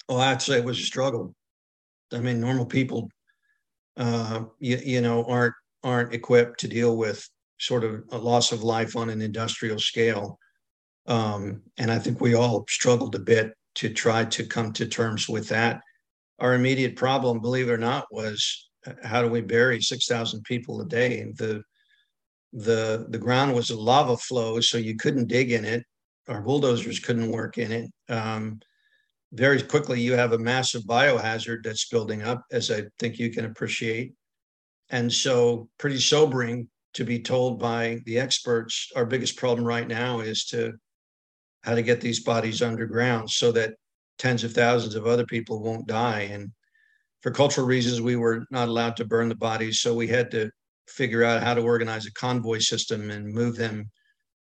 Well, 0.10 0.20
I'd 0.20 0.42
say 0.42 0.58
it 0.58 0.66
was 0.66 0.80
a 0.80 0.84
struggle. 0.84 1.36
I 2.12 2.20
mean, 2.20 2.40
normal 2.42 2.66
people, 2.66 3.10
uh, 3.98 4.46
you, 4.60 4.78
you 4.84 5.02
know, 5.02 5.24
aren't 5.26 5.54
aren't 5.84 6.14
equipped 6.16 6.60
to 6.62 6.68
deal 6.68 6.98
with 6.98 7.28
sort 7.60 7.84
of 7.84 8.04
a 8.12 8.18
loss 8.18 8.52
of 8.52 8.64
life 8.64 8.96
on 8.96 9.10
an 9.10 9.22
industrial 9.22 9.78
scale. 9.78 10.40
Um, 11.06 11.62
and 11.78 11.92
I 11.92 12.00
think 12.00 12.20
we 12.20 12.34
all 12.34 12.66
struggled 12.68 13.14
a 13.14 13.20
bit 13.20 13.54
to 13.76 13.90
try 13.90 14.26
to 14.26 14.46
come 14.46 14.74
to 14.74 14.88
terms 14.88 15.30
with 15.30 15.48
that. 15.50 15.82
Our 16.40 16.56
immediate 16.56 16.96
problem, 16.96 17.40
believe 17.40 17.70
it 17.70 17.74
or 17.74 17.78
not, 17.78 18.08
was 18.12 18.65
how 19.04 19.22
do 19.22 19.30
we 19.30 19.42
bury 19.42 19.82
6,000 19.82 20.44
people 20.44 20.82
a 20.82 20.86
day? 20.86 21.24
The, 21.38 21.64
the, 22.54 23.06
the 23.10 23.18
ground 23.18 23.54
was 23.54 23.70
a 23.70 23.80
lava 23.80 24.18
flow, 24.18 24.60
so 24.62 24.78
you 24.78 24.96
couldn't 24.96 25.28
dig 25.28 25.52
in 25.52 25.66
it. 25.66 25.84
Our 26.28 26.42
bulldozers 26.42 27.00
couldn't 27.00 27.32
work 27.32 27.58
in 27.58 27.72
it. 27.72 27.92
Um, 28.10 28.60
very 29.34 29.62
quickly, 29.62 30.00
you 30.00 30.14
have 30.14 30.34
a 30.34 30.40
massive 30.40 30.84
biohazard 30.84 31.64
that's 31.64 31.90
building 31.90 32.24
up, 32.24 32.44
as 32.52 32.72
I 32.72 32.84
think 33.00 33.20
you 33.20 33.32
can 33.32 33.46
appreciate. 33.46 34.14
And 34.90 35.12
so, 35.12 35.68
pretty 35.78 36.00
sobering 36.00 36.70
to 36.94 37.04
be 37.04 37.20
told 37.20 37.60
by 37.60 38.00
the 38.06 38.18
experts 38.18 38.90
our 38.96 39.06
biggest 39.06 39.36
problem 39.36 39.68
right 39.68 39.88
now 39.88 40.22
is 40.22 40.46
to 40.46 40.74
how 41.64 41.76
to 41.76 41.82
get 41.82 42.00
these 42.00 42.24
bodies 42.24 42.62
underground 42.62 43.30
so 43.30 43.52
that 43.52 43.74
tens 44.18 44.44
of 44.44 44.54
thousands 44.54 44.96
of 44.96 45.06
other 45.06 45.26
people 45.26 45.62
won't 45.62 45.88
die. 45.88 46.22
And 46.32 46.52
for 47.26 47.32
cultural 47.32 47.66
reasons, 47.66 48.02
we 48.02 48.18
were 48.18 48.46
not 48.52 48.68
allowed 48.68 48.96
to 48.98 49.04
burn 49.04 49.30
the 49.30 49.36
bodies. 49.36 49.80
So 49.80 49.96
we 49.96 50.08
had 50.08 50.30
to 50.30 50.52
figure 50.88 51.24
out 51.24 51.42
how 51.42 51.56
to 51.56 51.62
organize 51.62 52.06
a 52.06 52.14
convoy 52.14 52.60
system 52.60 53.10
and 53.10 53.34
move 53.34 53.56
them 53.56 53.90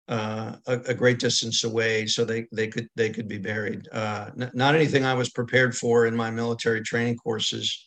uh, 0.06 0.56
a, 0.66 0.78
a, 0.80 0.92
great 0.94 1.18
distance 1.18 1.64
away 1.64 2.06
so 2.06 2.26
they, 2.26 2.46
they 2.52 2.68
could 2.68 2.86
they 2.94 3.08
could 3.08 3.26
be 3.26 3.38
buried. 3.38 3.88
Uh, 3.90 4.30
n- 4.38 4.50
not 4.52 4.74
anything 4.74 5.06
I 5.06 5.14
was 5.14 5.30
prepared 5.30 5.74
for 5.74 6.04
in 6.04 6.14
my 6.14 6.30
military 6.30 6.82
training 6.82 7.16
courses, 7.16 7.86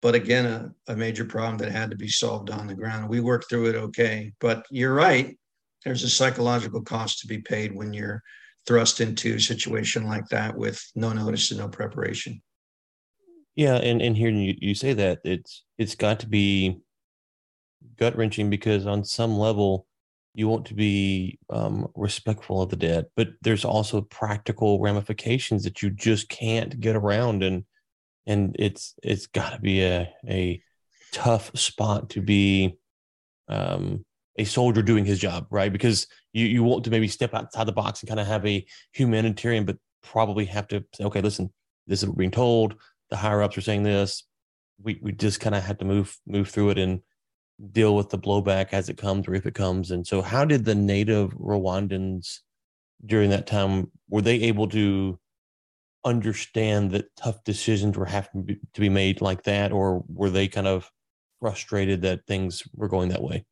but 0.00 0.16
again, 0.16 0.46
a, 0.46 0.92
a 0.92 0.96
major 0.96 1.24
problem 1.24 1.58
that 1.58 1.70
had 1.70 1.90
to 1.92 1.96
be 1.96 2.08
solved 2.08 2.50
on 2.50 2.66
the 2.66 2.74
ground. 2.74 3.08
We 3.08 3.20
worked 3.20 3.48
through 3.48 3.68
it 3.68 3.76
okay. 3.76 4.32
But 4.40 4.66
you're 4.70 4.94
right 4.94 5.38
there's 5.84 6.02
a 6.02 6.10
psychological 6.10 6.82
cost 6.82 7.20
to 7.20 7.28
be 7.28 7.38
paid 7.38 7.72
when 7.72 7.92
you're 7.92 8.20
thrust 8.66 9.00
into 9.00 9.36
a 9.36 9.40
situation 9.40 10.08
like 10.08 10.26
that 10.28 10.56
with 10.56 10.82
no 10.96 11.12
notice 11.12 11.52
and 11.52 11.60
no 11.60 11.68
preparation. 11.68 12.42
Yeah, 13.54 13.76
and 13.76 14.00
and 14.00 14.16
hearing 14.16 14.38
you, 14.38 14.54
you 14.58 14.74
say 14.74 14.94
that 14.94 15.20
it's 15.24 15.64
it's 15.78 15.94
got 15.94 16.20
to 16.20 16.26
be 16.26 16.80
gut 17.98 18.16
wrenching 18.16 18.48
because 18.50 18.86
on 18.86 19.04
some 19.04 19.36
level 19.38 19.86
you 20.34 20.48
want 20.48 20.66
to 20.66 20.74
be 20.74 21.38
um, 21.50 21.88
respectful 21.94 22.62
of 22.62 22.70
the 22.70 22.76
dead, 22.76 23.06
but 23.16 23.28
there's 23.42 23.64
also 23.66 24.00
practical 24.00 24.80
ramifications 24.80 25.64
that 25.64 25.82
you 25.82 25.90
just 25.90 26.28
can't 26.30 26.80
get 26.80 26.96
around, 26.96 27.42
and 27.42 27.64
and 28.26 28.56
it's 28.58 28.94
it's 29.02 29.26
got 29.26 29.50
to 29.50 29.60
be 29.60 29.82
a 29.82 30.08
a 30.26 30.62
tough 31.12 31.50
spot 31.54 32.08
to 32.10 32.22
be 32.22 32.78
um, 33.48 34.04
a 34.38 34.44
soldier 34.44 34.82
doing 34.82 35.04
his 35.04 35.18
job, 35.18 35.46
right? 35.50 35.72
Because 35.72 36.06
you, 36.32 36.46
you 36.46 36.62
want 36.62 36.84
to 36.84 36.90
maybe 36.90 37.08
step 37.08 37.34
outside 37.34 37.66
the 37.66 37.72
box 37.72 38.00
and 38.00 38.08
kind 38.08 38.20
of 38.20 38.26
have 38.26 38.46
a 38.46 38.64
humanitarian, 38.92 39.66
but 39.66 39.76
probably 40.02 40.46
have 40.46 40.66
to 40.68 40.82
say, 40.94 41.04
okay, 41.04 41.20
listen, 41.20 41.52
this 41.86 42.02
is 42.02 42.08
what 42.08 42.16
we're 42.16 42.20
being 42.20 42.30
told. 42.30 42.76
The 43.12 43.18
higher 43.18 43.42
ups 43.42 43.58
are 43.58 43.60
saying 43.60 43.82
this. 43.82 44.24
We 44.82 44.98
we 45.02 45.12
just 45.12 45.38
kind 45.38 45.54
of 45.54 45.62
had 45.62 45.78
to 45.80 45.84
move 45.84 46.18
move 46.26 46.48
through 46.48 46.70
it 46.70 46.78
and 46.78 47.02
deal 47.70 47.94
with 47.94 48.08
the 48.08 48.18
blowback 48.18 48.68
as 48.72 48.88
it 48.88 48.96
comes 48.96 49.28
or 49.28 49.34
if 49.34 49.44
it 49.44 49.54
comes. 49.54 49.90
And 49.90 50.06
so, 50.06 50.22
how 50.22 50.46
did 50.46 50.64
the 50.64 50.74
native 50.74 51.34
Rwandans 51.34 52.38
during 53.04 53.28
that 53.28 53.46
time 53.46 53.90
were 54.08 54.22
they 54.22 54.36
able 54.36 54.66
to 54.68 55.20
understand 56.06 56.92
that 56.92 57.14
tough 57.16 57.44
decisions 57.44 57.98
were 57.98 58.06
having 58.06 58.58
to 58.72 58.80
be 58.80 58.88
made 58.88 59.20
like 59.20 59.42
that, 59.42 59.72
or 59.72 60.02
were 60.08 60.30
they 60.30 60.48
kind 60.48 60.66
of 60.66 60.90
frustrated 61.38 62.00
that 62.00 62.26
things 62.26 62.62
were 62.72 62.88
going 62.88 63.10
that 63.10 63.22
way? 63.22 63.44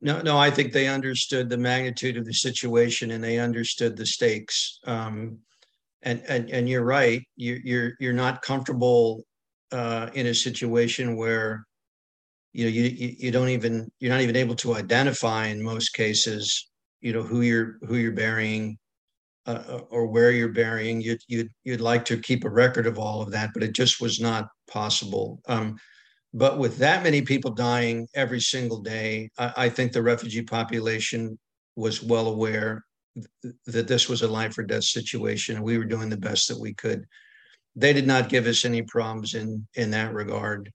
No, 0.00 0.20
no, 0.20 0.38
I 0.38 0.52
think 0.52 0.72
they 0.72 0.86
understood 0.86 1.48
the 1.48 1.58
magnitude 1.58 2.16
of 2.16 2.26
the 2.26 2.32
situation 2.32 3.10
and 3.10 3.24
they 3.24 3.40
understood 3.40 3.96
the 3.96 4.06
stakes. 4.06 4.78
Um, 4.86 5.38
and, 6.04 6.22
and 6.28 6.50
and 6.50 6.68
you're 6.68 6.84
right. 6.84 7.22
You, 7.36 7.60
you're 7.64 7.92
you're 7.98 8.12
not 8.12 8.42
comfortable 8.42 9.24
uh, 9.72 10.10
in 10.14 10.28
a 10.28 10.34
situation 10.34 11.16
where 11.16 11.66
you 12.52 12.64
know 12.64 12.70
you, 12.70 13.14
you 13.18 13.30
don't 13.30 13.48
even 13.48 13.90
you're 13.98 14.12
not 14.12 14.20
even 14.20 14.36
able 14.36 14.54
to 14.56 14.74
identify 14.74 15.46
in 15.46 15.62
most 15.62 15.90
cases 15.90 16.70
you 17.00 17.12
know 17.12 17.22
who 17.22 17.42
you're 17.42 17.78
who 17.82 17.96
you're 17.96 18.12
burying 18.12 18.78
uh, 19.46 19.62
uh, 19.68 19.80
or 19.90 20.06
where 20.06 20.30
you're 20.30 20.48
burying 20.48 21.00
you'd, 21.00 21.20
you'd 21.26 21.50
you'd 21.64 21.80
like 21.80 22.04
to 22.04 22.16
keep 22.16 22.44
a 22.44 22.50
record 22.50 22.86
of 22.86 22.98
all 22.98 23.20
of 23.20 23.30
that 23.32 23.50
but 23.52 23.62
it 23.62 23.74
just 23.74 24.00
was 24.00 24.20
not 24.20 24.46
possible 24.70 25.40
um, 25.48 25.76
but 26.32 26.58
with 26.58 26.78
that 26.78 27.02
many 27.02 27.20
people 27.20 27.50
dying 27.50 28.06
every 28.14 28.40
single 28.40 28.80
day 28.80 29.28
I, 29.38 29.52
I 29.56 29.68
think 29.68 29.92
the 29.92 30.02
refugee 30.02 30.42
population 30.42 31.36
was 31.76 32.02
well 32.02 32.28
aware 32.28 32.84
th- 33.42 33.54
that 33.66 33.88
this 33.88 34.08
was 34.08 34.22
a 34.22 34.28
life 34.28 34.56
or 34.58 34.62
death 34.62 34.84
situation 34.84 35.56
and 35.56 35.64
we 35.64 35.78
were 35.78 35.84
doing 35.84 36.08
the 36.08 36.16
best 36.16 36.48
that 36.48 36.60
we 36.60 36.74
could 36.74 37.04
they 37.76 37.92
did 37.92 38.06
not 38.06 38.28
give 38.28 38.46
us 38.46 38.64
any 38.64 38.82
problems 38.82 39.34
in 39.34 39.66
in 39.74 39.90
that 39.90 40.12
regard 40.14 40.70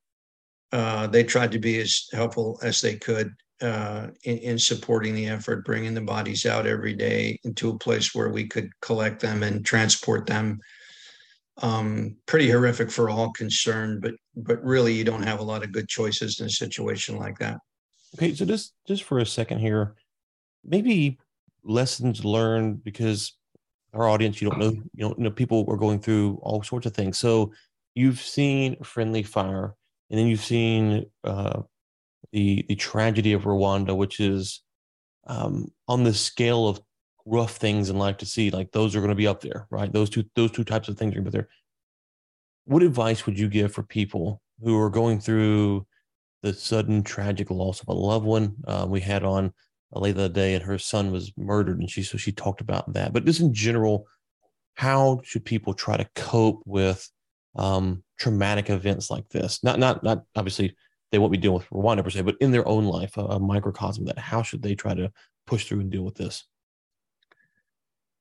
uh, 0.72 1.08
they 1.08 1.24
tried 1.24 1.52
to 1.52 1.60
be 1.60 1.80
as 1.80 2.08
helpful 2.14 2.60
as 2.62 2.80
they 2.82 2.96
could 2.96 3.34
uh, 3.62 4.08
in, 4.24 4.38
in, 4.38 4.60
supporting 4.60 5.14
the 5.14 5.28
effort, 5.28 5.66
bringing 5.66 5.94
the 5.94 6.02
bodies 6.02 6.46
out 6.46 6.66
every 6.66 6.94
day 6.94 7.38
into 7.44 7.70
a 7.70 7.78
place 7.78 8.16
where 8.16 8.30
we 8.30 8.48
could 8.48 8.70
collect 8.82 9.20
them 9.20 9.44
and 9.44 9.66
transport 9.66 10.26
them. 10.26 10.60
Um, 11.62 12.16
pretty 12.26 12.50
horrific 12.50 12.90
for 12.90 13.10
all 13.10 13.34
concerned, 13.34 14.02
but 14.02 14.14
but 14.36 14.64
really, 14.64 14.94
you 14.94 15.04
don't 15.04 15.24
have 15.24 15.42
a 15.42 15.44
lot 15.44 15.64
of 15.64 15.74
good 15.74 15.90
choices 15.90 16.40
in 16.40 16.46
a 16.46 16.50
situation 16.50 17.18
like 17.18 17.38
that. 17.40 17.58
Okay, 18.16 18.34
so 18.34 18.46
just 18.46 18.74
just 18.88 19.04
for 19.04 19.20
a 19.20 19.26
second 19.26 19.60
here, 19.60 19.96
maybe 20.64 21.20
lessons 21.70 22.26
learned 22.26 22.84
because 22.84 23.34
our 23.94 24.10
audience, 24.10 24.42
you 24.42 24.50
don't 24.50 24.60
know, 24.60 24.72
you 24.72 24.84
don't 25.00 25.20
know 25.20 25.32
people 25.32 25.66
are 25.70 25.78
going 25.78 26.00
through 26.00 26.40
all 26.42 26.62
sorts 26.64 26.86
of 26.86 26.94
things. 26.94 27.18
So 27.18 27.54
you've 27.96 28.20
seen 28.20 28.82
friendly 28.84 29.24
fire 29.24 29.76
and 30.10 30.20
then 30.20 30.28
you've 30.28 30.44
seen 30.44 31.06
uh, 31.24 31.62
the 32.32 32.66
the 32.68 32.76
tragedy 32.76 33.34
of 33.34 33.44
Rwanda, 33.44 33.96
which 33.96 34.20
is 34.20 34.62
um, 35.28 35.72
on 35.88 36.04
the 36.04 36.14
scale 36.14 36.68
of 36.68 36.82
rough 37.26 37.58
things 37.58 37.90
in 37.90 37.98
life 37.98 38.18
to 38.18 38.26
see. 38.26 38.50
Like 38.50 38.72
those 38.72 38.96
are 38.96 39.00
going 39.00 39.10
to 39.10 39.16
be 39.16 39.28
up 39.28 39.42
there, 39.42 39.68
right? 39.70 39.92
Those 39.92 40.10
two 40.10 40.26
those 40.36 40.52
two 40.52 40.64
types 40.64 40.88
of 40.88 40.98
things 40.98 41.14
are 41.14 41.16
gonna 41.16 41.30
be 41.30 41.38
up 41.38 41.46
there. 41.46 41.50
What 42.66 42.84
advice 42.84 43.26
would 43.26 43.40
you 43.40 43.48
give 43.48 43.74
for 43.74 43.84
people 43.84 44.42
who 44.64 44.80
are 44.80 44.90
going 44.90 45.20
through 45.20 45.86
the 46.42 46.54
sudden 46.54 47.04
tragic 47.04 47.50
loss 47.50 47.82
of 47.82 47.88
a 47.88 47.94
loved 47.94 48.26
one? 48.26 48.56
Uh, 48.68 48.86
we 48.88 49.00
had 49.00 49.24
on 49.24 49.54
late 49.92 50.16
the 50.16 50.30
day, 50.30 50.54
and 50.54 50.64
her 50.64 50.78
son 50.78 51.12
was 51.12 51.32
murdered, 51.38 51.80
and 51.80 51.90
she 51.90 52.04
so 52.04 52.18
she 52.18 52.32
talked 52.32 52.62
about 52.62 52.94
that. 52.94 53.14
But 53.14 53.26
just 53.26 53.42
in 53.42 53.54
general, 53.54 54.08
how 54.76 55.22
should 55.24 55.46
people 55.46 55.74
try 55.74 55.98
to 55.98 56.10
cope 56.16 56.62
with 56.66 57.10
um, 57.56 58.04
traumatic 58.18 58.70
events 58.70 59.10
like 59.10 59.28
this. 59.30 59.64
Not 59.64 59.80
not 59.80 60.04
not 60.04 60.24
obviously 60.36 60.76
they 61.12 61.18
won't 61.18 61.32
be 61.32 61.38
dealing 61.38 61.58
with 61.58 61.70
Rwanda 61.70 62.04
per 62.04 62.10
se, 62.10 62.22
but 62.22 62.38
in 62.40 62.52
their 62.52 62.68
own 62.68 62.86
life, 62.86 63.18
a, 63.18 63.22
a 63.22 63.40
microcosm 63.40 64.06
that 64.06 64.20
how 64.20 64.44
should 64.44 64.62
they 64.62 64.76
try 64.76 64.94
to 64.94 65.12
push 65.48 65.66
through 65.66 65.82
and 65.82 65.92
deal 65.92 66.04
with 66.04 66.16
this? 66.16 66.46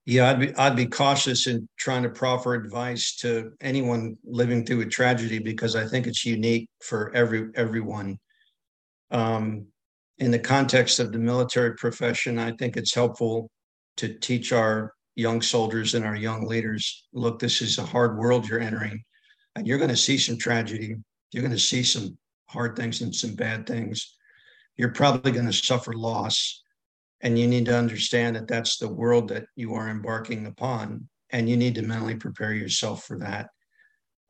Yeah, 0.07 0.31
I'd 0.31 0.41
be 0.41 0.55
I'd 0.55 0.77
be 0.77 0.87
cautious 0.87 1.47
in 1.47 1.69
trying 1.77 2.03
to 2.05 2.09
proffer 2.09 2.55
advice 2.55 3.15
to 3.17 3.53
anyone 3.61 4.17
living 4.25 4.65
through 4.65 4.81
a 4.81 4.87
tragedy 4.87 5.39
because 5.39 5.77
I 5.77 5.87
think 5.87 6.07
it's 6.07 6.25
unique 6.25 6.69
for 6.83 7.15
every 7.15 7.51
everyone. 7.55 8.19
Um, 9.11 9.67
in 10.19 10.31
the 10.31 10.39
context 10.39 10.99
of 10.99 11.13
the 11.13 11.19
military 11.19 11.75
profession, 11.75 12.39
I 12.39 12.53
think 12.53 12.77
it's 12.77 12.95
helpful 12.95 13.51
to 13.99 14.15
teach 14.15 14.53
our 14.53 14.95
young 15.17 15.43
soldiers 15.43 15.95
and 15.95 16.05
our 16.05 16.17
young 16.17 16.47
leaders 16.47 17.07
look, 17.13 17.39
this 17.39 17.61
is 17.61 17.79
a 17.79 17.85
hard 17.85 18.17
world 18.17 18.49
you're 18.49 18.61
entering 18.61 19.03
and 19.57 19.67
you're 19.67 19.79
going 19.79 19.91
to 19.91 19.97
see 19.97 20.17
some 20.17 20.39
tragedy. 20.39 20.95
You're 21.33 21.43
going 21.43 21.53
to 21.53 21.59
see 21.59 21.83
some 21.83 22.17
hard 22.47 22.77
things 22.77 23.01
and 23.01 23.15
some 23.15 23.35
bad 23.35 23.67
things. 23.67 24.17
You're 24.77 24.93
probably 24.93 25.33
going 25.33 25.47
to 25.47 25.53
suffer 25.53 25.93
loss. 25.93 26.63
And 27.21 27.37
you 27.37 27.49
need 27.49 27.67
to 27.67 27.77
understand 27.77 28.37
that 28.37 28.47
that's 28.47 28.77
the 28.77 28.89
world 28.89 29.29
that 29.31 29.47
you 29.57 29.75
are 29.75 29.89
embarking 29.89 30.47
upon. 30.47 31.09
And 31.31 31.49
you 31.49 31.57
need 31.57 31.75
to 31.75 31.83
mentally 31.83 32.15
prepare 32.15 32.55
yourself 32.55 33.05
for 33.05 33.19
that. 33.19 33.49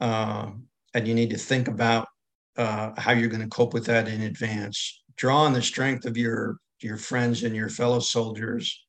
Uh, 0.01 0.53
and 0.95 1.07
you 1.07 1.15
need 1.15 1.31
to 1.31 1.37
think 1.37 1.69
about 1.69 2.09
uh, 2.57 2.93
how 2.97 3.13
you're 3.13 3.29
going 3.29 3.43
to 3.43 3.49
cope 3.49 3.75
with 3.75 3.85
that 3.87 4.09
in 4.09 4.23
advance. 4.23 5.03
Draw 5.19 5.37
on 5.37 5.53
the 5.53 5.63
strength 5.63 6.07
of 6.07 6.17
your 6.17 6.57
your 6.81 6.97
friends 6.97 7.43
and 7.43 7.55
your 7.55 7.69
fellow 7.69 7.99
soldiers 7.99 8.85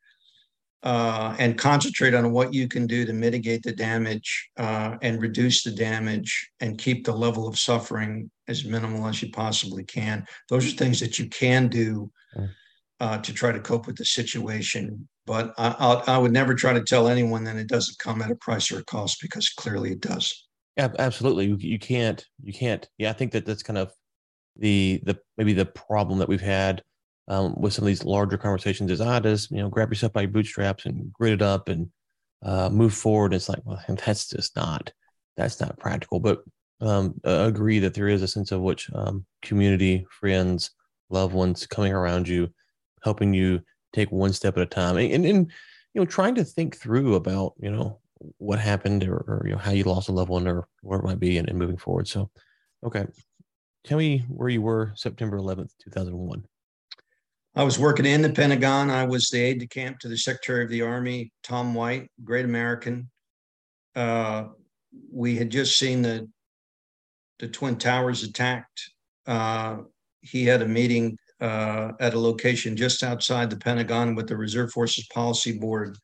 uh, 0.83 1.35
and 1.39 1.57
concentrate 1.57 2.13
on 2.13 2.31
what 2.31 2.53
you 2.53 2.67
can 2.67 2.87
do 2.87 3.05
to 3.05 3.13
mitigate 3.13 3.63
the 3.63 3.73
damage 3.73 4.49
uh, 4.57 4.95
and 5.01 5.21
reduce 5.21 5.63
the 5.63 5.71
damage 5.71 6.49
and 6.61 6.77
keep 6.77 7.05
the 7.05 7.11
level 7.11 7.47
of 7.47 7.59
suffering 7.59 8.29
as 8.47 8.63
minimal 8.63 9.07
as 9.07 9.21
you 9.21 9.29
possibly 9.31 9.83
can. 9.83 10.25
Those 10.47 10.67
are 10.67 10.77
things 10.77 10.99
that 11.01 11.19
you 11.19 11.27
can 11.27 11.67
do 11.67 12.11
mm. 12.35 12.49
uh, 12.99 13.17
to 13.17 13.33
try 13.33 13.51
to 13.51 13.59
cope 13.59 13.87
with 13.87 13.97
the 13.97 14.05
situation. 14.05 15.07
But 15.25 15.53
I, 15.57 16.01
I, 16.07 16.17
would 16.17 16.31
never 16.31 16.55
try 16.55 16.73
to 16.73 16.81
tell 16.81 17.07
anyone 17.07 17.43
that 17.43 17.55
it 17.55 17.67
doesn't 17.67 17.99
come 17.99 18.21
at 18.21 18.31
a 18.31 18.35
price 18.35 18.71
or 18.71 18.79
a 18.79 18.85
cost 18.85 19.19
because 19.21 19.49
clearly 19.49 19.91
it 19.91 20.01
does. 20.01 20.47
Absolutely, 20.77 21.53
you 21.59 21.77
can't. 21.77 22.25
You 22.41 22.53
can't. 22.53 22.87
Yeah, 22.97 23.09
I 23.09 23.13
think 23.13 23.33
that 23.33 23.45
that's 23.45 23.61
kind 23.61 23.77
of 23.77 23.91
the 24.59 25.01
the 25.03 25.17
maybe 25.37 25.53
the 25.53 25.65
problem 25.65 26.19
that 26.19 26.29
we've 26.29 26.41
had 26.41 26.83
um, 27.27 27.59
with 27.59 27.73
some 27.73 27.83
of 27.83 27.87
these 27.87 28.03
larger 28.03 28.37
conversations 28.37 28.91
is 28.91 29.01
ah, 29.01 29.19
just 29.19 29.51
you 29.51 29.57
know 29.57 29.69
grab 29.69 29.89
yourself 29.89 30.13
by 30.13 30.21
your 30.21 30.31
bootstraps 30.31 30.85
and 30.85 31.11
grit 31.13 31.33
it 31.33 31.41
up 31.41 31.69
and 31.69 31.89
uh, 32.43 32.69
move 32.69 32.93
forward. 32.93 33.33
It's 33.33 33.49
like 33.49 33.59
well, 33.65 33.81
that's 34.05 34.29
just 34.29 34.55
not 34.55 34.91
that's 35.37 35.59
not 35.59 35.79
practical. 35.79 36.19
But 36.19 36.43
um, 36.81 37.19
agree 37.23 37.79
that 37.79 37.93
there 37.93 38.07
is 38.07 38.21
a 38.21 38.27
sense 38.27 38.51
of 38.51 38.61
which 38.61 38.89
um, 38.93 39.25
community, 39.41 40.05
friends, 40.09 40.71
loved 41.09 41.33
ones 41.33 41.67
coming 41.67 41.93
around 41.93 42.27
you, 42.27 42.49
helping 43.03 43.33
you 43.33 43.61
take 43.93 44.11
one 44.11 44.33
step 44.33 44.55
at 44.57 44.63
a 44.63 44.65
time, 44.65 44.97
and, 44.97 45.11
and, 45.13 45.25
and 45.25 45.51
you 45.93 46.01
know 46.01 46.05
trying 46.05 46.35
to 46.35 46.43
think 46.43 46.77
through 46.77 47.15
about 47.15 47.53
you 47.59 47.71
know 47.71 47.99
what 48.37 48.59
happened 48.59 49.03
or, 49.03 49.15
or 49.15 49.43
you 49.45 49.51
know 49.51 49.57
how 49.57 49.71
you 49.71 49.83
lost 49.83 50.09
a 50.09 50.11
loved 50.11 50.29
one 50.29 50.47
or 50.47 50.67
where 50.81 50.99
it 50.99 51.05
might 51.05 51.19
be 51.19 51.37
and, 51.37 51.47
and 51.49 51.57
moving 51.57 51.77
forward. 51.77 52.07
So, 52.07 52.29
okay, 52.83 53.05
tell 53.83 53.97
me 53.97 54.25
where 54.27 54.49
you 54.49 54.61
were 54.61 54.91
September 54.95 55.37
11th, 55.37 55.71
2001. 55.83 56.43
I 57.55 57.63
was 57.63 57.79
working 57.79 58.05
in 58.05 58.21
the 58.21 58.29
Pentagon. 58.29 58.89
I 58.89 59.05
was 59.05 59.29
the 59.29 59.39
aide 59.39 59.59
de 59.59 59.67
camp 59.67 59.99
to 59.99 60.07
the 60.07 60.17
Secretary 60.17 60.63
of 60.63 60.69
the 60.69 60.83
Army, 60.83 61.31
Tom 61.43 61.73
White, 61.73 62.09
great 62.23 62.45
American. 62.45 63.09
Uh, 63.95 64.45
we 65.11 65.35
had 65.35 65.49
just 65.49 65.77
seen 65.77 66.01
the 66.01 66.29
the 67.39 67.47
Twin 67.47 67.77
Towers 67.77 68.23
attacked. 68.23 68.91
Uh, 69.25 69.77
he 70.21 70.45
had 70.45 70.61
a 70.61 70.67
meeting 70.67 71.17
uh, 71.41 71.93
at 71.99 72.13
a 72.13 72.19
location 72.19 72.75
just 72.75 73.01
outside 73.01 73.49
the 73.49 73.57
Pentagon 73.57 74.13
with 74.13 74.27
the 74.27 74.35
Reserve 74.35 74.71
Forces 74.71 75.07
Policy 75.13 75.57
Board 75.57 75.97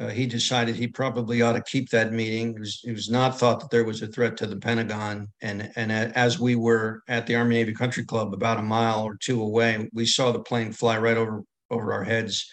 uh, 0.00 0.08
he 0.08 0.26
decided 0.26 0.74
he 0.74 0.88
probably 0.88 1.40
ought 1.40 1.52
to 1.52 1.62
keep 1.62 1.88
that 1.90 2.12
meeting. 2.12 2.54
It 2.54 2.60
was, 2.60 2.80
it 2.84 2.92
was, 2.92 3.08
not 3.08 3.38
thought 3.38 3.60
that 3.60 3.70
there 3.70 3.84
was 3.84 4.02
a 4.02 4.08
threat 4.08 4.36
to 4.38 4.46
the 4.46 4.56
Pentagon. 4.56 5.28
And, 5.40 5.70
and 5.76 5.92
as 5.92 6.40
we 6.40 6.56
were 6.56 7.02
at 7.08 7.26
the 7.26 7.36
Army 7.36 7.54
Navy 7.54 7.72
Country 7.72 8.04
Club, 8.04 8.34
about 8.34 8.58
a 8.58 8.62
mile 8.62 9.04
or 9.04 9.16
two 9.16 9.40
away, 9.40 9.88
we 9.92 10.04
saw 10.04 10.32
the 10.32 10.40
plane 10.40 10.72
fly 10.72 10.98
right 10.98 11.16
over, 11.16 11.42
over 11.70 11.92
our 11.92 12.02
heads 12.02 12.50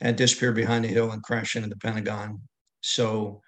and 0.00 0.16
disappear 0.16 0.52
behind 0.52 0.84
a 0.84 0.88
hill 0.88 1.10
and 1.10 1.22
crash 1.22 1.56
into 1.56 1.68
the 1.68 1.76
Pentagon. 1.76 2.40
So 2.82 3.40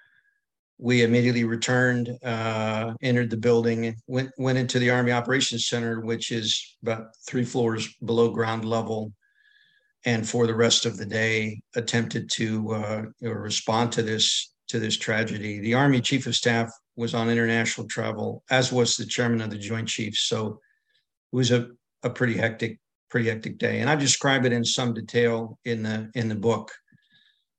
we 0.78 1.04
immediately 1.04 1.44
returned, 1.44 2.10
uh, 2.24 2.94
entered 3.02 3.30
the 3.30 3.36
building, 3.36 3.96
went, 4.08 4.30
went 4.36 4.58
into 4.58 4.80
the 4.80 4.90
Army 4.90 5.12
Operations 5.12 5.68
Center, 5.68 6.00
which 6.00 6.32
is 6.32 6.76
about 6.82 7.08
three 7.26 7.44
floors 7.44 7.94
below 8.04 8.30
ground 8.30 8.64
level 8.64 9.12
and 10.06 10.26
for 10.26 10.46
the 10.46 10.54
rest 10.54 10.86
of 10.86 10.96
the 10.96 11.04
day 11.04 11.60
attempted 11.74 12.30
to 12.30 12.72
uh, 12.72 13.02
respond 13.20 13.92
to 13.92 14.02
this 14.02 14.52
to 14.68 14.78
this 14.80 14.96
tragedy. 14.96 15.60
The 15.60 15.74
Army 15.74 16.00
Chief 16.00 16.26
of 16.26 16.34
Staff 16.34 16.70
was 16.96 17.14
on 17.14 17.28
international 17.28 17.86
travel, 17.86 18.42
as 18.50 18.72
was 18.72 18.96
the 18.96 19.06
Chairman 19.06 19.40
of 19.42 19.50
the 19.50 19.58
Joint 19.58 19.86
Chiefs. 19.86 20.26
So 20.28 20.60
it 21.32 21.36
was 21.36 21.52
a, 21.52 21.68
a 22.02 22.10
pretty 22.10 22.36
hectic, 22.36 22.80
pretty 23.08 23.28
hectic 23.28 23.58
day. 23.58 23.80
And 23.80 23.88
I 23.88 23.94
describe 23.94 24.44
it 24.44 24.52
in 24.52 24.64
some 24.64 24.94
detail 24.94 25.58
in 25.64 25.82
the 25.82 26.10
in 26.14 26.28
the 26.28 26.34
book. 26.34 26.72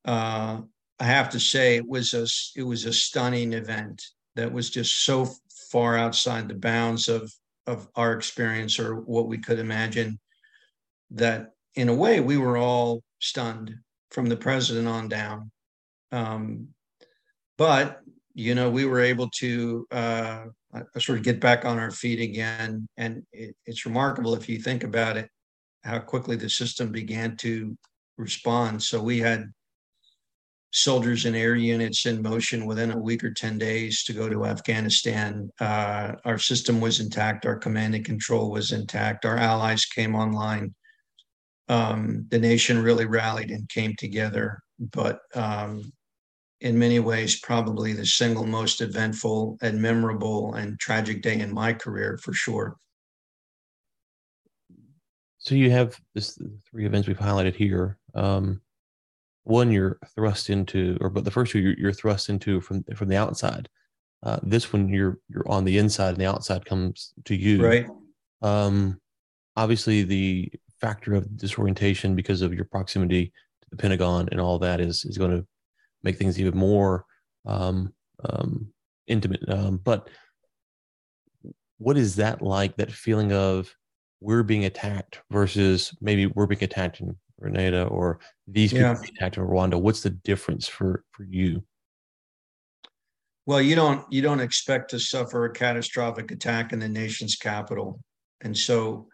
Uh, 0.03 0.61
I 0.99 1.03
have 1.03 1.29
to 1.31 1.39
say 1.39 1.75
it 1.75 1.87
was 1.87 2.13
a 2.13 2.25
it 2.59 2.63
was 2.63 2.85
a 2.85 2.93
stunning 2.93 3.53
event 3.53 4.01
that 4.35 4.51
was 4.51 4.69
just 4.69 5.03
so 5.03 5.29
far 5.69 5.97
outside 5.97 6.47
the 6.47 6.55
bounds 6.55 7.09
of 7.09 7.31
of 7.67 7.89
our 7.95 8.13
experience 8.13 8.79
or 8.79 8.95
what 8.95 9.27
we 9.27 9.37
could 9.37 9.59
imagine 9.59 10.17
that 11.11 11.51
in 11.77 11.89
a 11.89 11.95
way 11.95 12.19
we 12.19 12.37
were 12.37 12.57
all 12.57 13.03
stunned 13.19 13.73
from 14.11 14.27
the 14.27 14.35
president 14.35 14.87
on 14.87 15.07
down. 15.07 15.51
Um, 16.11 16.69
but 17.57 18.01
you 18.33 18.55
know 18.55 18.69
we 18.69 18.85
were 18.85 18.99
able 18.99 19.29
to 19.39 19.87
uh, 19.91 20.45
sort 20.97 21.17
of 21.17 21.23
get 21.23 21.39
back 21.39 21.65
on 21.65 21.79
our 21.79 21.91
feet 21.91 22.19
again. 22.19 22.87
And 22.97 23.23
it, 23.31 23.55
it's 23.65 23.85
remarkable 23.85 24.35
if 24.35 24.49
you 24.49 24.59
think 24.59 24.83
about 24.83 25.17
it 25.17 25.29
how 25.83 25.99
quickly 25.99 26.35
the 26.35 26.49
system 26.49 26.91
began 26.91 27.37
to 27.37 27.77
respond. 28.17 28.83
So 28.83 29.01
we 29.01 29.19
had 29.19 29.53
soldiers 30.71 31.25
and 31.25 31.35
air 31.35 31.55
units 31.55 32.05
in 32.05 32.21
motion 32.21 32.65
within 32.65 32.91
a 32.91 32.97
week 32.97 33.23
or 33.23 33.31
10 33.31 33.57
days 33.57 34.03
to 34.03 34.13
go 34.13 34.27
to 34.27 34.45
Afghanistan. 34.45 35.49
Uh, 35.61 36.13
our 36.25 36.37
system 36.37 36.81
was 36.81 36.99
intact, 36.99 37.45
our 37.45 37.55
command 37.55 37.95
and 37.95 38.05
control 38.05 38.51
was 38.51 38.73
intact, 38.73 39.23
our 39.23 39.37
allies 39.37 39.85
came 39.85 40.13
online. 40.13 40.73
Um, 41.69 42.25
the 42.29 42.39
nation 42.39 42.81
really 42.81 43.05
rallied 43.05 43.51
and 43.51 43.67
came 43.67 43.95
together, 43.95 44.61
but 44.79 45.19
um, 45.35 45.91
in 46.61 46.79
many 46.79 46.99
ways, 46.99 47.39
probably 47.39 47.93
the 47.93 48.05
single 48.05 48.45
most 48.45 48.81
eventful 48.81 49.57
and 49.61 49.81
memorable 49.81 50.55
and 50.55 50.79
tragic 50.79 51.21
day 51.21 51.39
in 51.39 51.53
my 51.53 51.73
career 51.73 52.17
for 52.17 52.33
sure. 52.33 52.77
So 55.39 55.55
you 55.55 55.71
have 55.71 55.99
this 56.13 56.37
three 56.69 56.85
events 56.85 57.07
we've 57.07 57.17
highlighted 57.17 57.55
here. 57.55 57.97
Um, 58.15 58.61
one 59.43 59.71
you're 59.71 59.97
thrust 60.13 60.49
into, 60.49 60.97
or 60.99 61.09
but 61.09 61.23
the 61.23 61.31
first 61.31 61.51
two 61.51 61.59
you're, 61.59 61.77
you're 61.77 61.93
thrust 61.93 62.29
into 62.29 62.59
from 62.59 62.83
from 62.95 63.07
the 63.07 63.15
outside. 63.15 63.69
Uh, 64.23 64.39
this 64.43 64.73
one 64.73 64.89
you're 64.89 65.19
you're 65.29 65.47
on 65.47 65.63
the 65.63 65.77
inside, 65.77 66.09
and 66.09 66.17
the 66.17 66.25
outside 66.25 66.65
comes 66.65 67.13
to 67.25 67.35
you. 67.35 67.63
Right. 67.63 67.87
Um, 68.41 68.99
obviously, 69.55 70.03
the 70.03 70.51
factor 70.79 71.13
of 71.13 71.37
disorientation 71.37 72.15
because 72.15 72.41
of 72.41 72.53
your 72.53 72.65
proximity 72.65 73.25
to 73.61 73.67
the 73.71 73.77
Pentagon 73.77 74.29
and 74.31 74.39
all 74.39 74.59
that 74.59 74.79
is 74.79 75.05
is 75.05 75.17
going 75.17 75.31
to 75.31 75.45
make 76.03 76.17
things 76.17 76.39
even 76.39 76.57
more 76.57 77.05
um, 77.45 77.93
um, 78.29 78.67
intimate. 79.07 79.47
Um, 79.49 79.77
but 79.77 80.09
what 81.77 81.97
is 81.97 82.15
that 82.15 82.41
like? 82.41 82.75
That 82.77 82.91
feeling 82.91 83.31
of 83.33 83.73
we're 84.19 84.43
being 84.43 84.65
attacked 84.65 85.21
versus 85.31 85.95
maybe 86.01 86.27
we're 86.27 86.47
being 86.47 86.63
attacked 86.63 87.01
in 87.01 87.15
Grenada 87.39 87.83
or 87.85 88.19
these 88.47 88.71
people 88.71 88.87
yeah. 88.87 89.01
attacked 89.15 89.37
in 89.37 89.43
Rwanda? 89.43 89.79
What's 89.79 90.01
the 90.01 90.09
difference 90.09 90.67
for 90.67 91.03
for 91.11 91.23
you? 91.23 91.63
Well, 93.45 93.61
you 93.61 93.75
don't 93.75 94.11
you 94.11 94.21
don't 94.21 94.39
expect 94.39 94.89
to 94.91 94.99
suffer 94.99 95.45
a 95.45 95.53
catastrophic 95.53 96.31
attack 96.31 96.73
in 96.73 96.79
the 96.79 96.89
nation's 96.89 97.35
capital, 97.35 97.99
and 98.41 98.57
so 98.57 99.07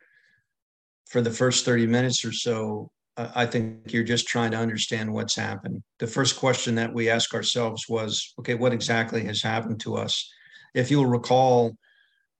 for 1.07 1.21
the 1.21 1.31
first 1.31 1.65
thirty 1.65 1.87
minutes 1.87 2.25
or 2.25 2.31
so, 2.31 2.89
I 3.15 3.45
think 3.45 3.93
you're 3.93 4.03
just 4.03 4.27
trying 4.27 4.51
to 4.51 4.57
understand 4.57 5.13
what's 5.13 5.35
happened. 5.35 5.83
The 5.99 6.07
first 6.07 6.37
question 6.37 6.75
that 6.75 6.93
we 6.93 7.09
ask 7.09 7.33
ourselves 7.33 7.87
was, 7.87 8.33
okay, 8.39 8.55
what 8.55 8.73
exactly 8.73 9.23
has 9.25 9.41
happened 9.41 9.79
to 9.81 9.95
us? 9.95 10.31
If 10.73 10.89
you'll 10.89 11.05
recall, 11.05 11.77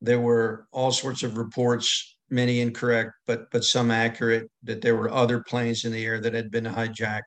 there 0.02 0.20
were 0.20 0.66
all 0.72 0.92
sorts 0.92 1.22
of 1.22 1.38
reports 1.38 2.18
many 2.30 2.62
incorrect, 2.62 3.12
but 3.28 3.52
but 3.52 3.64
some 3.64 3.92
accurate, 3.92 4.50
that 4.64 4.82
there 4.82 4.96
were 4.96 5.12
other 5.12 5.44
planes 5.44 5.86
in 5.86 5.92
the 5.92 6.06
air 6.06 6.20
that 6.20 6.34
had 6.34 6.50
been 6.50 6.66
hijacked. 6.66 7.22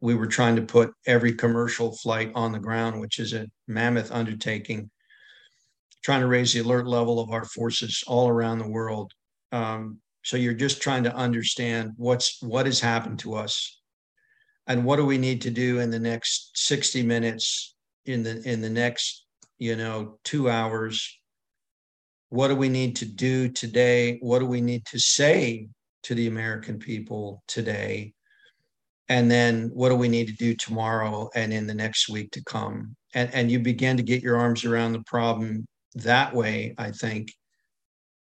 We 0.00 0.14
were 0.14 0.26
trying 0.26 0.56
to 0.56 0.62
put 0.62 0.92
every 1.06 1.34
commercial 1.34 1.94
flight 1.94 2.32
on 2.34 2.52
the 2.52 2.58
ground, 2.58 2.98
which 2.98 3.18
is 3.18 3.34
a 3.34 3.46
mammoth 3.68 4.10
undertaking, 4.10 4.90
trying 6.02 6.22
to 6.22 6.26
raise 6.26 6.54
the 6.54 6.60
alert 6.60 6.86
level 6.86 7.20
of 7.20 7.30
our 7.30 7.44
forces 7.44 8.02
all 8.06 8.28
around 8.30 8.60
the 8.60 8.68
world. 8.68 9.12
Um, 9.52 9.98
so 10.22 10.36
you're 10.36 10.54
just 10.54 10.82
trying 10.82 11.04
to 11.04 11.14
understand 11.14 11.92
what's 11.96 12.42
what 12.42 12.66
has 12.66 12.80
happened 12.80 13.18
to 13.20 13.34
us, 13.34 13.80
and 14.66 14.84
what 14.84 14.96
do 14.96 15.06
we 15.06 15.18
need 15.18 15.42
to 15.42 15.50
do 15.50 15.80
in 15.80 15.90
the 15.90 15.98
next 15.98 16.50
60 16.54 17.02
minutes, 17.02 17.74
in 18.06 18.22
the 18.22 18.42
in 18.48 18.60
the 18.60 18.70
next 18.70 19.26
you 19.58 19.76
know 19.76 20.18
two 20.24 20.48
hours 20.48 21.20
what 22.30 22.48
do 22.48 22.56
we 22.56 22.68
need 22.68 22.96
to 22.96 23.04
do 23.04 23.48
today? 23.48 24.18
What 24.20 24.38
do 24.38 24.46
we 24.46 24.60
need 24.60 24.86
to 24.86 24.98
say 24.98 25.68
to 26.04 26.14
the 26.14 26.28
American 26.28 26.78
people 26.78 27.42
today? 27.46 28.14
And 29.08 29.28
then 29.28 29.70
what 29.74 29.88
do 29.88 29.96
we 29.96 30.08
need 30.08 30.28
to 30.28 30.34
do 30.34 30.54
tomorrow 30.54 31.28
and 31.34 31.52
in 31.52 31.66
the 31.66 31.74
next 31.74 32.08
week 32.08 32.30
to 32.32 32.44
come? 32.44 32.96
And, 33.14 33.34
and 33.34 33.50
you 33.50 33.58
begin 33.58 33.96
to 33.96 34.04
get 34.04 34.22
your 34.22 34.36
arms 34.36 34.64
around 34.64 34.92
the 34.92 35.02
problem 35.02 35.66
that 35.96 36.32
way, 36.32 36.76
I 36.78 36.92
think. 36.92 37.32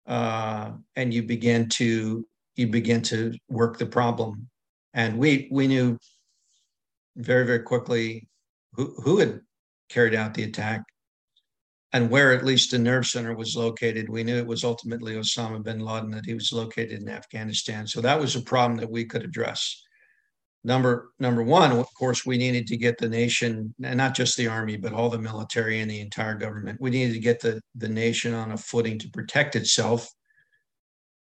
Uh, 0.07 0.73
and 0.95 1.12
you 1.12 1.23
begin 1.23 1.69
to 1.69 2.27
you 2.55 2.66
begin 2.69 3.03
to 3.03 3.33
work 3.49 3.79
the 3.79 3.87
problem. 3.87 4.49
And 4.95 5.19
we 5.19 5.49
we 5.51 5.66
knew 5.66 5.99
very, 7.16 7.47
very 7.47 7.61
quickly 7.61 8.29
who, 8.73 8.95
who 9.03 9.19
had 9.19 9.40
carried 9.88 10.14
out 10.14 10.35
the 10.35 10.45
attack 10.45 10.83
and 11.92 12.11
where 12.11 12.33
at 12.33 12.45
least 12.45 12.71
the 12.71 12.79
nerve 12.79 13.07
center 13.07 13.35
was 13.35 13.57
located. 13.57 14.09
We 14.09 14.25
knew 14.25 14.37
it 14.37 14.47
was 14.47 14.64
ultimately 14.64 15.14
Osama 15.14 15.62
bin 15.62 15.81
Laden 15.81 16.11
that 16.11 16.27
he 16.27 16.35
was 16.35 16.53
located 16.53 17.01
in 17.01 17.09
Afghanistan. 17.09 17.87
So 17.87 18.01
that 18.01 18.21
was 18.21 18.37
a 18.37 18.42
problem 18.42 18.79
that 18.81 18.90
we 18.90 19.05
could 19.05 19.25
address. 19.25 19.83
Number 20.66 21.12
number 21.20 21.44
one, 21.44 21.70
of 21.70 21.87
course, 21.94 22.26
we 22.26 22.37
needed 22.37 22.66
to 22.66 22.76
get 22.76 22.98
the 22.98 23.09
nation, 23.09 23.72
and 23.85 23.96
not 23.96 24.16
just 24.16 24.37
the 24.37 24.48
army, 24.48 24.76
but 24.76 24.92
all 24.92 25.09
the 25.09 25.16
military 25.16 25.79
and 25.79 25.88
the 25.88 26.00
entire 26.00 26.35
government. 26.35 26.81
We 26.81 26.90
needed 26.90 27.12
to 27.12 27.20
get 27.20 27.38
the, 27.38 27.61
the 27.76 27.88
nation 27.88 28.35
on 28.35 28.50
a 28.50 28.57
footing 28.57 28.98
to 28.98 29.09
protect 29.11 29.55
itself 29.55 30.11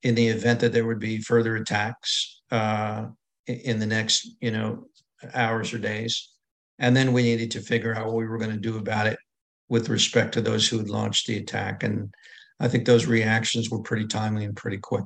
in 0.02 0.14
the 0.14 0.28
event 0.28 0.60
that 0.60 0.72
there 0.72 0.86
would 0.86 0.98
be 0.98 1.18
further 1.18 1.56
attacks 1.56 2.40
uh, 2.50 3.08
in 3.46 3.78
the 3.78 3.86
next, 3.86 4.30
you 4.40 4.50
know, 4.50 4.86
hours 5.34 5.74
or 5.74 5.78
days. 5.78 6.30
And 6.78 6.96
then 6.96 7.12
we 7.12 7.22
needed 7.22 7.50
to 7.50 7.60
figure 7.60 7.94
out 7.94 8.06
what 8.06 8.16
we 8.16 8.26
were 8.26 8.38
going 8.38 8.50
to 8.50 8.56
do 8.56 8.78
about 8.78 9.06
it 9.06 9.18
with 9.68 9.90
respect 9.90 10.32
to 10.34 10.40
those 10.40 10.66
who 10.66 10.78
had 10.78 10.88
launched 10.88 11.26
the 11.26 11.36
attack. 11.36 11.82
And 11.82 12.14
I 12.60 12.68
think 12.68 12.86
those 12.86 13.04
reactions 13.04 13.68
were 13.68 13.82
pretty 13.82 14.06
timely 14.06 14.46
and 14.46 14.56
pretty 14.56 14.78
quick. 14.78 15.04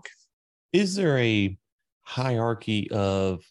Is 0.73 0.95
there 0.95 1.19
a 1.19 1.59
hierarchy 2.03 2.89
of 2.93 3.43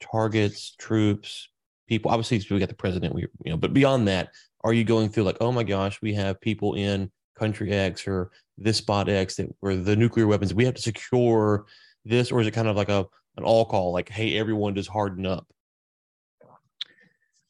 targets, 0.00 0.74
troops, 0.78 1.48
people? 1.88 2.10
Obviously, 2.10 2.44
we 2.50 2.60
got 2.60 2.68
the 2.68 2.74
president, 2.74 3.14
we 3.14 3.22
you 3.44 3.50
know, 3.50 3.56
but 3.56 3.72
beyond 3.72 4.08
that, 4.08 4.30
are 4.62 4.72
you 4.72 4.84
going 4.84 5.08
through 5.08 5.24
like, 5.24 5.38
oh 5.40 5.52
my 5.52 5.62
gosh, 5.62 6.00
we 6.02 6.14
have 6.14 6.40
people 6.40 6.74
in 6.74 7.10
country 7.38 7.72
X 7.72 8.06
or 8.06 8.30
this 8.58 8.76
spot 8.76 9.08
X 9.08 9.36
that 9.36 9.48
were 9.60 9.74
the 9.74 9.96
nuclear 9.96 10.26
weapons. 10.26 10.52
We 10.52 10.66
have 10.66 10.74
to 10.74 10.82
secure 10.82 11.66
this, 12.04 12.30
or 12.30 12.40
is 12.40 12.46
it 12.46 12.52
kind 12.52 12.68
of 12.68 12.76
like 12.76 12.90
a 12.90 13.06
an 13.36 13.44
all 13.44 13.64
call, 13.64 13.92
like, 13.92 14.08
hey, 14.08 14.36
everyone 14.36 14.74
just 14.74 14.90
harden 14.90 15.24
up? 15.24 15.46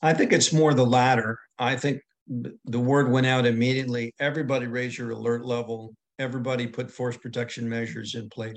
I 0.03 0.15
think 0.15 0.33
it's 0.33 0.53
more 0.53 0.73
the 0.73 0.87
latter. 0.87 1.39
I 1.59 1.77
think 1.77 2.01
the 2.29 2.81
word 2.81 3.11
went 3.11 3.27
out 3.27 3.45
immediately. 3.47 4.15
Everybody 4.21 4.67
raise 4.67 4.97
your 4.97 5.11
alert 5.11 5.45
level. 5.45 5.95
Everybody 6.19 6.67
put 6.67 6.91
force 6.91 7.17
protection 7.17 7.69
measures 7.69 8.15
in 8.15 8.29
place. 8.29 8.57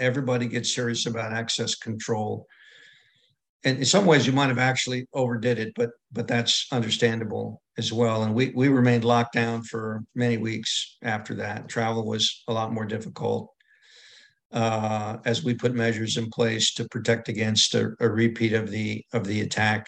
Everybody 0.00 0.46
gets 0.46 0.74
serious 0.74 1.06
about 1.06 1.32
access 1.32 1.74
control. 1.74 2.46
And 3.62 3.78
in 3.78 3.84
some 3.84 4.06
ways, 4.06 4.26
you 4.26 4.32
might 4.32 4.48
have 4.48 4.58
actually 4.58 5.06
overdid 5.12 5.58
it, 5.58 5.74
but 5.76 5.90
but 6.10 6.26
that's 6.26 6.66
understandable 6.72 7.62
as 7.76 7.92
well. 7.92 8.24
And 8.24 8.34
we 8.34 8.52
we 8.54 8.68
remained 8.68 9.04
locked 9.04 9.34
down 9.34 9.62
for 9.62 10.02
many 10.14 10.38
weeks 10.38 10.96
after 11.02 11.34
that. 11.36 11.68
Travel 11.68 12.06
was 12.06 12.42
a 12.48 12.52
lot 12.52 12.72
more 12.72 12.86
difficult 12.86 13.52
uh, 14.52 15.18
as 15.24 15.44
we 15.44 15.54
put 15.54 15.74
measures 15.74 16.16
in 16.16 16.28
place 16.30 16.74
to 16.74 16.88
protect 16.88 17.28
against 17.28 17.74
a, 17.74 17.92
a 18.00 18.08
repeat 18.08 18.52
of 18.52 18.70
the 18.70 19.04
of 19.12 19.26
the 19.26 19.42
attack. 19.42 19.86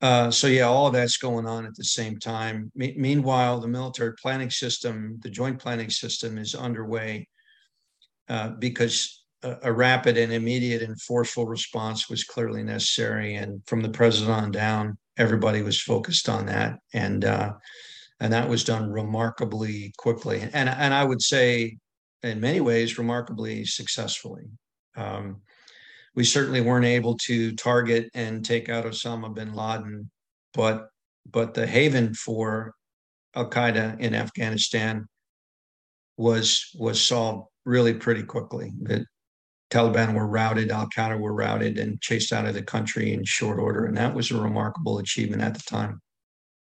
Uh, 0.00 0.30
so 0.30 0.46
yeah, 0.46 0.64
all 0.64 0.86
of 0.86 0.92
that's 0.92 1.16
going 1.16 1.46
on 1.46 1.64
at 1.64 1.74
the 1.76 1.84
same 1.84 2.18
time. 2.18 2.70
Me- 2.74 2.94
meanwhile, 2.98 3.60
the 3.60 3.68
military 3.68 4.12
planning 4.20 4.50
system, 4.50 5.18
the 5.22 5.30
joint 5.30 5.58
planning 5.58 5.90
system, 5.90 6.36
is 6.36 6.54
underway 6.54 7.26
uh, 8.28 8.50
because 8.58 9.23
a, 9.62 9.72
rapid 9.72 10.16
and 10.16 10.32
immediate 10.32 10.82
and 10.82 11.00
forceful 11.00 11.46
response 11.46 12.08
was 12.08 12.24
clearly 12.24 12.62
necessary. 12.62 13.34
And 13.34 13.62
from 13.66 13.82
the 13.82 13.90
president 13.90 14.32
on 14.32 14.50
down, 14.50 14.98
everybody 15.16 15.62
was 15.62 15.80
focused 15.80 16.28
on 16.28 16.46
that, 16.46 16.78
and 16.92 17.24
uh, 17.24 17.52
and 18.20 18.32
that 18.32 18.48
was 18.48 18.64
done 18.64 18.90
remarkably 18.90 19.92
quickly. 19.98 20.40
And 20.52 20.68
and 20.68 20.94
I 20.94 21.04
would 21.04 21.22
say, 21.22 21.76
in 22.22 22.40
many 22.40 22.60
ways, 22.60 22.98
remarkably 22.98 23.64
successfully. 23.64 24.44
Um, 24.96 25.42
we 26.14 26.24
certainly 26.24 26.60
weren't 26.60 26.84
able 26.86 27.16
to 27.26 27.52
target 27.56 28.08
and 28.14 28.44
take 28.44 28.68
out 28.68 28.84
Osama 28.84 29.34
bin 29.34 29.52
Laden, 29.54 30.10
but 30.52 30.88
but 31.30 31.54
the 31.54 31.66
haven 31.66 32.14
for 32.14 32.74
Al 33.34 33.50
Qaeda 33.50 33.98
in 33.98 34.14
Afghanistan 34.14 35.06
was 36.16 36.70
was 36.78 37.00
solved 37.00 37.48
really 37.64 37.94
pretty 37.94 38.22
quickly. 38.22 38.72
Taliban 39.74 40.14
were 40.14 40.28
routed, 40.28 40.70
Al 40.70 40.88
Qaeda 40.88 41.18
were 41.18 41.34
routed, 41.34 41.78
and 41.78 42.00
chased 42.00 42.32
out 42.32 42.46
of 42.46 42.54
the 42.54 42.62
country 42.62 43.12
in 43.12 43.24
short 43.24 43.58
order, 43.58 43.86
and 43.86 43.96
that 43.96 44.14
was 44.14 44.30
a 44.30 44.40
remarkable 44.40 44.98
achievement 44.98 45.42
at 45.42 45.54
the 45.54 45.62
time. 45.62 46.00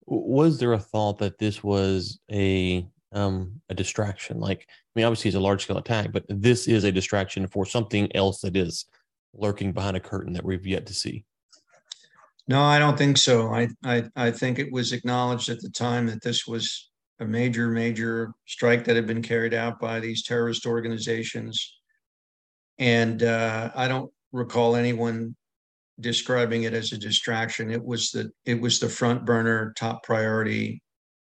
Was 0.06 0.58
there 0.60 0.74
a 0.74 0.80
thought 0.80 1.18
that 1.20 1.38
this 1.38 1.64
was 1.64 2.20
a 2.32 2.88
um, 3.12 3.62
a 3.70 3.74
distraction? 3.74 4.39
Like, 4.39 4.68
I 4.70 4.89
mean, 4.95 5.06
obviously 5.06 5.30
it's 5.30 5.38
a 5.38 5.41
large 5.41 5.64
scale 5.64 5.78
attack, 5.78 6.12
but 6.12 6.24
this 6.30 6.68
is 6.68 6.84
a 6.84 6.91
distraction 6.91 7.45
for 7.47 7.66
something 7.66 8.14
else 8.16 8.39
that 8.41 8.56
is 8.56 8.86
lurking 9.34 9.74
behind 9.74 9.97
a 9.97 9.99
curtain 9.99 10.34
that 10.34 10.45
we've 10.45 10.66
yet 10.66 10.86
to 10.88 10.93
see. 10.93 11.26
No, 12.47 12.62
I 12.62 12.80
don't 12.80 12.97
think 12.97 13.18
so. 13.18 13.54
I, 13.54 13.70
I, 13.84 14.04
I 14.16 14.32
think 14.32 14.60
it 14.60 14.72
was 14.72 14.93
acknowledged 14.93 15.49
at 15.49 15.62
the 15.62 15.70
time 15.70 16.08
that 16.08 16.22
this 16.22 16.45
was 16.47 16.89
a 17.20 17.26
major, 17.26 17.70
major 17.70 18.34
strike 18.45 18.84
that 18.86 18.95
had 18.95 19.08
been 19.08 19.22
carried 19.22 19.54
out 19.54 19.80
by 19.80 19.99
these 19.99 20.24
terrorist 20.24 20.66
organizations. 20.66 21.80
And 22.80 23.24
uh, 23.24 23.71
I 23.76 23.88
don't 23.88 24.11
recall 24.32 24.76
anyone 24.76 25.36
describing 25.99 26.63
it 26.63 26.74
as 26.74 26.91
a 26.91 26.97
distraction. 26.97 27.71
It 27.71 27.84
was 27.84 28.11
the 28.11 28.32
it 28.45 28.59
was 28.59 28.80
the 28.80 28.89
front 28.89 29.26
burner, 29.26 29.74
top 29.78 30.03
priority 30.03 30.82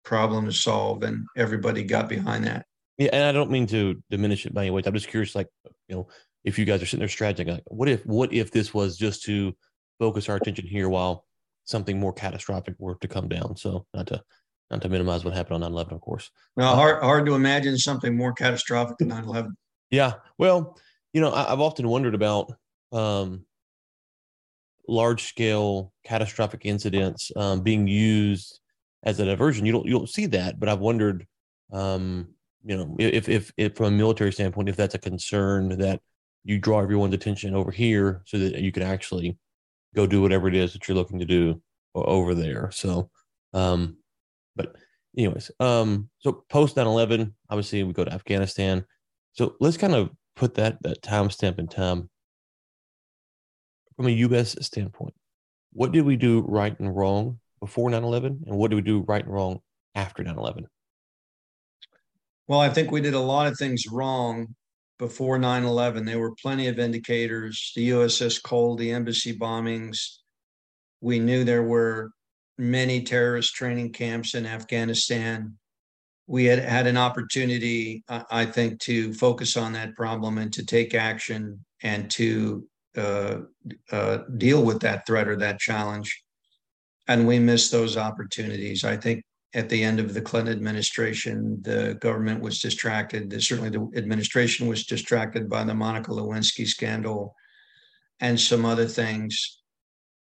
problem 0.05 0.47
to 0.47 0.53
solve, 0.53 1.03
and 1.03 1.26
everybody 1.36 1.82
got 1.82 2.09
behind 2.09 2.44
that. 2.44 2.66
Yeah, 2.99 3.11
and 3.12 3.24
I 3.24 3.32
don't 3.32 3.51
mean 3.51 3.66
to 3.68 4.03
diminish 4.11 4.47
it 4.47 4.55
by 4.55 4.62
any 4.62 4.70
way. 4.70 4.82
I'm 4.84 4.94
just 4.94 5.09
curious, 5.09 5.34
like 5.34 5.49
you 5.88 5.97
know, 5.97 6.09
if 6.44 6.59
you 6.59 6.64
guys 6.64 6.82
are 6.82 6.86
sitting 6.86 7.01
there 7.01 7.09
strategizing, 7.09 7.49
like, 7.49 7.64
what 7.66 7.88
if 7.88 8.05
what 8.07 8.32
if 8.32 8.51
this 8.51 8.72
was 8.72 8.97
just 8.97 9.22
to 9.24 9.55
focus 9.99 10.28
our 10.28 10.36
attention 10.36 10.66
here 10.66 10.88
while 10.88 11.24
something 11.64 11.99
more 11.99 12.12
catastrophic 12.12 12.74
were 12.78 12.97
to 12.97 13.09
come 13.09 13.28
down? 13.28 13.57
So 13.57 13.86
not 13.92 14.07
to 14.09 14.22
not 14.70 14.82
to 14.82 14.88
minimize 14.88 15.24
what 15.24 15.34
happened 15.34 15.62
on 15.62 15.72
9/11, 15.72 15.92
of 15.92 16.01
course. 16.01 16.30
Well, 16.57 16.74
hard 16.74 17.03
hard 17.03 17.26
to 17.26 17.34
imagine 17.34 17.78
something 17.78 18.16
more 18.16 18.32
catastrophic 18.32 18.99
than 18.99 19.09
9/11. 19.09 19.51
Yeah, 19.90 20.14
well, 20.38 20.78
you 21.17 21.23
know, 21.23 21.33
I, 21.33 21.49
have 21.49 21.62
often 21.62 21.89
wondered 21.89 22.14
about 22.14 22.53
um, 22.93 23.47
large 24.87 25.25
scale 25.25 25.95
catastrophic 26.05 26.67
incidents 26.67 27.33
um, 27.37 27.62
being 27.62 27.89
used 27.89 28.61
as 29.03 29.19
a 29.19 29.25
diversion. 29.25 29.64
You 29.64 29.73
don't 29.73 29.87
you 29.87 29.93
don't 29.93 30.11
see 30.11 30.27
that, 30.27 30.61
but 30.61 30.69
I've 30.69 30.81
wondered, 30.81 31.27
um, 31.73 32.35
you 32.67 32.77
know, 32.77 32.95
if, 32.99 33.31
if 33.31 33.51
if 33.57 33.77
from 33.77 33.87
a 33.87 33.91
military 33.93 34.31
standpoint, 34.31 34.69
if 34.69 34.77
that's 34.77 34.95
a 34.95 34.99
concern 34.99 35.79
that 35.79 36.03
you 36.45 36.59
draw 36.59 36.83
everyone's 36.83 37.14
attention 37.14 37.55
over 37.55 37.71
here 37.71 38.21
so 38.27 38.37
that 38.39 38.61
you 38.61 38.71
can 38.71 38.83
actually 38.83 39.39
go 39.95 40.07
do 40.07 40.21
whatever 40.21 40.49
it 40.49 40.55
is 40.55 40.75
that 40.75 40.87
you're 40.87 40.99
looking 40.99 41.21
to 41.21 41.25
do 41.25 41.62
over 41.95 42.35
there. 42.35 42.71
So, 42.73 43.09
um, 43.55 43.97
but 44.55 44.77
anyways, 45.17 45.51
um, 45.61 46.11
so 46.19 46.45
post 46.51 46.77
9/11, 46.77 47.33
obviously 47.49 47.85
we 47.85 47.95
go 47.95 48.05
to 48.05 48.12
Afghanistan. 48.12 48.85
So 49.33 49.57
let's 49.61 49.79
kind 49.79 49.95
of 49.95 50.11
put 50.37 50.55
that 50.55 50.80
that 50.82 51.03
timestamp 51.03 51.59
in 51.59 51.66
time 51.66 52.09
from 53.97 54.07
a 54.07 54.11
U.S. 54.11 54.57
standpoint. 54.61 55.14
What 55.72 55.93
did 55.93 56.05
we 56.05 56.16
do 56.16 56.45
right 56.47 56.78
and 56.78 56.95
wrong 56.95 57.41
before 57.61 57.91
9/11, 57.91 58.47
and 58.47 58.57
what 58.57 58.70
do 58.70 58.76
we 58.76 58.82
do 58.82 59.01
right 59.01 59.24
and 59.24 59.32
wrong 59.32 59.61
after 59.95 60.22
9/11? 60.22 60.66
Well, 62.47 62.61
I 62.61 62.68
think 62.68 62.91
we 62.91 63.01
did 63.01 63.14
a 63.14 63.20
lot 63.20 63.49
of 63.49 63.59
things 63.59 63.87
wrong 63.91 64.55
before 64.99 65.39
9/11. 65.39 66.05
There 66.07 66.20
were 66.20 66.34
plenty 66.41 66.68
of 66.68 66.78
indicators. 66.78 67.72
The 67.74 67.89
USS 67.91 68.39
Cole, 68.43 68.76
the 68.76 68.93
embassy 68.93 69.37
bombings. 69.37 70.18
We 71.01 71.18
knew 71.18 71.45
there 71.45 71.62
were 71.64 72.12
many 72.59 73.03
terrorist 73.03 73.55
training 73.55 73.93
camps 73.93 74.34
in 74.34 74.47
Afghanistan 74.47 75.59
we 76.27 76.45
had 76.45 76.59
had 76.59 76.87
an 76.87 76.97
opportunity, 76.97 78.03
I 78.09 78.47
think, 78.47 78.81
to 78.81 79.14
focus 79.14 79.57
on 79.57 79.72
that 79.74 79.95
problem 79.95 80.39
and 80.39 80.53
to 80.55 80.64
take 80.64 80.95
action 80.95 81.64
and 81.83 82.11
to 82.12 82.66
uh, 82.97 83.41
uh, 83.93 84.18
deal 84.37 84.64
with 84.64 84.81
that 84.81 85.07
threat 85.07 85.29
or 85.29 85.37
that 85.37 85.61
challenge. 85.61 86.22
And 87.07 87.27
we 87.27 87.39
missed 87.39 87.70
those 87.70 87.97
opportunities. 87.97 88.83
I 88.85 88.97
think 88.97 89.22
at 89.55 89.68
the 89.68 89.85
end 89.85 90.01
of 90.01 90.14
the 90.14 90.20
Clinton 90.20 90.53
administration, 90.53 91.62
the 91.62 91.97
government 92.01 92.41
was 92.41 92.61
distracted. 92.61 93.33
Certainly, 93.41 93.70
the 93.70 93.89
administration 93.97 94.66
was 94.66 94.85
distracted 94.85 95.49
by 95.49 95.62
the 95.62 95.74
Monica 95.74 96.11
Lewinsky 96.11 96.66
scandal 96.66 97.35
and 98.18 98.39
some 98.39 98.64
other 98.64 98.87
things. 98.87 99.62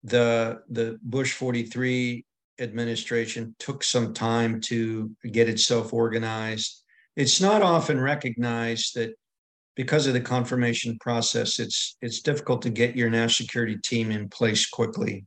The 0.03 0.61
the 0.69 0.99
Bush 1.03 1.33
43 1.33 2.25
administration 2.63 3.55
took 3.59 3.83
some 3.83 4.13
time 4.13 4.61
to 4.61 5.11
get 5.31 5.49
itself 5.49 5.93
organized. 5.93 6.83
It's 7.15 7.39
not 7.39 7.61
often 7.61 7.99
recognized 7.99 8.95
that 8.95 9.11
because 9.75 10.07
of 10.07 10.13
the 10.13 10.21
confirmation 10.21 10.97
process, 10.99 11.59
it's 11.59 11.97
it's 12.01 12.21
difficult 12.21 12.61
to 12.63 12.69
get 12.69 12.95
your 12.95 13.09
national 13.09 13.45
security 13.45 13.77
team 13.83 14.11
in 14.11 14.29
place 14.29 14.67
quickly. 14.67 15.25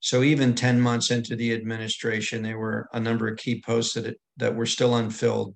So 0.00 0.22
even 0.22 0.54
10 0.54 0.80
months 0.80 1.12
into 1.12 1.36
the 1.36 1.54
administration, 1.54 2.42
there 2.42 2.58
were 2.58 2.88
a 2.92 2.98
number 2.98 3.28
of 3.28 3.38
key 3.38 3.62
posts 3.64 3.94
that, 3.94 4.16
that 4.36 4.56
were 4.56 4.66
still 4.66 4.96
unfilled. 4.96 5.54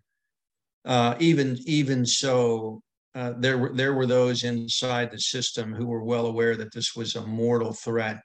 Uh, 0.85 1.17
even 1.19 1.59
even 1.67 2.07
so, 2.07 2.81
uh, 3.17 3.33
there 3.39 3.59
were 3.59 3.73
there 3.75 3.95
were 3.95 4.07
those 4.07 4.45
inside 4.45 5.11
the 5.11 5.19
system 5.19 5.73
who 5.73 5.87
were 5.87 6.05
well 6.05 6.27
aware 6.27 6.57
that 6.57 6.73
this 6.73 6.95
was 6.95 7.17
a 7.17 7.27
mortal 7.27 7.73
threat 7.73 8.21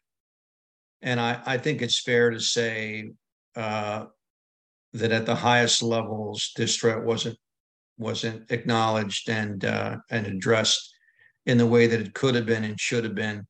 and 1.01 1.19
I, 1.19 1.41
I 1.45 1.57
think 1.57 1.81
it's 1.81 1.99
fair 1.99 2.29
to 2.29 2.39
say 2.39 3.11
uh, 3.55 4.05
that 4.93 5.11
at 5.11 5.25
the 5.25 5.35
highest 5.35 5.81
levels, 5.81 6.51
this 6.55 6.77
threat 6.77 7.03
wasn't 7.03 7.37
wasn't 7.97 8.49
acknowledged 8.51 9.29
and 9.29 9.63
uh, 9.65 9.97
and 10.09 10.25
addressed 10.27 10.93
in 11.45 11.57
the 11.57 11.65
way 11.65 11.87
that 11.87 11.99
it 11.99 12.13
could 12.13 12.35
have 12.35 12.45
been 12.45 12.63
and 12.63 12.79
should 12.79 13.03
have 13.03 13.15
been, 13.15 13.47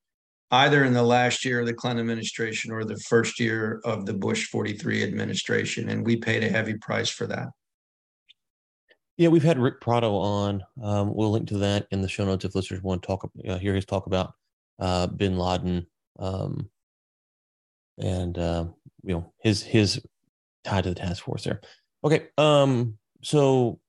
either 0.51 0.83
in 0.85 0.93
the 0.93 1.03
last 1.03 1.43
year 1.43 1.59
of 1.59 1.65
the 1.65 1.73
Clinton 1.73 1.99
administration 1.99 2.71
or 2.71 2.85
the 2.85 2.97
first 2.97 3.39
year 3.39 3.81
of 3.83 4.05
the 4.05 4.13
Bush 4.13 4.47
43 4.47 5.03
administration, 5.03 5.89
and 5.89 6.05
we 6.05 6.15
paid 6.15 6.43
a 6.43 6.49
heavy 6.49 6.75
price 6.75 7.09
for 7.09 7.27
that. 7.27 7.49
Yeah, 9.17 9.27
we've 9.27 9.43
had 9.43 9.59
Rick 9.59 9.81
Prado 9.81 10.15
on. 10.15 10.63
Um, 10.81 11.13
we'll 11.13 11.31
link 11.31 11.47
to 11.49 11.57
that 11.59 11.85
in 11.91 12.01
the 12.01 12.07
show 12.07 12.25
notes 12.25 12.45
if 12.45 12.55
listeners 12.55 12.81
want 12.81 13.03
to 13.03 13.07
talk, 13.07 13.29
uh, 13.47 13.57
hear 13.57 13.75
his 13.75 13.85
talk 13.85 14.07
about 14.07 14.33
uh, 14.79 15.07
Bin 15.07 15.37
Laden 15.37 15.85
um, 16.17 16.69
and 17.97 18.37
uh, 18.37 18.65
you 19.03 19.13
know 19.13 19.33
his 19.39 19.63
his 19.63 20.01
tie 20.63 20.81
to 20.81 20.89
the 20.89 20.95
task 20.95 21.23
force 21.23 21.43
there. 21.43 21.61
Okay, 22.03 22.27
um, 22.37 22.97
so 23.21 23.79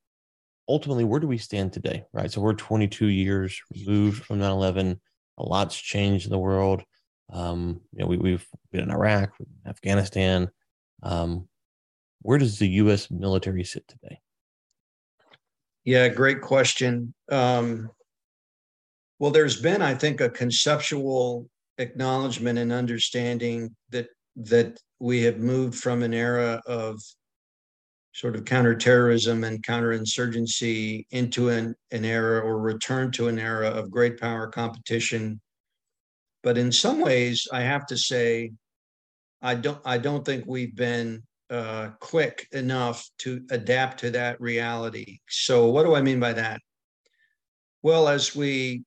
ultimately, 0.67 1.03
where 1.03 1.19
do 1.19 1.27
we 1.27 1.37
stand 1.37 1.73
today? 1.73 2.03
Right, 2.13 2.31
so 2.31 2.41
we're 2.41 2.53
22 2.53 3.07
years 3.07 3.59
removed 3.75 4.23
from 4.23 4.39
9/11. 4.39 4.99
A 5.37 5.43
lot's 5.43 5.75
changed 5.75 6.25
in 6.25 6.31
the 6.31 6.39
world. 6.39 6.83
Um, 7.31 7.81
you 7.93 7.99
know, 7.99 8.07
we, 8.07 8.17
we've 8.17 8.47
been 8.71 8.81
in 8.81 8.91
Iraq, 8.91 9.31
Afghanistan. 9.65 10.49
Um, 11.01 11.47
where 12.21 12.37
does 12.37 12.59
the 12.59 12.67
U.S. 12.67 13.09
military 13.09 13.63
sit 13.63 13.87
today? 13.87 14.19
Yeah, 15.83 16.07
great 16.07 16.41
question. 16.41 17.13
Um, 17.29 17.89
well, 19.19 19.31
there's 19.31 19.61
been, 19.61 19.81
I 19.81 19.95
think, 19.95 20.21
a 20.21 20.29
conceptual 20.29 21.49
acknowledgement 21.77 22.59
and 22.59 22.71
understanding 22.71 23.75
that 23.89 24.07
that 24.35 24.79
we 24.99 25.21
have 25.23 25.37
moved 25.37 25.77
from 25.77 26.01
an 26.01 26.13
era 26.13 26.61
of 26.65 26.99
sort 28.13 28.35
of 28.35 28.45
counterterrorism 28.45 29.43
and 29.43 29.63
counterinsurgency 29.63 31.05
into 31.11 31.49
an, 31.49 31.75
an 31.91 32.05
era 32.05 32.39
or 32.41 32.59
return 32.59 33.11
to 33.11 33.27
an 33.27 33.39
era 33.39 33.69
of 33.69 33.91
great 33.91 34.19
power 34.19 34.47
competition. 34.47 35.41
But 36.43 36.57
in 36.57 36.71
some 36.71 36.99
ways, 36.99 37.47
I 37.51 37.61
have 37.61 37.87
to 37.87 37.97
say, 37.97 38.51
I 39.41 39.55
don't 39.55 39.79
I 39.83 39.97
don't 39.97 40.23
think 40.23 40.45
we've 40.47 40.75
been 40.75 41.23
uh, 41.49 41.89
quick 41.99 42.47
enough 42.51 43.07
to 43.19 43.41
adapt 43.51 43.99
to 43.99 44.11
that 44.11 44.39
reality. 44.39 45.19
So 45.27 45.67
what 45.67 45.83
do 45.83 45.95
I 45.95 46.01
mean 46.01 46.19
by 46.19 46.33
that? 46.33 46.61
Well, 47.81 48.07
as 48.07 48.35
we 48.35 48.83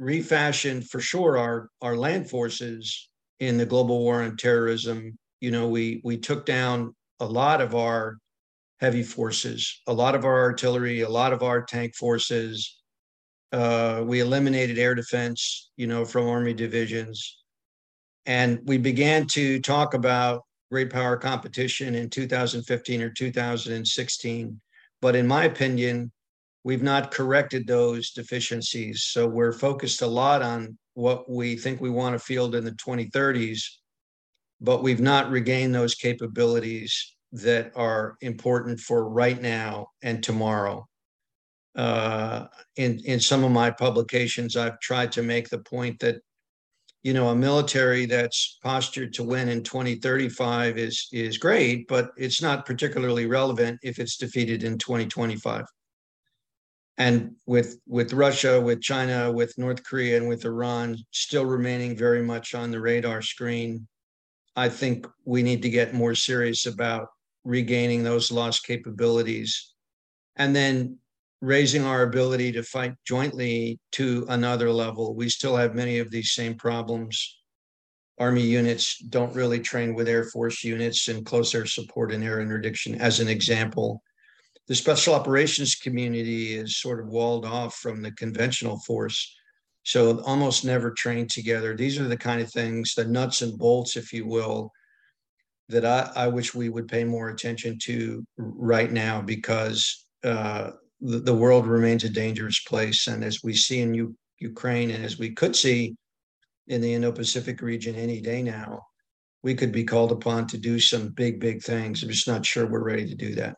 refashioned 0.00 0.88
for 0.88 0.98
sure 0.98 1.38
our 1.38 1.68
our 1.82 1.94
land 1.94 2.28
forces 2.28 3.08
in 3.38 3.58
the 3.58 3.66
global 3.66 4.00
war 4.00 4.22
on 4.22 4.36
terrorism. 4.36 5.16
You 5.40 5.50
know, 5.52 5.68
we 5.68 6.00
we 6.02 6.16
took 6.16 6.46
down 6.46 6.96
a 7.20 7.26
lot 7.26 7.60
of 7.60 7.74
our 7.74 8.16
heavy 8.80 9.02
forces, 9.02 9.80
a 9.86 9.92
lot 9.92 10.14
of 10.14 10.24
our 10.24 10.40
artillery, 10.40 11.02
a 11.02 11.08
lot 11.08 11.32
of 11.32 11.42
our 11.42 11.62
tank 11.62 11.94
forces. 11.94 12.78
Uh, 13.52 14.02
we 14.06 14.20
eliminated 14.20 14.78
air 14.78 14.94
defense, 14.94 15.70
you 15.76 15.86
know, 15.86 16.04
from 16.04 16.28
army 16.28 16.54
divisions, 16.54 17.38
and 18.24 18.60
we 18.64 18.78
began 18.78 19.26
to 19.26 19.60
talk 19.60 19.92
about 19.92 20.44
great 20.70 20.90
power 20.90 21.16
competition 21.16 21.94
in 21.94 22.08
2015 22.08 23.02
or 23.02 23.10
2016. 23.10 24.60
But 25.02 25.16
in 25.16 25.26
my 25.26 25.44
opinion, 25.44 26.12
we've 26.64 26.82
not 26.82 27.10
corrected 27.10 27.66
those 27.66 28.10
deficiencies. 28.10 29.04
So 29.04 29.26
we're 29.26 29.52
focused 29.52 30.02
a 30.02 30.06
lot 30.06 30.42
on 30.42 30.76
what 30.94 31.30
we 31.30 31.56
think 31.56 31.80
we 31.80 31.90
want 31.90 32.14
to 32.14 32.18
field 32.18 32.54
in 32.54 32.64
the 32.64 32.72
2030s, 32.72 33.62
but 34.60 34.82
we've 34.82 35.00
not 35.00 35.30
regained 35.30 35.74
those 35.74 35.94
capabilities 35.94 37.16
that 37.32 37.72
are 37.76 38.16
important 38.20 38.80
for 38.80 39.08
right 39.08 39.40
now 39.40 39.86
and 40.02 40.22
tomorrow. 40.22 40.86
Uh, 41.76 42.46
in 42.76 42.98
in 43.04 43.20
some 43.20 43.44
of 43.44 43.52
my 43.52 43.70
publications, 43.70 44.56
I've 44.56 44.80
tried 44.80 45.12
to 45.12 45.22
make 45.22 45.48
the 45.48 45.60
point 45.60 46.00
that 46.00 46.16
you 47.02 47.14
know, 47.14 47.28
a 47.28 47.34
military 47.34 48.04
that's 48.04 48.58
postured 48.62 49.14
to 49.14 49.22
win 49.22 49.48
in 49.48 49.62
2035 49.62 50.76
is 50.76 51.08
is 51.12 51.38
great, 51.38 51.88
but 51.88 52.10
it's 52.16 52.42
not 52.42 52.66
particularly 52.66 53.26
relevant 53.26 53.78
if 53.82 53.98
it's 53.98 54.16
defeated 54.16 54.64
in 54.64 54.76
2025. 54.76 55.64
And 57.00 57.36
with 57.46 57.80
with 57.86 58.12
Russia, 58.12 58.60
with 58.60 58.82
China, 58.82 59.32
with 59.32 59.56
North 59.56 59.82
Korea, 59.84 60.18
and 60.18 60.28
with 60.28 60.44
Iran 60.44 60.98
still 61.12 61.46
remaining 61.46 61.96
very 61.96 62.22
much 62.22 62.54
on 62.54 62.70
the 62.70 62.78
radar 62.78 63.22
screen, 63.22 63.88
I 64.54 64.68
think 64.68 65.06
we 65.24 65.42
need 65.42 65.62
to 65.62 65.70
get 65.70 65.94
more 65.94 66.14
serious 66.14 66.66
about 66.66 67.08
regaining 67.42 68.02
those 68.02 68.30
lost 68.30 68.66
capabilities 68.66 69.72
and 70.36 70.54
then 70.54 70.98
raising 71.40 71.86
our 71.86 72.02
ability 72.02 72.52
to 72.52 72.62
fight 72.62 72.92
jointly 73.06 73.80
to 73.92 74.26
another 74.28 74.70
level. 74.70 75.14
We 75.14 75.30
still 75.30 75.56
have 75.56 75.74
many 75.74 76.00
of 76.00 76.10
these 76.10 76.32
same 76.32 76.54
problems. 76.54 77.40
Army 78.18 78.42
units 78.42 78.98
don't 78.98 79.34
really 79.34 79.60
train 79.60 79.94
with 79.94 80.06
Air 80.06 80.24
Force 80.24 80.62
units 80.62 81.08
in 81.08 81.24
close 81.24 81.54
air 81.54 81.64
support 81.64 82.12
and 82.12 82.22
air 82.22 82.40
interdiction, 82.42 83.00
as 83.00 83.20
an 83.20 83.28
example. 83.28 84.02
The 84.70 84.76
special 84.76 85.14
operations 85.14 85.74
community 85.74 86.54
is 86.54 86.76
sort 86.76 87.00
of 87.00 87.08
walled 87.08 87.44
off 87.44 87.74
from 87.74 88.02
the 88.02 88.12
conventional 88.12 88.78
force. 88.78 89.36
So 89.82 90.20
almost 90.20 90.64
never 90.64 90.92
trained 90.92 91.30
together. 91.30 91.74
These 91.74 91.98
are 91.98 92.06
the 92.06 92.16
kind 92.16 92.40
of 92.40 92.52
things, 92.52 92.94
the 92.94 93.04
nuts 93.04 93.42
and 93.42 93.58
bolts, 93.58 93.96
if 93.96 94.12
you 94.12 94.28
will, 94.28 94.70
that 95.70 95.84
I, 95.84 96.12
I 96.14 96.28
wish 96.28 96.54
we 96.54 96.68
would 96.68 96.86
pay 96.86 97.02
more 97.02 97.30
attention 97.30 97.78
to 97.82 98.24
right 98.38 98.92
now 98.92 99.20
because 99.20 100.06
uh, 100.22 100.70
the, 101.00 101.18
the, 101.18 101.34
world 101.34 101.66
remains 101.66 102.04
a 102.04 102.08
dangerous 102.08 102.60
place. 102.60 103.08
And 103.08 103.24
as 103.24 103.42
we 103.42 103.54
see 103.54 103.80
in 103.80 103.92
U- 103.92 104.14
Ukraine, 104.38 104.92
and 104.92 105.04
as 105.04 105.18
we 105.18 105.32
could 105.32 105.56
see 105.56 105.96
in 106.68 106.80
the 106.80 106.94
Indo 106.94 107.10
Pacific 107.10 107.60
region 107.60 107.96
any 107.96 108.20
day 108.20 108.40
now, 108.40 108.82
we 109.42 109.56
could 109.56 109.72
be 109.72 109.82
called 109.82 110.12
upon 110.12 110.46
to 110.46 110.58
do 110.58 110.78
some 110.78 111.08
big, 111.08 111.40
big 111.40 111.60
things. 111.60 112.04
I'm 112.04 112.10
just 112.10 112.28
not 112.28 112.46
sure 112.46 112.68
we're 112.68 112.84
ready 112.84 113.08
to 113.08 113.16
do 113.16 113.34
that. 113.34 113.56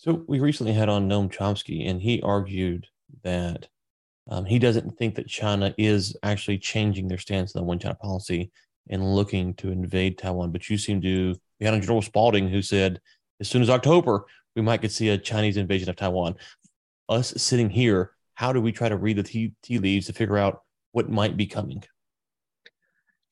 So 0.00 0.24
we 0.26 0.40
recently 0.40 0.72
had 0.72 0.88
on 0.88 1.10
Noam 1.10 1.30
Chomsky, 1.30 1.86
and 1.86 2.00
he 2.00 2.22
argued 2.22 2.86
that 3.22 3.68
um, 4.30 4.46
he 4.46 4.58
doesn't 4.58 4.96
think 4.96 5.14
that 5.16 5.28
China 5.28 5.74
is 5.76 6.16
actually 6.22 6.56
changing 6.56 7.06
their 7.06 7.18
stance 7.18 7.54
on 7.54 7.60
the 7.60 7.66
one 7.66 7.78
China 7.78 7.96
policy 7.96 8.50
and 8.88 9.14
looking 9.14 9.52
to 9.56 9.70
invade 9.70 10.16
Taiwan. 10.16 10.52
But 10.52 10.70
you 10.70 10.78
seem 10.78 11.02
to, 11.02 11.34
we 11.58 11.66
had 11.66 11.74
on 11.74 11.82
General 11.82 12.00
Spalding 12.00 12.48
who 12.48 12.62
said, 12.62 12.98
as 13.40 13.48
soon 13.50 13.60
as 13.60 13.68
October, 13.68 14.24
we 14.56 14.62
might 14.62 14.80
could 14.80 14.90
see 14.90 15.10
a 15.10 15.18
Chinese 15.18 15.58
invasion 15.58 15.90
of 15.90 15.96
Taiwan. 15.96 16.34
Us 17.10 17.34
sitting 17.36 17.68
here, 17.68 18.12
how 18.32 18.54
do 18.54 18.60
we 18.62 18.72
try 18.72 18.88
to 18.88 18.96
read 18.96 19.18
the 19.18 19.22
tea, 19.22 19.52
tea 19.62 19.78
leaves 19.78 20.06
to 20.06 20.14
figure 20.14 20.38
out 20.38 20.62
what 20.92 21.10
might 21.10 21.36
be 21.36 21.46
coming? 21.46 21.84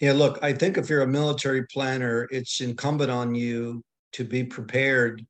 Yeah, 0.01 0.13
look, 0.13 0.39
I 0.43 0.53
think 0.53 0.77
if 0.77 0.91
you're 0.91 1.01
a 1.01 1.07
military 1.07 1.65
planner, 1.65 2.29
it's 2.31 2.61
incumbent 2.61 3.11
on 3.11 3.35
you 3.35 3.83
to 4.13 4.23
be 4.23 4.45
prepared 4.45 5.25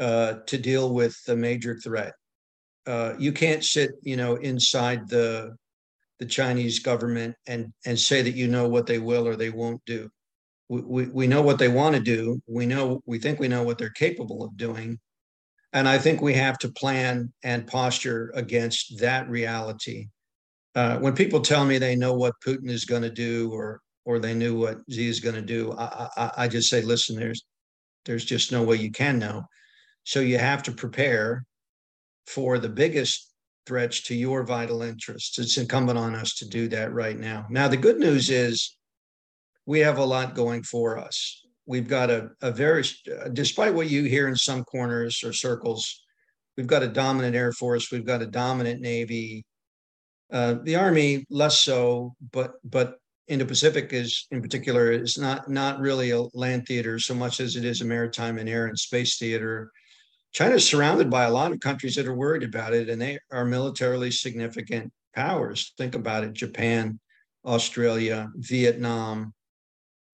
uh, 0.00 0.40
to 0.46 0.58
deal 0.58 0.92
with 0.92 1.22
the 1.26 1.36
major 1.36 1.76
threat. 1.76 2.14
Uh, 2.86 3.14
you 3.18 3.32
can't 3.32 3.62
sit, 3.62 3.92
you 4.02 4.16
know, 4.16 4.36
inside 4.36 5.08
the 5.08 5.54
the 6.18 6.26
Chinese 6.26 6.78
government 6.78 7.34
and 7.46 7.72
and 7.86 7.98
say 7.98 8.22
that 8.22 8.34
you 8.34 8.48
know 8.48 8.68
what 8.68 8.86
they 8.86 8.98
will 8.98 9.28
or 9.28 9.36
they 9.36 9.50
won't 9.50 9.82
do. 9.86 10.08
We, 10.68 10.80
we, 10.82 11.06
we 11.06 11.26
know 11.26 11.42
what 11.42 11.58
they 11.58 11.68
want 11.68 11.96
to 11.96 12.00
do. 12.00 12.40
We 12.46 12.66
know 12.66 13.02
we 13.06 13.18
think 13.18 13.38
we 13.38 13.48
know 13.48 13.62
what 13.62 13.78
they're 13.78 13.90
capable 13.90 14.42
of 14.42 14.56
doing, 14.56 14.98
and 15.72 15.86
I 15.86 15.98
think 15.98 16.20
we 16.20 16.34
have 16.34 16.58
to 16.58 16.72
plan 16.72 17.32
and 17.42 17.66
posture 17.66 18.32
against 18.34 18.98
that 19.00 19.28
reality. 19.28 20.08
Uh, 20.74 20.98
when 20.98 21.14
people 21.14 21.40
tell 21.40 21.64
me 21.64 21.78
they 21.78 21.96
know 21.96 22.14
what 22.14 22.34
Putin 22.46 22.70
is 22.70 22.84
going 22.84 23.02
to 23.02 23.10
do 23.10 23.50
or 23.52 23.80
or 24.06 24.18
they 24.18 24.34
knew 24.34 24.58
what 24.58 24.78
Xi 24.90 25.08
is 25.08 25.20
going 25.20 25.34
to 25.34 25.42
do, 25.42 25.72
I, 25.72 26.08
I, 26.16 26.30
I 26.38 26.48
just 26.48 26.70
say, 26.70 26.80
listen, 26.82 27.16
there's 27.16 27.44
there's 28.06 28.24
just 28.24 28.50
no 28.50 28.62
way 28.62 28.76
you 28.76 28.90
can 28.90 29.18
know. 29.18 29.44
So 30.04 30.20
you 30.20 30.38
have 30.38 30.62
to 30.64 30.72
prepare 30.72 31.44
for 32.26 32.58
the 32.58 32.68
biggest 32.68 33.32
threats 33.66 34.02
to 34.02 34.14
your 34.14 34.44
vital 34.44 34.82
interests. 34.82 35.38
It's 35.38 35.58
incumbent 35.58 35.98
on 35.98 36.14
us 36.14 36.34
to 36.36 36.48
do 36.48 36.68
that 36.68 36.92
right 36.92 37.18
now. 37.18 37.46
Now, 37.50 37.68
the 37.68 37.76
good 37.76 37.98
news 37.98 38.30
is 38.30 38.76
we 39.66 39.80
have 39.80 39.98
a 39.98 40.04
lot 40.04 40.34
going 40.34 40.62
for 40.62 40.98
us. 40.98 41.42
We've 41.66 41.88
got 41.88 42.10
a, 42.10 42.30
a 42.42 42.50
very, 42.50 42.84
despite 43.32 43.74
what 43.74 43.90
you 43.90 44.04
hear 44.04 44.26
in 44.26 44.34
some 44.34 44.64
corners 44.64 45.22
or 45.22 45.32
circles, 45.32 46.02
we've 46.56 46.66
got 46.66 46.82
a 46.82 46.88
dominant 46.88 47.36
Air 47.36 47.52
Force, 47.52 47.92
we've 47.92 48.06
got 48.06 48.22
a 48.22 48.26
dominant 48.26 48.80
Navy. 48.80 49.44
Uh, 50.32 50.56
the 50.64 50.76
Army 50.76 51.24
less 51.30 51.60
so, 51.60 52.14
but 52.32 52.54
but 52.64 52.98
Indo-Pacific 53.28 53.92
is 53.92 54.26
in 54.32 54.42
particular 54.42 54.90
is 54.90 55.16
not 55.16 55.48
not 55.48 55.78
really 55.78 56.10
a 56.10 56.22
land 56.34 56.66
theater 56.66 56.98
so 56.98 57.14
much 57.14 57.38
as 57.38 57.54
it 57.54 57.64
is 57.64 57.80
a 57.80 57.84
maritime 57.84 58.38
and 58.38 58.48
air 58.48 58.66
and 58.66 58.78
space 58.78 59.18
theater. 59.18 59.70
China 60.32 60.54
is 60.54 60.68
surrounded 60.68 61.10
by 61.10 61.24
a 61.24 61.30
lot 61.30 61.52
of 61.52 61.60
countries 61.60 61.96
that 61.96 62.06
are 62.06 62.14
worried 62.14 62.44
about 62.44 62.72
it, 62.72 62.88
and 62.88 63.00
they 63.00 63.18
are 63.32 63.44
militarily 63.44 64.10
significant 64.10 64.92
powers. 65.14 65.72
Think 65.76 65.94
about 65.94 66.24
it 66.24 66.32
Japan, 66.32 67.00
Australia, 67.44 68.30
Vietnam, 68.36 69.34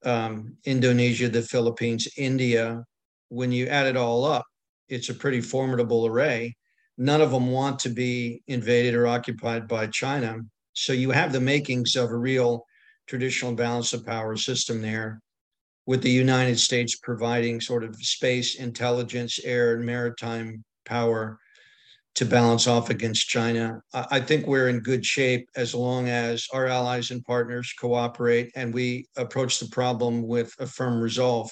um, 0.05 0.57
Indonesia, 0.65 1.29
the 1.29 1.43
Philippines, 1.43 2.09
India. 2.17 2.83
When 3.29 3.53
you 3.53 3.67
add 3.67 3.87
it 3.87 3.97
all 3.97 4.25
up, 4.25 4.47
it's 4.89 5.11
a 5.11 5.15
pretty 5.15 5.41
formidable 5.41 6.07
array. 6.07 6.57
None 6.97 7.21
of 7.21 7.31
them 7.31 7.51
want 7.51 7.79
to 7.81 7.91
be 7.91 8.43
invaded 8.47 8.95
or 8.95 9.07
occupied 9.07 9.69
by 9.69 9.89
China. 9.89 10.39
So 10.73 10.93
you 10.95 11.11
have 11.11 11.33
the 11.33 11.41
makings 11.41 11.95
of 11.95 12.11
a 12.11 12.17
real 12.17 12.65
traditional 13.07 13.53
balance 13.53 13.93
of 13.93 14.07
power 14.07 14.37
system 14.37 14.81
there 14.81 15.21
with 15.87 16.03
the 16.03 16.11
United 16.11 16.59
States 16.59 16.97
providing 16.97 17.61
sort 17.61 17.85
of 17.85 17.97
space, 17.97 18.57
intelligence, 18.57 19.39
air, 19.45 19.77
and 19.77 19.87
maritime 19.87 20.65
power 20.85 21.39
to 22.17 22.25
balance 22.25 22.67
off 22.67 22.89
against 22.89 23.29
China. 23.29 23.81
I 23.93 24.21
think 24.21 24.47
we're 24.47 24.69
in 24.69 24.81
good 24.81 25.05
shape 25.05 25.49
as 25.55 25.75
long 25.75 26.09
as 26.09 26.49
our 26.53 26.67
allies 26.67 27.11
and 27.11 27.23
partners 27.25 27.73
cooperate 27.79 28.51
and 28.57 28.73
we 28.73 29.07
approach 29.17 29.59
the 29.59 29.69
problem 29.69 30.27
with 30.27 30.55
a 30.59 30.67
firm 30.67 30.99
resolve. 30.99 31.51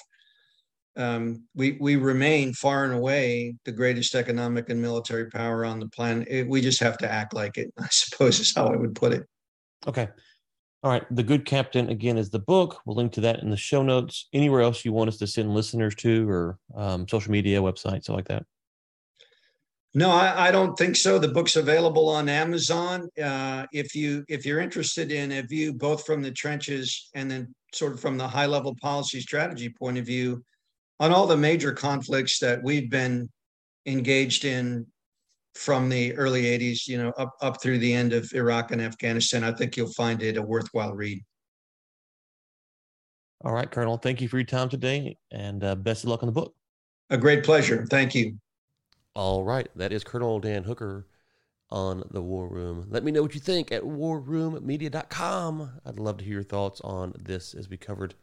Um, 0.97 1.43
we 1.53 1.77
we 1.79 1.97
remain 1.97 2.53
far 2.53 2.85
and 2.85 2.93
away 2.93 3.55
the 3.65 3.71
greatest 3.71 4.15
economic 4.15 4.69
and 4.69 4.81
military 4.81 5.29
power 5.29 5.65
on 5.65 5.79
the 5.79 5.89
planet. 5.89 6.27
It, 6.31 6.47
we 6.47 6.61
just 6.61 6.79
have 6.79 6.97
to 6.99 7.11
act 7.11 7.33
like 7.33 7.57
it. 7.57 7.71
I 7.79 7.87
suppose 7.91 8.39
is 8.39 8.55
how 8.55 8.67
I 8.67 8.75
would 8.75 8.95
put 8.95 9.13
it. 9.13 9.27
Okay. 9.85 10.07
All 10.85 10.91
right. 10.91 11.03
The 11.09 11.23
Good 11.23 11.45
Captain, 11.45 11.89
again, 11.89 12.15
is 12.15 12.29
the 12.29 12.37
book. 12.37 12.79
We'll 12.85 12.95
link 12.95 13.11
to 13.13 13.21
that 13.21 13.39
in 13.39 13.49
the 13.49 13.57
show 13.57 13.81
notes. 13.81 14.29
Anywhere 14.33 14.61
else 14.61 14.85
you 14.85 14.93
want 14.93 15.07
us 15.07 15.17
to 15.17 15.25
send 15.25 15.51
listeners 15.51 15.95
to 15.95 16.29
or 16.29 16.59
um, 16.75 17.07
social 17.07 17.31
media, 17.31 17.59
websites, 17.59 18.07
like 18.07 18.27
that? 18.27 18.45
No, 19.95 20.11
I, 20.11 20.49
I, 20.49 20.51
don't 20.51 20.77
think 20.77 20.95
so. 20.95 21.17
The 21.17 21.29
book's 21.29 21.55
available 21.55 22.07
on 22.07 22.29
Amazon. 22.29 23.09
Uh, 23.19 23.65
if 23.71 23.95
you 23.95 24.23
if 24.27 24.45
you're 24.45 24.59
interested 24.59 25.11
in 25.11 25.31
a 25.31 25.41
view 25.41 25.73
both 25.73 26.05
from 26.05 26.21
the 26.21 26.29
trenches 26.29 27.09
and 27.15 27.31
then 27.31 27.55
sort 27.73 27.93
of 27.93 27.99
from 27.99 28.19
the 28.19 28.27
high 28.27 28.45
level 28.45 28.75
policy 28.79 29.21
strategy 29.21 29.69
point 29.69 29.97
of 29.97 30.05
view 30.05 30.45
on 30.99 31.11
all 31.11 31.25
the 31.25 31.35
major 31.35 31.71
conflicts 31.71 32.37
that 32.39 32.61
we've 32.61 32.91
been 32.91 33.27
engaged 33.87 34.45
in 34.45 34.85
from 35.55 35.89
the 35.89 36.13
early 36.15 36.43
80s, 36.43 36.87
you 36.87 36.97
know, 36.97 37.09
up, 37.17 37.35
up 37.41 37.61
through 37.61 37.79
the 37.79 37.93
end 37.93 38.13
of 38.13 38.31
Iraq 38.33 38.71
and 38.71 38.81
Afghanistan. 38.81 39.43
I 39.43 39.51
think 39.51 39.77
you'll 39.77 39.91
find 39.93 40.21
it 40.21 40.37
a 40.37 40.41
worthwhile 40.41 40.93
read. 40.93 41.23
All 43.43 43.53
right, 43.53 43.69
Colonel. 43.69 43.97
Thank 43.97 44.21
you 44.21 44.27
for 44.27 44.37
your 44.37 44.45
time 44.45 44.69
today 44.69 45.17
and 45.31 45.63
uh, 45.63 45.75
best 45.75 46.03
of 46.03 46.09
luck 46.09 46.23
on 46.23 46.27
the 46.27 46.33
book. 46.33 46.55
A 47.09 47.17
great 47.17 47.43
pleasure. 47.43 47.85
Thank 47.89 48.15
you. 48.15 48.37
All 49.13 49.43
right. 49.43 49.69
That 49.75 49.93
is 49.93 50.03
Colonel 50.03 50.39
Dan 50.39 50.63
Hooker 50.63 51.07
on 51.69 52.03
the 52.11 52.21
War 52.21 52.49
Room. 52.49 52.85
Let 52.89 53.03
me 53.03 53.11
know 53.11 53.21
what 53.21 53.33
you 53.33 53.39
think 53.39 53.71
at 53.71 53.83
warroommedia.com. 53.83 55.81
I'd 55.85 55.99
love 55.99 56.17
to 56.17 56.25
hear 56.25 56.35
your 56.35 56.43
thoughts 56.43 56.81
on 56.81 57.13
this 57.17 57.53
as 57.53 57.69
we 57.69 57.77
covered 57.77 58.15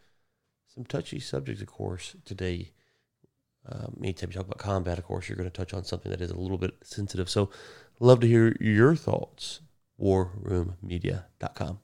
some 0.66 0.84
touchy 0.84 1.20
subjects, 1.20 1.62
of 1.62 1.68
course, 1.68 2.16
today 2.24 2.72
um, 3.68 3.96
anytime 4.02 4.30
you 4.30 4.34
talk 4.34 4.46
about 4.46 4.58
combat, 4.58 4.98
of 4.98 5.04
course, 5.04 5.28
you're 5.28 5.36
going 5.36 5.50
to 5.50 5.56
touch 5.56 5.72
on 5.72 5.84
something 5.84 6.10
that 6.10 6.20
is 6.20 6.30
a 6.30 6.38
little 6.38 6.58
bit 6.58 6.74
sensitive. 6.82 7.30
So, 7.30 7.50
love 8.00 8.20
to 8.20 8.26
hear 8.26 8.56
your 8.60 8.96
thoughts. 8.96 9.60
WarRoomMedia.com. 10.00 11.78